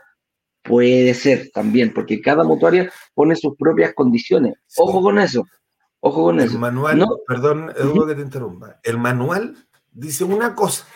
[0.63, 4.53] Puede ser también, porque cada mutuaria pone sus propias condiciones.
[4.77, 5.45] Ojo con eso.
[5.99, 6.57] Ojo con el eso.
[6.57, 7.07] manual, ¿No?
[7.27, 8.79] perdón, Eduardo, que te interrumpa.
[8.81, 9.57] El manual
[9.91, 10.87] dice una cosa.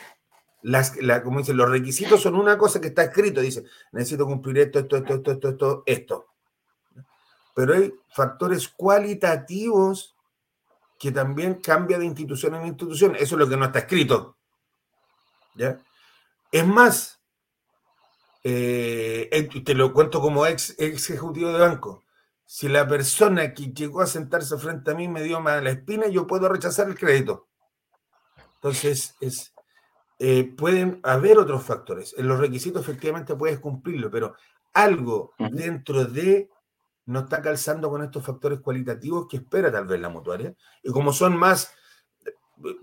[0.61, 3.41] Las, la, como dice, los requisitos son una cosa que está escrito.
[3.41, 6.25] Dice, necesito cumplir esto, esto, esto, esto, esto, esto, esto.
[7.53, 10.12] Pero hay factores cualitativos
[11.03, 13.13] que también cambia de institución en institución.
[13.15, 14.37] Eso es lo que no está escrito.
[15.53, 15.77] ¿Ya?
[16.49, 17.19] Es más,
[18.41, 22.05] eh, te lo cuento como ex, ex, ejecutivo de banco.
[22.45, 26.25] Si la persona que llegó a sentarse frente a mí me dio mala espina, yo
[26.25, 27.49] puedo rechazar el crédito.
[28.55, 29.53] Entonces, es,
[30.19, 32.15] eh, pueden haber otros factores.
[32.17, 34.35] En los requisitos efectivamente puedes cumplirlo, pero
[34.73, 36.49] algo dentro de
[37.05, 40.53] no está calzando con estos factores cualitativos que espera tal vez la mutuaria.
[40.81, 41.73] Y como son más,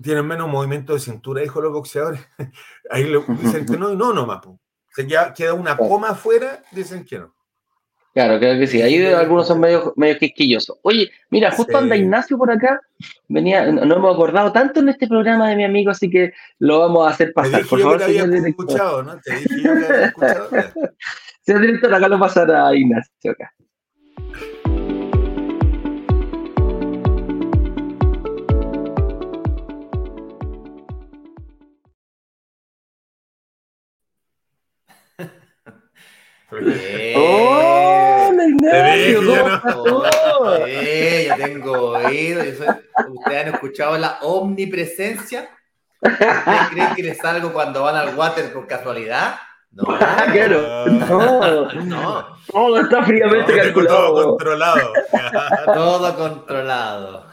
[0.03, 2.21] tienen menos movimiento de cintura, dijo los boxeadores,
[2.91, 4.41] ahí le dicen que no y no nomás.
[4.93, 7.35] Se queda, queda una coma afuera, dicen que no.
[8.12, 8.83] Claro, creo que sí.
[8.83, 10.79] Ahí algunos son medio, medio quisquillosos.
[10.83, 12.81] Oye, mira, justo anda Ignacio por acá.
[13.29, 17.07] Venía, no hemos acordado tanto en este programa de mi amigo, así que lo vamos
[17.07, 17.64] a hacer pasar.
[17.66, 18.49] Por favor, señor director.
[18.49, 19.21] Escuchado, ¿no?
[19.21, 20.51] Te dije yo que había escuchado.
[21.43, 23.55] señor director, acá lo pasará a Ignacio acá.
[36.51, 39.21] ¡Hola, Ignacio!
[39.63, 40.05] ¿Cómo
[40.67, 42.43] Sí, yo tengo oído.
[42.43, 45.49] ¿Ustedes han escuchado la omnipresencia?
[46.01, 49.37] ¿Ustedes creen que les salgo cuando van al water por casualidad?
[49.73, 50.87] No, claro.
[50.87, 52.27] No, no.
[52.51, 54.07] Todo está fríamente calculado.
[54.07, 54.93] Todo controlado.
[55.75, 57.27] todo controlado.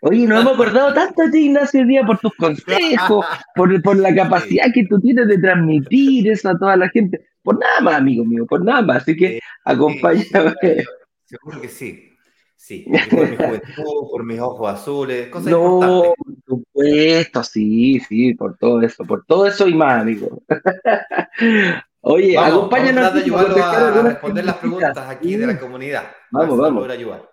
[0.00, 3.96] Oye, no hemos acordado tanto de ti, Ignacio, hoy día por tus consejos, por, por
[3.96, 7.25] la capacidad que tú tienes de transmitir eso a toda la gente.
[7.46, 9.02] Por nada más, amigo mío, por nada más.
[9.02, 10.84] Así que acompáñame.
[11.24, 12.12] Seguro que sí.
[12.56, 16.14] Sí, por mi juventud, por mis ojos azules, cosas no, importantes.
[16.24, 20.42] por supuesto, sí, sí, por todo eso, por todo eso y más, amigo.
[22.00, 23.04] Oye, vamos, acompáñanos.
[23.04, 26.10] Vamos a ayudarlo a, a responder las preguntas aquí de la comunidad.
[26.32, 26.82] Vamos, vamos.
[26.82, 27.30] Poder ayudar.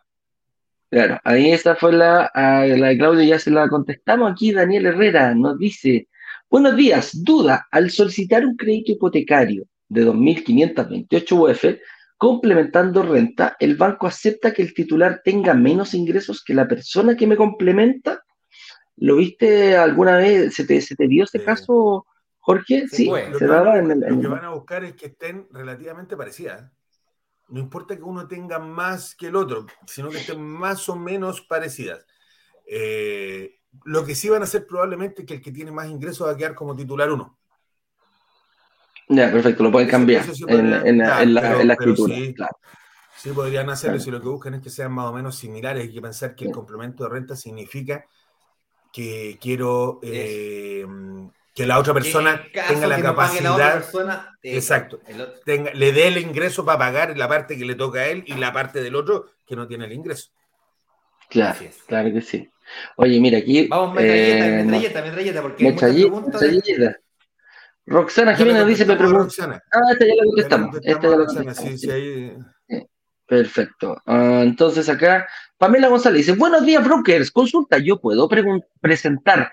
[0.91, 4.31] Claro, ahí esta fue la, la de Claudio, ya se la contestamos.
[4.31, 6.07] Aquí Daniel Herrera nos dice,
[6.47, 9.63] buenos días, duda, al solicitar un crédito hipotecario,
[9.93, 11.79] de 2.528 UF,
[12.17, 17.27] complementando renta, el banco acepta que el titular tenga menos ingresos que la persona que
[17.27, 18.23] me complementa.
[18.97, 20.53] ¿Lo viste alguna vez?
[20.53, 21.45] ¿Se te, se te dio ese Sí.
[21.45, 22.05] caso,
[22.39, 22.87] Jorge?
[22.87, 23.99] Sí, Lo, se que daba van, en el...
[24.01, 26.63] lo en que van a buscar es que estén relativamente parecidas.
[26.63, 26.69] ¿eh?
[27.49, 31.41] No importa que uno tenga más que el otro, sino que estén más o menos
[31.41, 32.05] parecidas.
[32.65, 36.27] Eh, lo que sí van a hacer probablemente es que el que tiene más ingresos
[36.27, 37.37] va a quedar como titular uno.
[39.15, 41.67] Ya, perfecto, lo pueden cambiar eso en, podría- en la, claro, en la- pero- en
[41.67, 42.15] la pero escritura.
[42.15, 42.33] sí.
[42.33, 42.57] claro.
[43.17, 44.03] Sí, podrían hacerlo Claro.
[44.05, 45.83] si lo que buscan es que sean más o menos similares.
[45.83, 48.05] Hay que pensar que el complemento de renta significa
[48.91, 50.85] que quiero eh,
[51.55, 54.99] que la otra persona tenga la capacidad, persona, eh, Exacto.
[55.07, 58.07] el otro- tenga, le dé el ingreso para pagar la parte que le toca a
[58.07, 60.31] él y la parte del otro que no tiene el ingreso.
[61.29, 62.49] Claro, claro que sí.
[62.97, 63.67] Oye, mira, aquí.
[63.67, 66.41] Vamos, metralleta, eh, metralleta, metralleta, porque hay muchas preguntas.
[66.41, 66.99] de- metralleta.
[67.85, 69.23] Roxana Jiménez dice, me pregunta.
[69.23, 69.61] Roxana.
[69.71, 70.75] Ah, esta ya la contestamos.
[70.81, 71.57] Esta ya la contestamos.
[71.57, 72.37] sí, sí, ahí-
[73.25, 73.97] Perfecto.
[74.05, 75.27] Ah, entonces acá,
[75.57, 77.31] Pamela González dice, buenos días, brokers.
[77.31, 78.29] Consulta, ¿yo puedo
[78.81, 79.51] presentar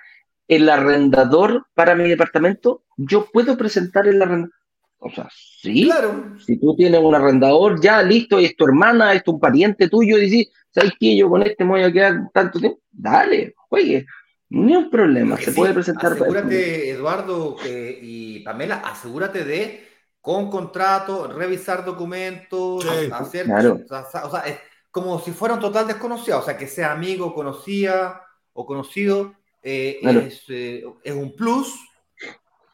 [0.49, 2.83] el arrendador para mi departamento?
[2.97, 4.55] ¿Yo puedo presentar el arrendador?
[4.99, 5.29] O sea,
[5.63, 5.85] sí.
[5.87, 6.35] Claro.
[6.45, 10.29] Si tú tienes un arrendador, ya listo, es tu hermana, es tu pariente tuyo, y
[10.29, 11.17] dices, ¿sabes qué?
[11.17, 12.81] Yo con este me voy a quedar tanto tiempo.
[12.91, 14.05] Dale, oye,
[14.51, 16.13] ni un problema, que se sí, puede presentar.
[16.13, 19.89] Asegúrate, Eduardo eh, y Pamela, asegúrate de,
[20.21, 23.47] con contrato, revisar documentos, Sí, hacer.
[23.47, 23.81] claro.
[23.89, 24.59] O sea, es-
[24.91, 30.01] como si fuera un total desconocido, o sea, que sea amigo, conocida o conocido, eh,
[30.03, 31.79] es, eh, es, un plus,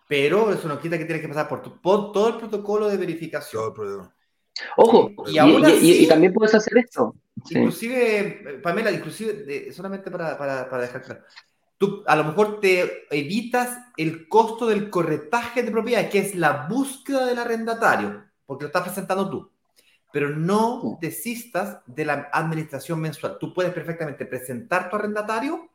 [0.08, 3.74] pero eso no quita que tienes que pasar por, todo el protocolo de verificación.
[4.78, 7.14] Ojo, y, también puedes hacer esto.
[7.50, 11.20] Inclusive, Pamela, inclusive, solamente para, para, para, dejar claro,
[11.78, 16.66] tú a lo mejor te evitas el costo del corretaje de propiedad, que es la
[16.68, 19.50] búsqueda del arrendatario, porque lo estás presentando tú.
[20.12, 23.36] Pero no desistas de la administración mensual.
[23.38, 25.68] Tú puedes perfectamente presentar tu arrendatario,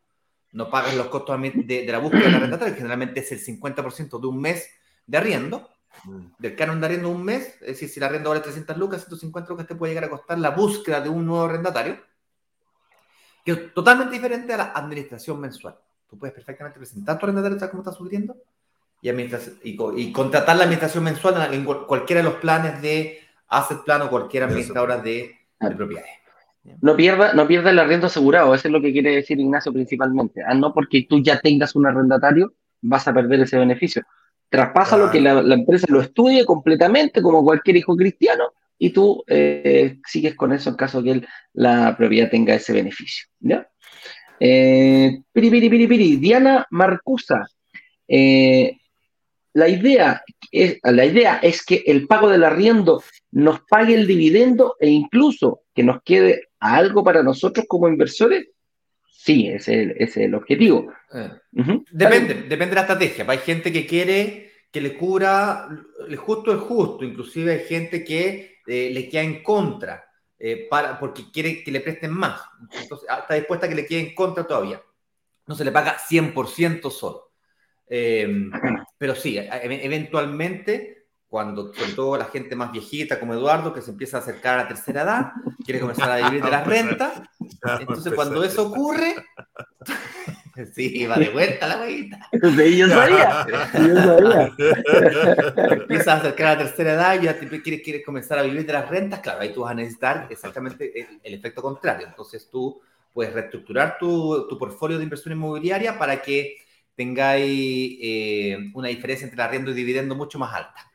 [0.53, 4.19] no pagas los costos de, de la búsqueda del arrendatario, que generalmente es el 50%
[4.19, 4.67] de un mes
[5.05, 5.69] de arriendo,
[6.05, 6.25] Mm.
[6.39, 9.49] del canon de arriendo un mes, es decir, si la arriendo vale 300 lucas, 150
[9.49, 11.99] lucas te puede llegar a costar la búsqueda de un nuevo arrendatario,
[13.45, 15.77] que es totalmente diferente a la administración mensual.
[16.11, 18.35] Tú puedes perfectamente presentar tu arrendatario tal como está subiendo
[19.01, 19.09] y,
[19.63, 24.43] y, contratar la administración mensual en cualquiera de los planes de asset plan o cualquier
[24.43, 26.11] administradora de, de propiedades.
[26.81, 30.43] No pierda, no pierda el arriendo asegurado, eso es lo que quiere decir Ignacio principalmente.
[30.45, 34.03] Ah, no porque tú ya tengas un arrendatario, vas a perder ese beneficio.
[34.49, 40.01] Traspasa lo que la, empresa lo estudie completamente, como cualquier hijo cristiano, y tú eh,
[40.05, 43.27] sigues con eso en caso que la propiedad tenga ese beneficio.
[43.39, 43.70] ¿ya?
[44.43, 46.17] Eh, piri, piri, piri, piri.
[46.17, 47.47] Diana Marcusa.
[48.07, 48.75] Eh,
[49.53, 54.77] la, idea es, la idea es que el pago del arriendo nos pague el dividendo
[54.79, 58.47] e incluso que nos quede algo para nosotros como inversores.
[59.11, 60.91] Sí, ese, es el objetivo.
[61.91, 63.25] Depende, depende de la estrategia.
[63.27, 65.67] Hay gente que quiere que le cubra
[66.07, 70.03] el justo es justo, inclusive hay gente que eh, le queda en contra
[70.43, 72.41] eh, para, porque quiere que le presten más.
[72.81, 74.81] Entonces, ah, está dispuesta a que le quede en contra todavía.
[75.45, 77.31] No se le paga 100% solo.
[77.87, 78.49] Em,
[78.97, 84.17] pero sí, eventualmente, cuando sobre todo la gente más viejita como Eduardo, que se empieza
[84.17, 85.31] a acercar a la tercera edad,
[85.63, 87.21] quiere comenzar a vivir de las rentas,
[87.79, 89.13] entonces cuando eso ocurre,
[90.73, 92.29] Sí, va de vuelta la huevita.
[92.31, 93.45] Sí, yo sabía.
[93.73, 94.53] Yo sabía.
[95.71, 98.65] Empiezas a acercar a la tercera edad y ya te quieres, quieres comenzar a vivir
[98.65, 99.19] de las rentas.
[99.19, 102.07] Claro, ahí tú vas a necesitar exactamente el, efecto contrario.
[102.07, 102.81] Entonces tú
[103.13, 106.57] puedes reestructurar tu, tu portfolio de inversión inmobiliaria para que
[106.95, 110.91] tengáis eh, una diferencia entre arriendo y dividendo mucho más alta.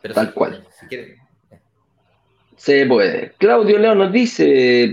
[0.00, 0.66] Pero tal cual.
[0.78, 1.18] Si quieres,
[2.56, 3.32] Se puede.
[3.38, 4.90] Claudio León nos dice,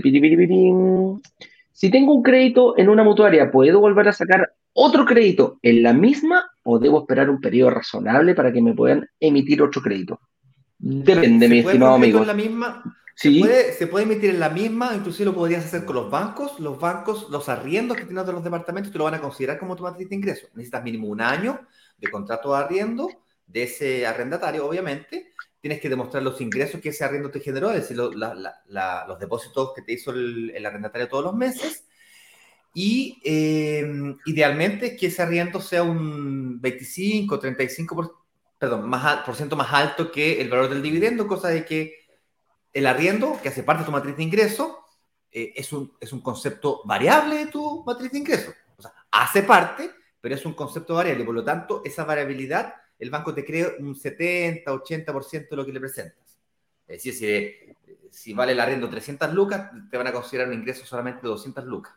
[1.78, 5.92] si tengo un crédito en una mutuaria, ¿puedo volver a sacar otro crédito en la
[5.92, 10.18] misma o debo esperar un periodo razonable para que me puedan emitir otro crédito?
[10.76, 12.24] Depende, mi estimado amigo.
[12.24, 12.82] la misma?
[13.14, 13.36] ¿Sí?
[13.36, 16.58] Se, puede, se puede emitir en la misma, inclusive lo podrías hacer con los bancos.
[16.58, 19.76] Los bancos, los arriendos que tienes de los departamentos, te lo van a considerar como
[19.76, 20.48] tu matriz de ingreso.
[20.54, 21.60] Necesitas mínimo un año
[21.96, 23.08] de contrato de arriendo
[23.46, 25.27] de ese arrendatario, obviamente,
[25.60, 29.82] tienes que demostrar los ingresos que ese arriendo te generó, es decir, los depósitos que
[29.82, 31.84] te hizo el, arrendatario todos los meses.
[32.74, 38.16] Y eh, idealmente que ese arriendo sea un 25, 35, por,
[38.58, 41.94] perdón, más, por ciento más alto que el valor del dividendo, cosa de que
[42.72, 44.84] el arriendo, que hace parte de tu matriz de ingreso,
[45.30, 48.52] eh, es, un, es un concepto variable de tu matriz de ingreso.
[48.76, 49.90] O sea, hace parte,
[50.20, 51.24] pero es un concepto variable.
[51.24, 55.72] Por lo tanto, esa variabilidad el banco te crea un 70, 80% de lo que
[55.72, 56.38] le presentas.
[56.86, 57.76] Es decir,
[58.10, 61.64] si, vale el arriendo 300 lucas, te van a considerar un ingreso solamente de 200
[61.64, 61.94] lucas.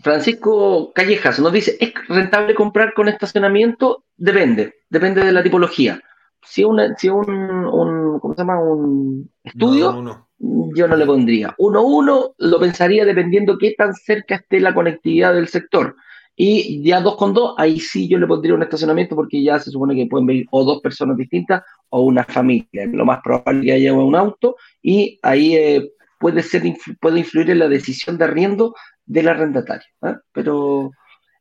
[0.00, 4.04] Francisco Callejas nos dice, ¿es rentable comprar con estacionamiento?
[4.16, 6.02] Depende, depende de la tipología.
[6.42, 8.60] Si, una, si un, un, ¿cómo se llama?
[8.60, 11.54] un estudio, yo no le pondría.
[11.56, 15.96] Uno uno lo pensaría dependiendo qué tan cerca esté la conectividad del sector.
[16.36, 19.70] Y ya dos con dos, ahí sí yo le pondría un estacionamiento porque ya se
[19.70, 22.86] supone que pueden venir o dos personas distintas o una familia.
[22.86, 26.62] Lo más probable que haya un auto y ahí eh, puede, ser,
[27.00, 28.74] puede influir en la decisión de arriendo
[29.06, 29.86] del arrendatario.
[30.02, 30.16] ¿eh?
[30.32, 30.90] Pero.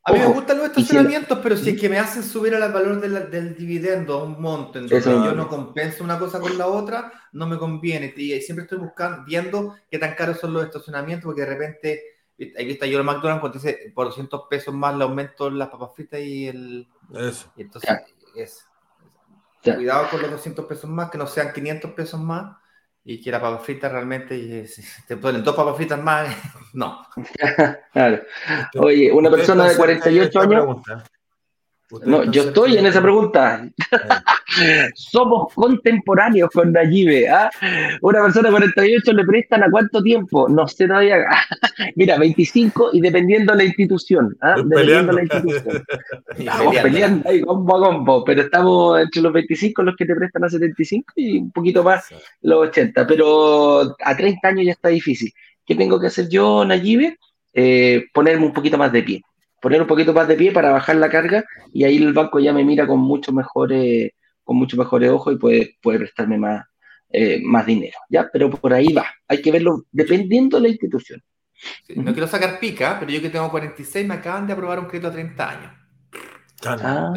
[0.05, 2.99] A mí me gustan los estacionamientos, pero si es que me hacen subir al valor
[2.99, 7.47] del dividendo a un monto, entonces yo no compenso una cosa con la otra, no
[7.47, 8.13] me conviene.
[8.17, 12.01] Y siempre estoy buscando, viendo qué tan caros son los estacionamientos, porque de repente
[12.57, 15.91] Ahí está yo el McDonald's cuando dice por 200 pesos más le aumento las papas
[15.95, 16.87] fritas y el.
[17.13, 17.51] Eso.
[17.55, 17.89] Y entonces,
[18.35, 18.65] es.
[19.61, 22.57] Cuidado con los 200 pesos más, que no sean 500 pesos más
[23.05, 24.65] y que la papa frita realmente
[25.07, 26.35] te ponen dos papas fritas más.
[26.73, 27.05] no.
[27.93, 28.23] claro.
[28.75, 30.77] Oye, una persona de 48 años.
[32.05, 33.67] No, yo estoy en esa pregunta.
[34.95, 37.29] Somos contemporáneos con Nayibe.
[37.29, 37.49] ¿ah?
[38.01, 40.47] Una persona de 48 le prestan a cuánto tiempo?
[40.49, 41.17] No sé todavía.
[41.95, 44.35] Mira, 25 y dependiendo de la institución.
[44.41, 44.55] ¿ah?
[44.57, 45.83] Dependiendo de la institución.
[46.37, 50.43] Estamos peleando ahí combo a combo, pero estamos entre los 25 los que te prestan
[50.43, 52.09] a 75 y un poquito más
[52.41, 53.05] los 80.
[53.07, 55.31] Pero a 30 años ya está difícil.
[55.65, 57.17] ¿Qué tengo que hacer yo, Nayibe?
[57.53, 59.21] Eh, ponerme un poquito más de pie
[59.63, 62.51] poner un poquito más de pie para bajar la carga y ahí el banco ya
[62.51, 64.11] me mira con mucho mejores,
[64.43, 66.65] con mucho mejores ojos y puede, puede prestarme más,
[67.09, 68.29] eh, más dinero, ¿ya?
[68.33, 71.23] Pero por ahí va, hay que verlo dependiendo de la institución.
[71.95, 75.07] no quiero sacar pica, pero yo que tengo 46 me acaban de aprobar un crédito
[75.07, 75.71] a 30 años.
[76.65, 77.11] Ah.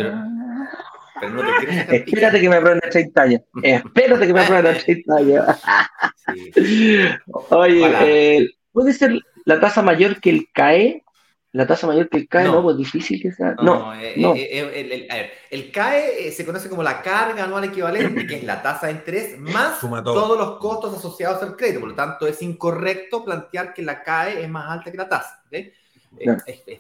[1.19, 3.41] Pero, no te Espérate que me aprueben a 30 años.
[3.61, 5.45] Espérate que me aprueben a 30 años.
[7.51, 11.03] Oye, eh, ¿puede ser la tasa mayor que el CAE
[11.57, 13.55] la tasa mayor que el CAE, no, pues difícil que sea.
[13.63, 18.45] No, eh, eh, eh, el, CAE se conoce como la carga anual equivalente, que es
[18.45, 21.81] la tasa de interés más todos los costos asociados al crédito.
[21.81, 25.43] Por lo tanto, es incorrecto plantear que la CAE es más alta que la tasa.
[25.51, 25.73] Es,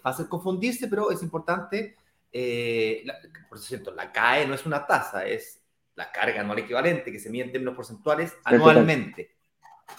[0.02, 1.96] fácil confundirse, pero es importante.
[3.48, 5.58] por cierto, la CAE no es una tasa, es
[5.94, 9.35] la carga anual equivalente que se mide en términos porcentuales anualmente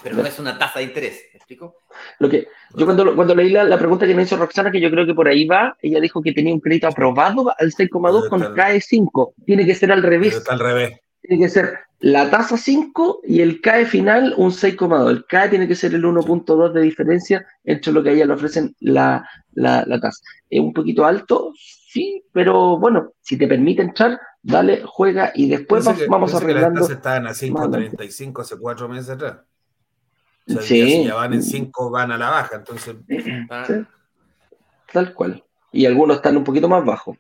[0.04, 1.78] pero no es una tasa de interés, ¿me explico?
[2.20, 5.06] Lo que, yo cuando, cuando leí la, pregunta que me hizo Roxana, que yo creo
[5.06, 8.82] que por ahí va, ella dijo que tenía un crédito aprobado al 6,2 con CAE
[8.82, 9.34] 5.
[9.46, 10.36] Tiene que ser al revés.
[10.36, 11.00] está al revés.
[11.22, 15.10] Tiene que ser la tasa 5 y el CAE final un 6,2.
[15.10, 18.34] El CAE tiene que ser el 1.2 de diferencia entre lo que a ella le
[18.34, 20.22] ofrecen la, la, la tasa.
[20.50, 25.84] Es un poquito alto, sí, pero bueno, si te permite entrar, dale, juega y después
[26.08, 26.82] vamos, a arreglando.
[26.82, 29.38] Las estaban a 5.35 hace cuatro meses atrás
[30.62, 32.96] si ya van en 5, van a la baja, entonces.
[33.50, 33.66] Ah.
[34.92, 35.44] Tal cual.
[35.72, 37.18] Y algunos están un poquito más bajos.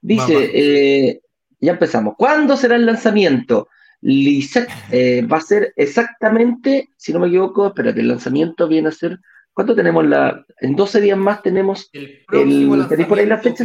[0.00, 1.20] Dice, eh,
[1.60, 2.14] ya empezamos.
[2.16, 3.68] ¿Cuándo será el lanzamiento?
[4.02, 9.20] Eh, va a ser exactamente, si no me equivoco, espérate, el lanzamiento viene a ser.
[9.52, 10.44] ¿Cuánto tenemos la.?
[10.60, 11.90] En 12 días más tenemos.
[11.92, 13.64] El, el ¿Tenéis por ahí la fecha?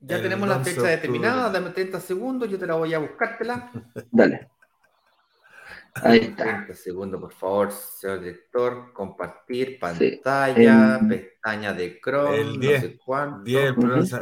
[0.00, 3.70] Ya tenemos la fecha determinada, dame 30 segundos, yo te la voy a buscártela.
[4.10, 4.48] Dale.
[6.02, 6.44] Ahí está.
[6.44, 8.92] 30 segundos, por favor, señor director.
[8.92, 13.44] Compartir pantalla, pestaña de Chrome, el 10, no sé cuánto.
[13.44, 13.74] 10,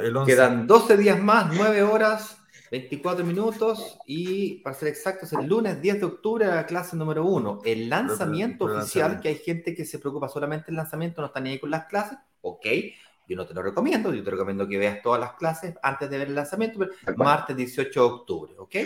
[0.02, 0.32] el 11.
[0.32, 2.38] Quedan 12 días más, 9 horas,
[2.70, 7.60] 24 minutos y, para ser exactos, el lunes 10 de octubre la clase número 1.
[7.64, 11.50] El lanzamiento oficial, que hay gente que se preocupa solamente del lanzamiento, no está ni
[11.50, 12.18] ahí con las clases.
[12.40, 12.66] Ok,
[13.28, 16.18] yo no te lo recomiendo, yo te recomiendo que veas todas las clases antes de
[16.18, 18.76] ver el lanzamiento, pero martes 18 de octubre, ¿ok?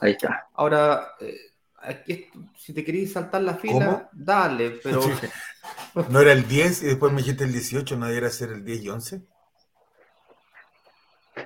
[0.00, 0.48] Ahí está.
[0.54, 1.36] Ahora, eh,
[1.80, 5.02] aquí, si te querías saltar la fila, dale, pero.
[6.08, 7.96] ¿No era el 10 y después me dijiste el 18?
[7.96, 9.22] ¿No debería ser el 10 y 11?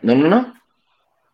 [0.02, 0.54] No, no, no.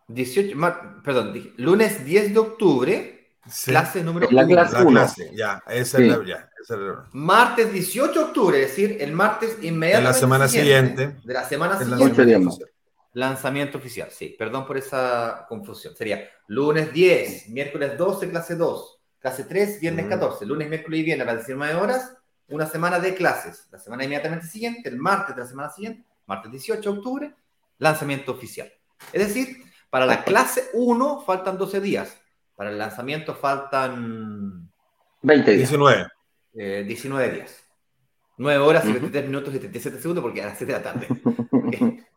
[0.07, 0.57] 18,
[1.03, 3.29] perdón, lunes 10 de octubre,
[3.65, 4.41] clase número 1.
[4.41, 5.07] La clase 1.
[5.33, 7.05] Ya, esa es la, ya, esa la...
[7.13, 9.97] Martes 18 de octubre, es decir, el martes inmediatamente.
[9.97, 11.15] De la semana siguiente.
[11.23, 12.65] De la semana siguiente.
[13.13, 15.95] Lanzamiento oficial, sí, perdón por esa confusión.
[15.95, 21.27] Sería lunes 10, miércoles 12, clase 2, clase 3, viernes 14, lunes, miércoles y viernes
[21.27, 22.15] a las 19 horas,
[22.47, 23.67] una semana de clases.
[23.69, 27.35] La semana inmediatamente siguiente, el martes de la semana siguiente, martes 18 de octubre,
[27.79, 28.71] lanzamiento oficial.
[29.11, 29.57] Es decir,
[29.89, 32.17] para la clase 1 faltan 12 días,
[32.55, 34.71] para el lanzamiento faltan
[35.21, 35.69] 20 días.
[35.69, 36.07] 19.
[36.85, 37.63] 19 eh, días.
[38.37, 41.07] 9 horas, 73 minutos y 77 segundos porque a las 7 de la tarde.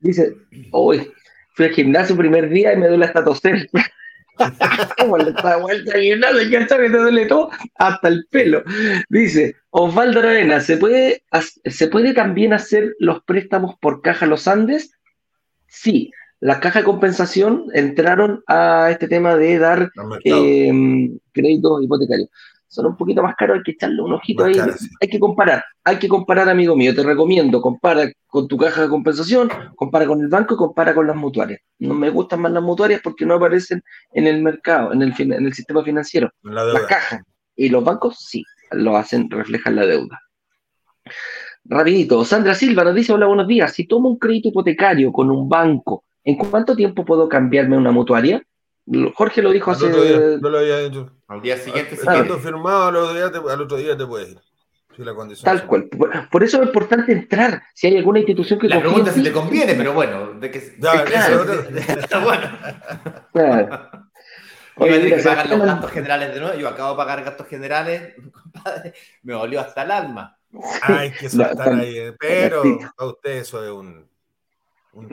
[0.00, 0.36] Dice,
[0.72, 1.10] uy,
[1.54, 3.68] fui al gimnasio primer día y me duele hasta toser.
[5.08, 8.62] vuelta, vuelta al gimnasio, que me duele todo, hasta el pelo.
[9.08, 11.22] Dice, Osvaldo Arena, ¿se puede,
[11.64, 14.92] ¿se puede también hacer los préstamos por caja Los Andes?
[15.66, 16.10] Sí,
[16.40, 19.90] las cajas de compensación entraron a este tema de dar
[20.24, 22.28] eh, créditos hipotecarios
[22.68, 24.54] son un poquito más caros, hay que echarle un ojito ahí.
[25.00, 26.94] Hay que comparar, hay que comparar, amigo mío.
[26.94, 31.06] Te recomiendo, compara con tu caja de compensación, compara con el banco y compara con
[31.06, 31.60] las mutuarias.
[31.78, 33.82] No me gustan más las mutuarias porque no aparecen
[34.12, 36.30] en el mercado, en el, en el sistema financiero.
[36.42, 37.22] las cajas
[37.54, 40.20] y los bancos sí, lo hacen, reflejan la deuda.
[41.64, 43.72] Rapidito, Sandra Silva nos dice, hola, buenos días.
[43.72, 48.42] Si tomo un crédito hipotecario con un banco, ¿en cuánto tiempo puedo cambiarme una mutuaria?
[49.14, 49.88] Jorge lo dijo hace.
[50.40, 51.10] no lo había hecho.
[51.28, 54.38] Al día siguiente, Estando firmado, al otro, día te, al otro día te puedes ir.
[54.96, 55.14] Si la
[55.44, 55.88] Tal cual.
[56.30, 57.62] Por, eso es importante entrar.
[57.74, 58.68] Si hay alguna institución que.
[58.68, 60.32] La pregunta si te conviene, pero bueno.
[60.40, 62.48] De que, ya, claro, está bueno.
[63.32, 63.90] Claro.
[64.76, 66.58] Oye, que pagar los gastos generales de nuevo.
[66.58, 68.14] Yo acabo de pagar gastos generales,
[68.52, 68.94] compadre.
[69.22, 70.38] Me volvió hasta el alma.
[70.82, 72.12] Hay que saltar ahí.
[72.18, 72.62] Pero
[72.96, 74.08] a usted eso es un.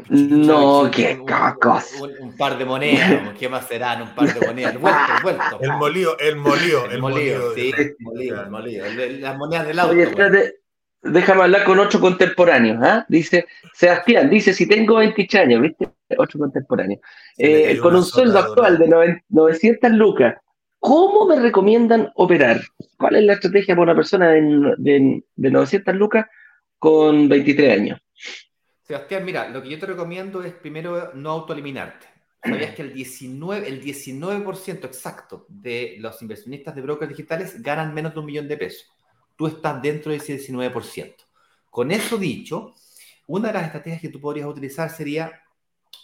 [0.10, 2.02] No, qué cacos.
[2.02, 4.04] Un, par de monedas, ¿qué más serán?
[4.04, 4.74] Un par de monedas.
[4.80, 5.60] Vuelto, vuelto.
[5.62, 7.54] El molío, el molío, el, molío.
[7.54, 8.84] Sí, el molío, el molío.
[9.20, 9.94] Las monedas del auto.
[9.94, 10.54] Oye,
[11.02, 12.80] déjame hablar con otro contemporáneo.
[12.82, 13.06] ¿ah?
[13.10, 15.90] Dice, Sebastián, dice, si tengo 20 años, ¿viste?
[16.18, 17.00] Otro contemporáneo.
[17.38, 18.88] Eh, con un sueldo actual de
[19.30, 20.36] 900 lucas,
[20.80, 22.62] ¿cómo me recomiendan operar?
[22.98, 26.26] ¿Cuál es la estrategia para una persona de, de, de 900 lucas
[26.80, 28.03] con 23 años?
[28.84, 32.08] Sebastián, mira, lo que yo te recomiendo es primero no autoeliminarte.
[32.44, 34.46] ¿Sabías que el 19%, el 19
[34.84, 38.94] exacto de los inversionistas de brokers digitales ganan menos de un millón de pesos?
[39.36, 41.16] tú estás dentro de ese 19%.
[41.70, 42.74] Con eso dicho,
[43.28, 45.42] una de las estrategias que tú podrías utilizar sería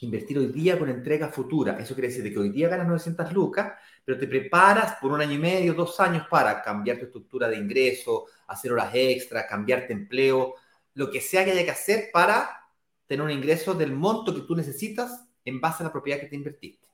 [0.01, 1.77] invertir hoy día con entrega futura.
[1.79, 3.73] Eso quiere decir que hoy día ganas 900 lucas,
[4.03, 7.57] pero te preparas por un año y medio, dos años para cambiar tu estructura de
[7.57, 10.55] ingreso, hacer horas extra, cambiarte empleo,
[10.95, 12.58] lo que sea que haya que hacer para
[13.09, 16.35] tener un ingreso del monto que tú necesitas en base a la propiedad que te
[16.35, 16.87] invertiste.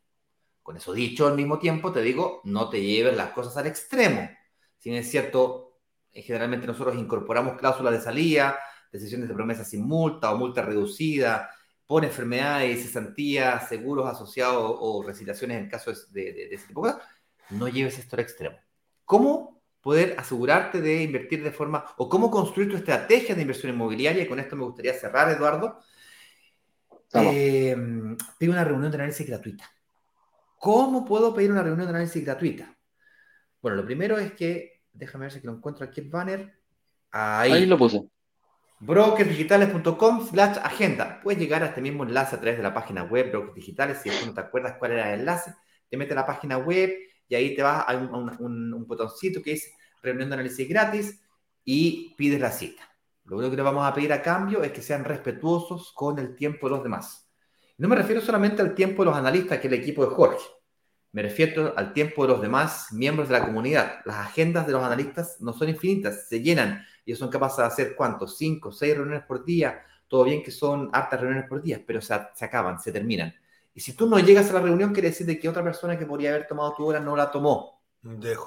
[0.63, 4.29] Con eso dicho, al mismo tiempo te digo, no te lleves las cosas al extremo.
[4.77, 5.81] Si es cierto,
[6.13, 8.57] eh, generalmente nosotros incorporamos cláusulas de salida,
[8.93, 11.49] decisiones de promesa sin multa o multa reducida,
[11.85, 17.07] por enfermedades, cesantías, seguros asociados o resiliaciones en casos de, de, ese tipo de cosas,
[17.49, 18.55] no lleves esto al extremo.
[19.03, 24.23] ¿Cómo poder asegurarte de invertir de forma, o cómo construir tu estrategia de inversión inmobiliaria?
[24.23, 25.81] Y con esto me gustaría cerrar, Eduardo.
[27.21, 27.75] Eh,
[28.37, 29.69] pide una reunión de análisis gratuita.
[30.57, 32.75] ¿Cómo puedo pedir una reunión de análisis gratuita?
[33.61, 36.53] Bueno, lo primero es que Déjame ver si lo encuentro aquí el banner.
[37.11, 37.51] Ahí.
[37.51, 38.01] Ahí lo puse.
[38.79, 41.19] brokersdigitales.com slash agenda.
[41.21, 43.99] Puedes llegar a este mismo enlace a través de la página web Brokers Digitales.
[44.01, 45.53] Si no te acuerdas cuál era el enlace,
[45.89, 46.91] te metes a la página web
[47.27, 51.21] y ahí te vas a un, botoncito que dice reunión de análisis gratis
[51.63, 52.83] y pides la cita.
[53.25, 56.35] Lo único que le vamos a pedir a cambio es que sean respetuosos con el
[56.35, 57.27] tiempo de los demás.
[57.77, 60.45] No me refiero solamente al tiempo de los analistas, que es el equipo de Jorge.
[61.11, 64.01] Me refiero al tiempo de los demás miembros de la comunidad.
[64.05, 66.85] Las agendas de los analistas no son infinitas, se llenan.
[67.05, 69.81] Ellos son capaces de hacer cuántos, cinco, seis reuniones por día.
[70.07, 73.33] Todo bien que son hartas reuniones por día, pero se, acaban, se terminan.
[73.73, 76.05] Y si tú no llegas a la reunión, quiere decir de que otra persona que
[76.05, 77.81] podría haber tomado tu hora no la tomó.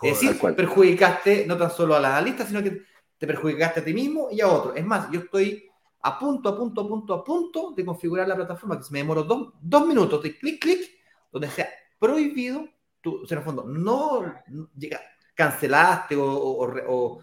[0.03, 2.83] es decir, perjudicaste no tan solo a las analistas, sino que
[3.19, 4.75] te perjudicaste a ti mismo y a otro.
[4.75, 5.69] Es más, yo estoy
[6.03, 9.01] a punto, a punto, a punto, a punto de configurar la plataforma, que se me
[9.01, 10.91] demoró dos, dos minutos de clic, clic,
[11.33, 11.69] donde sea
[11.99, 12.67] prohibido,
[13.01, 14.23] tú, en el fondo, no
[14.77, 15.01] llega,
[15.35, 17.21] cancelaste o,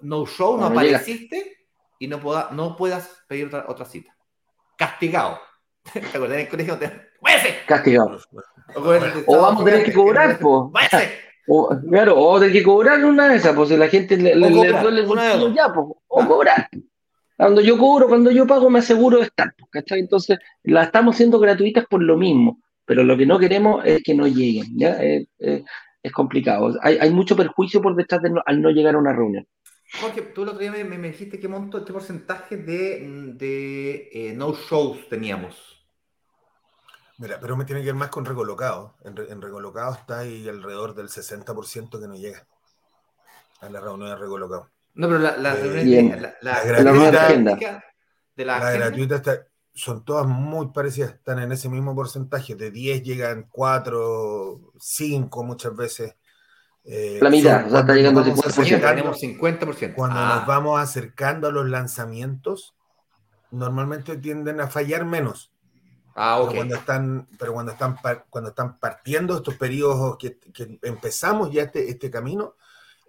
[0.00, 1.66] no show, no, apareciste
[1.98, 4.16] y no, pueda, no puedas pedir otra, otra cita.
[4.76, 5.40] Castigado.
[5.92, 6.78] ¿Te acuerdas en el colegio?
[7.66, 8.18] Castigado.
[9.26, 10.72] O, vamos a tener que cobrar, po.
[11.52, 14.50] O, claro, o de que cobrar una de esas, pues si la gente le, le,
[14.50, 16.68] duele el ya, pues, o cobrar.
[17.36, 20.00] Cuando yo cobro, cuando yo pago, me aseguro de estar, ¿cachai?
[20.00, 22.60] Entonces, la estamos haciendo gratuitas por lo mismo
[22.90, 24.98] pero lo que no queremos es que no lleguen, ¿ya?
[24.98, 26.76] es complicado.
[26.82, 29.46] Hay, hay, mucho perjuicio por detrás de al no llegar a una reunión.
[30.00, 35.08] Jorge, tú el otro día me, dijiste qué monto, este porcentaje de, de eh, no-shows
[35.08, 35.79] teníamos.
[37.20, 38.94] Mira, pero me tiene que ver más con recolocado.
[39.04, 42.46] En, en recolocado está ahí alrededor del 60% que no llega
[43.60, 44.70] a la reunión de recolocado.
[44.94, 47.28] No, pero la, la, eh, la, la, gratuita,
[48.34, 53.02] de la, gratuita está, son todas muy parecidas, están en ese mismo porcentaje, de 10
[53.02, 56.16] llegan 4, 5 muchas veces.
[56.84, 58.80] Eh, la mitad, o sea, está llegando a 50%.
[58.80, 59.94] Tenemos 50%.
[59.94, 60.44] Cuando nos ah.
[60.48, 62.74] vamos acercando a los lanzamientos,
[63.50, 65.52] normalmente tienden a fallar menos.
[66.14, 66.48] Ah, okay.
[66.48, 67.96] pero cuando están, pero cuando están,
[68.28, 72.56] cuando están partiendo estos periodos que, que empezamos ya este, este camino,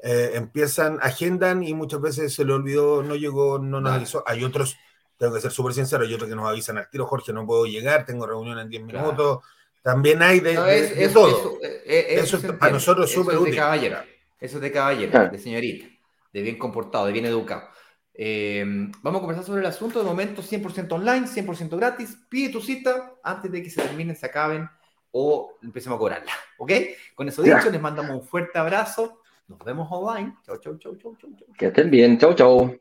[0.04, 4.24] eh, empiezan, agendan y muchas veces se le olvidó, no llegó, no nos avisó.
[4.26, 4.78] Hay otros
[5.22, 7.68] tengo que ser súper sincero, hay otros que nos avisan al tiro, Jorge, no puedo
[7.68, 9.46] llegar, tengo reunión en 10 minutos.
[9.84, 10.56] También hay de,
[11.14, 11.60] todo.
[11.86, 13.52] Eso, es, para nosotros es súper útil.
[13.52, 13.98] De caballero,
[14.40, 15.86] eso es de caballero, de señorita,
[16.34, 17.70] de bien comportado, de bien educado.
[18.14, 18.64] Eh,
[19.02, 20.00] vamos a conversar sobre el asunto.
[20.00, 22.18] De momento, 100% online, 100% gratis.
[22.30, 24.70] Pide tu cita antes de que se terminen, se acaben
[25.12, 26.32] o empecemos a cobrarla.
[26.58, 26.72] ¿Ok?
[27.16, 29.22] Con eso dicho, les mandamos un fuerte abrazo.
[29.48, 30.36] Nos vemos online.
[30.46, 31.30] Chau, chau, chau, chau, chau.
[31.58, 32.18] Que estén bien.
[32.18, 32.81] Chau, chau.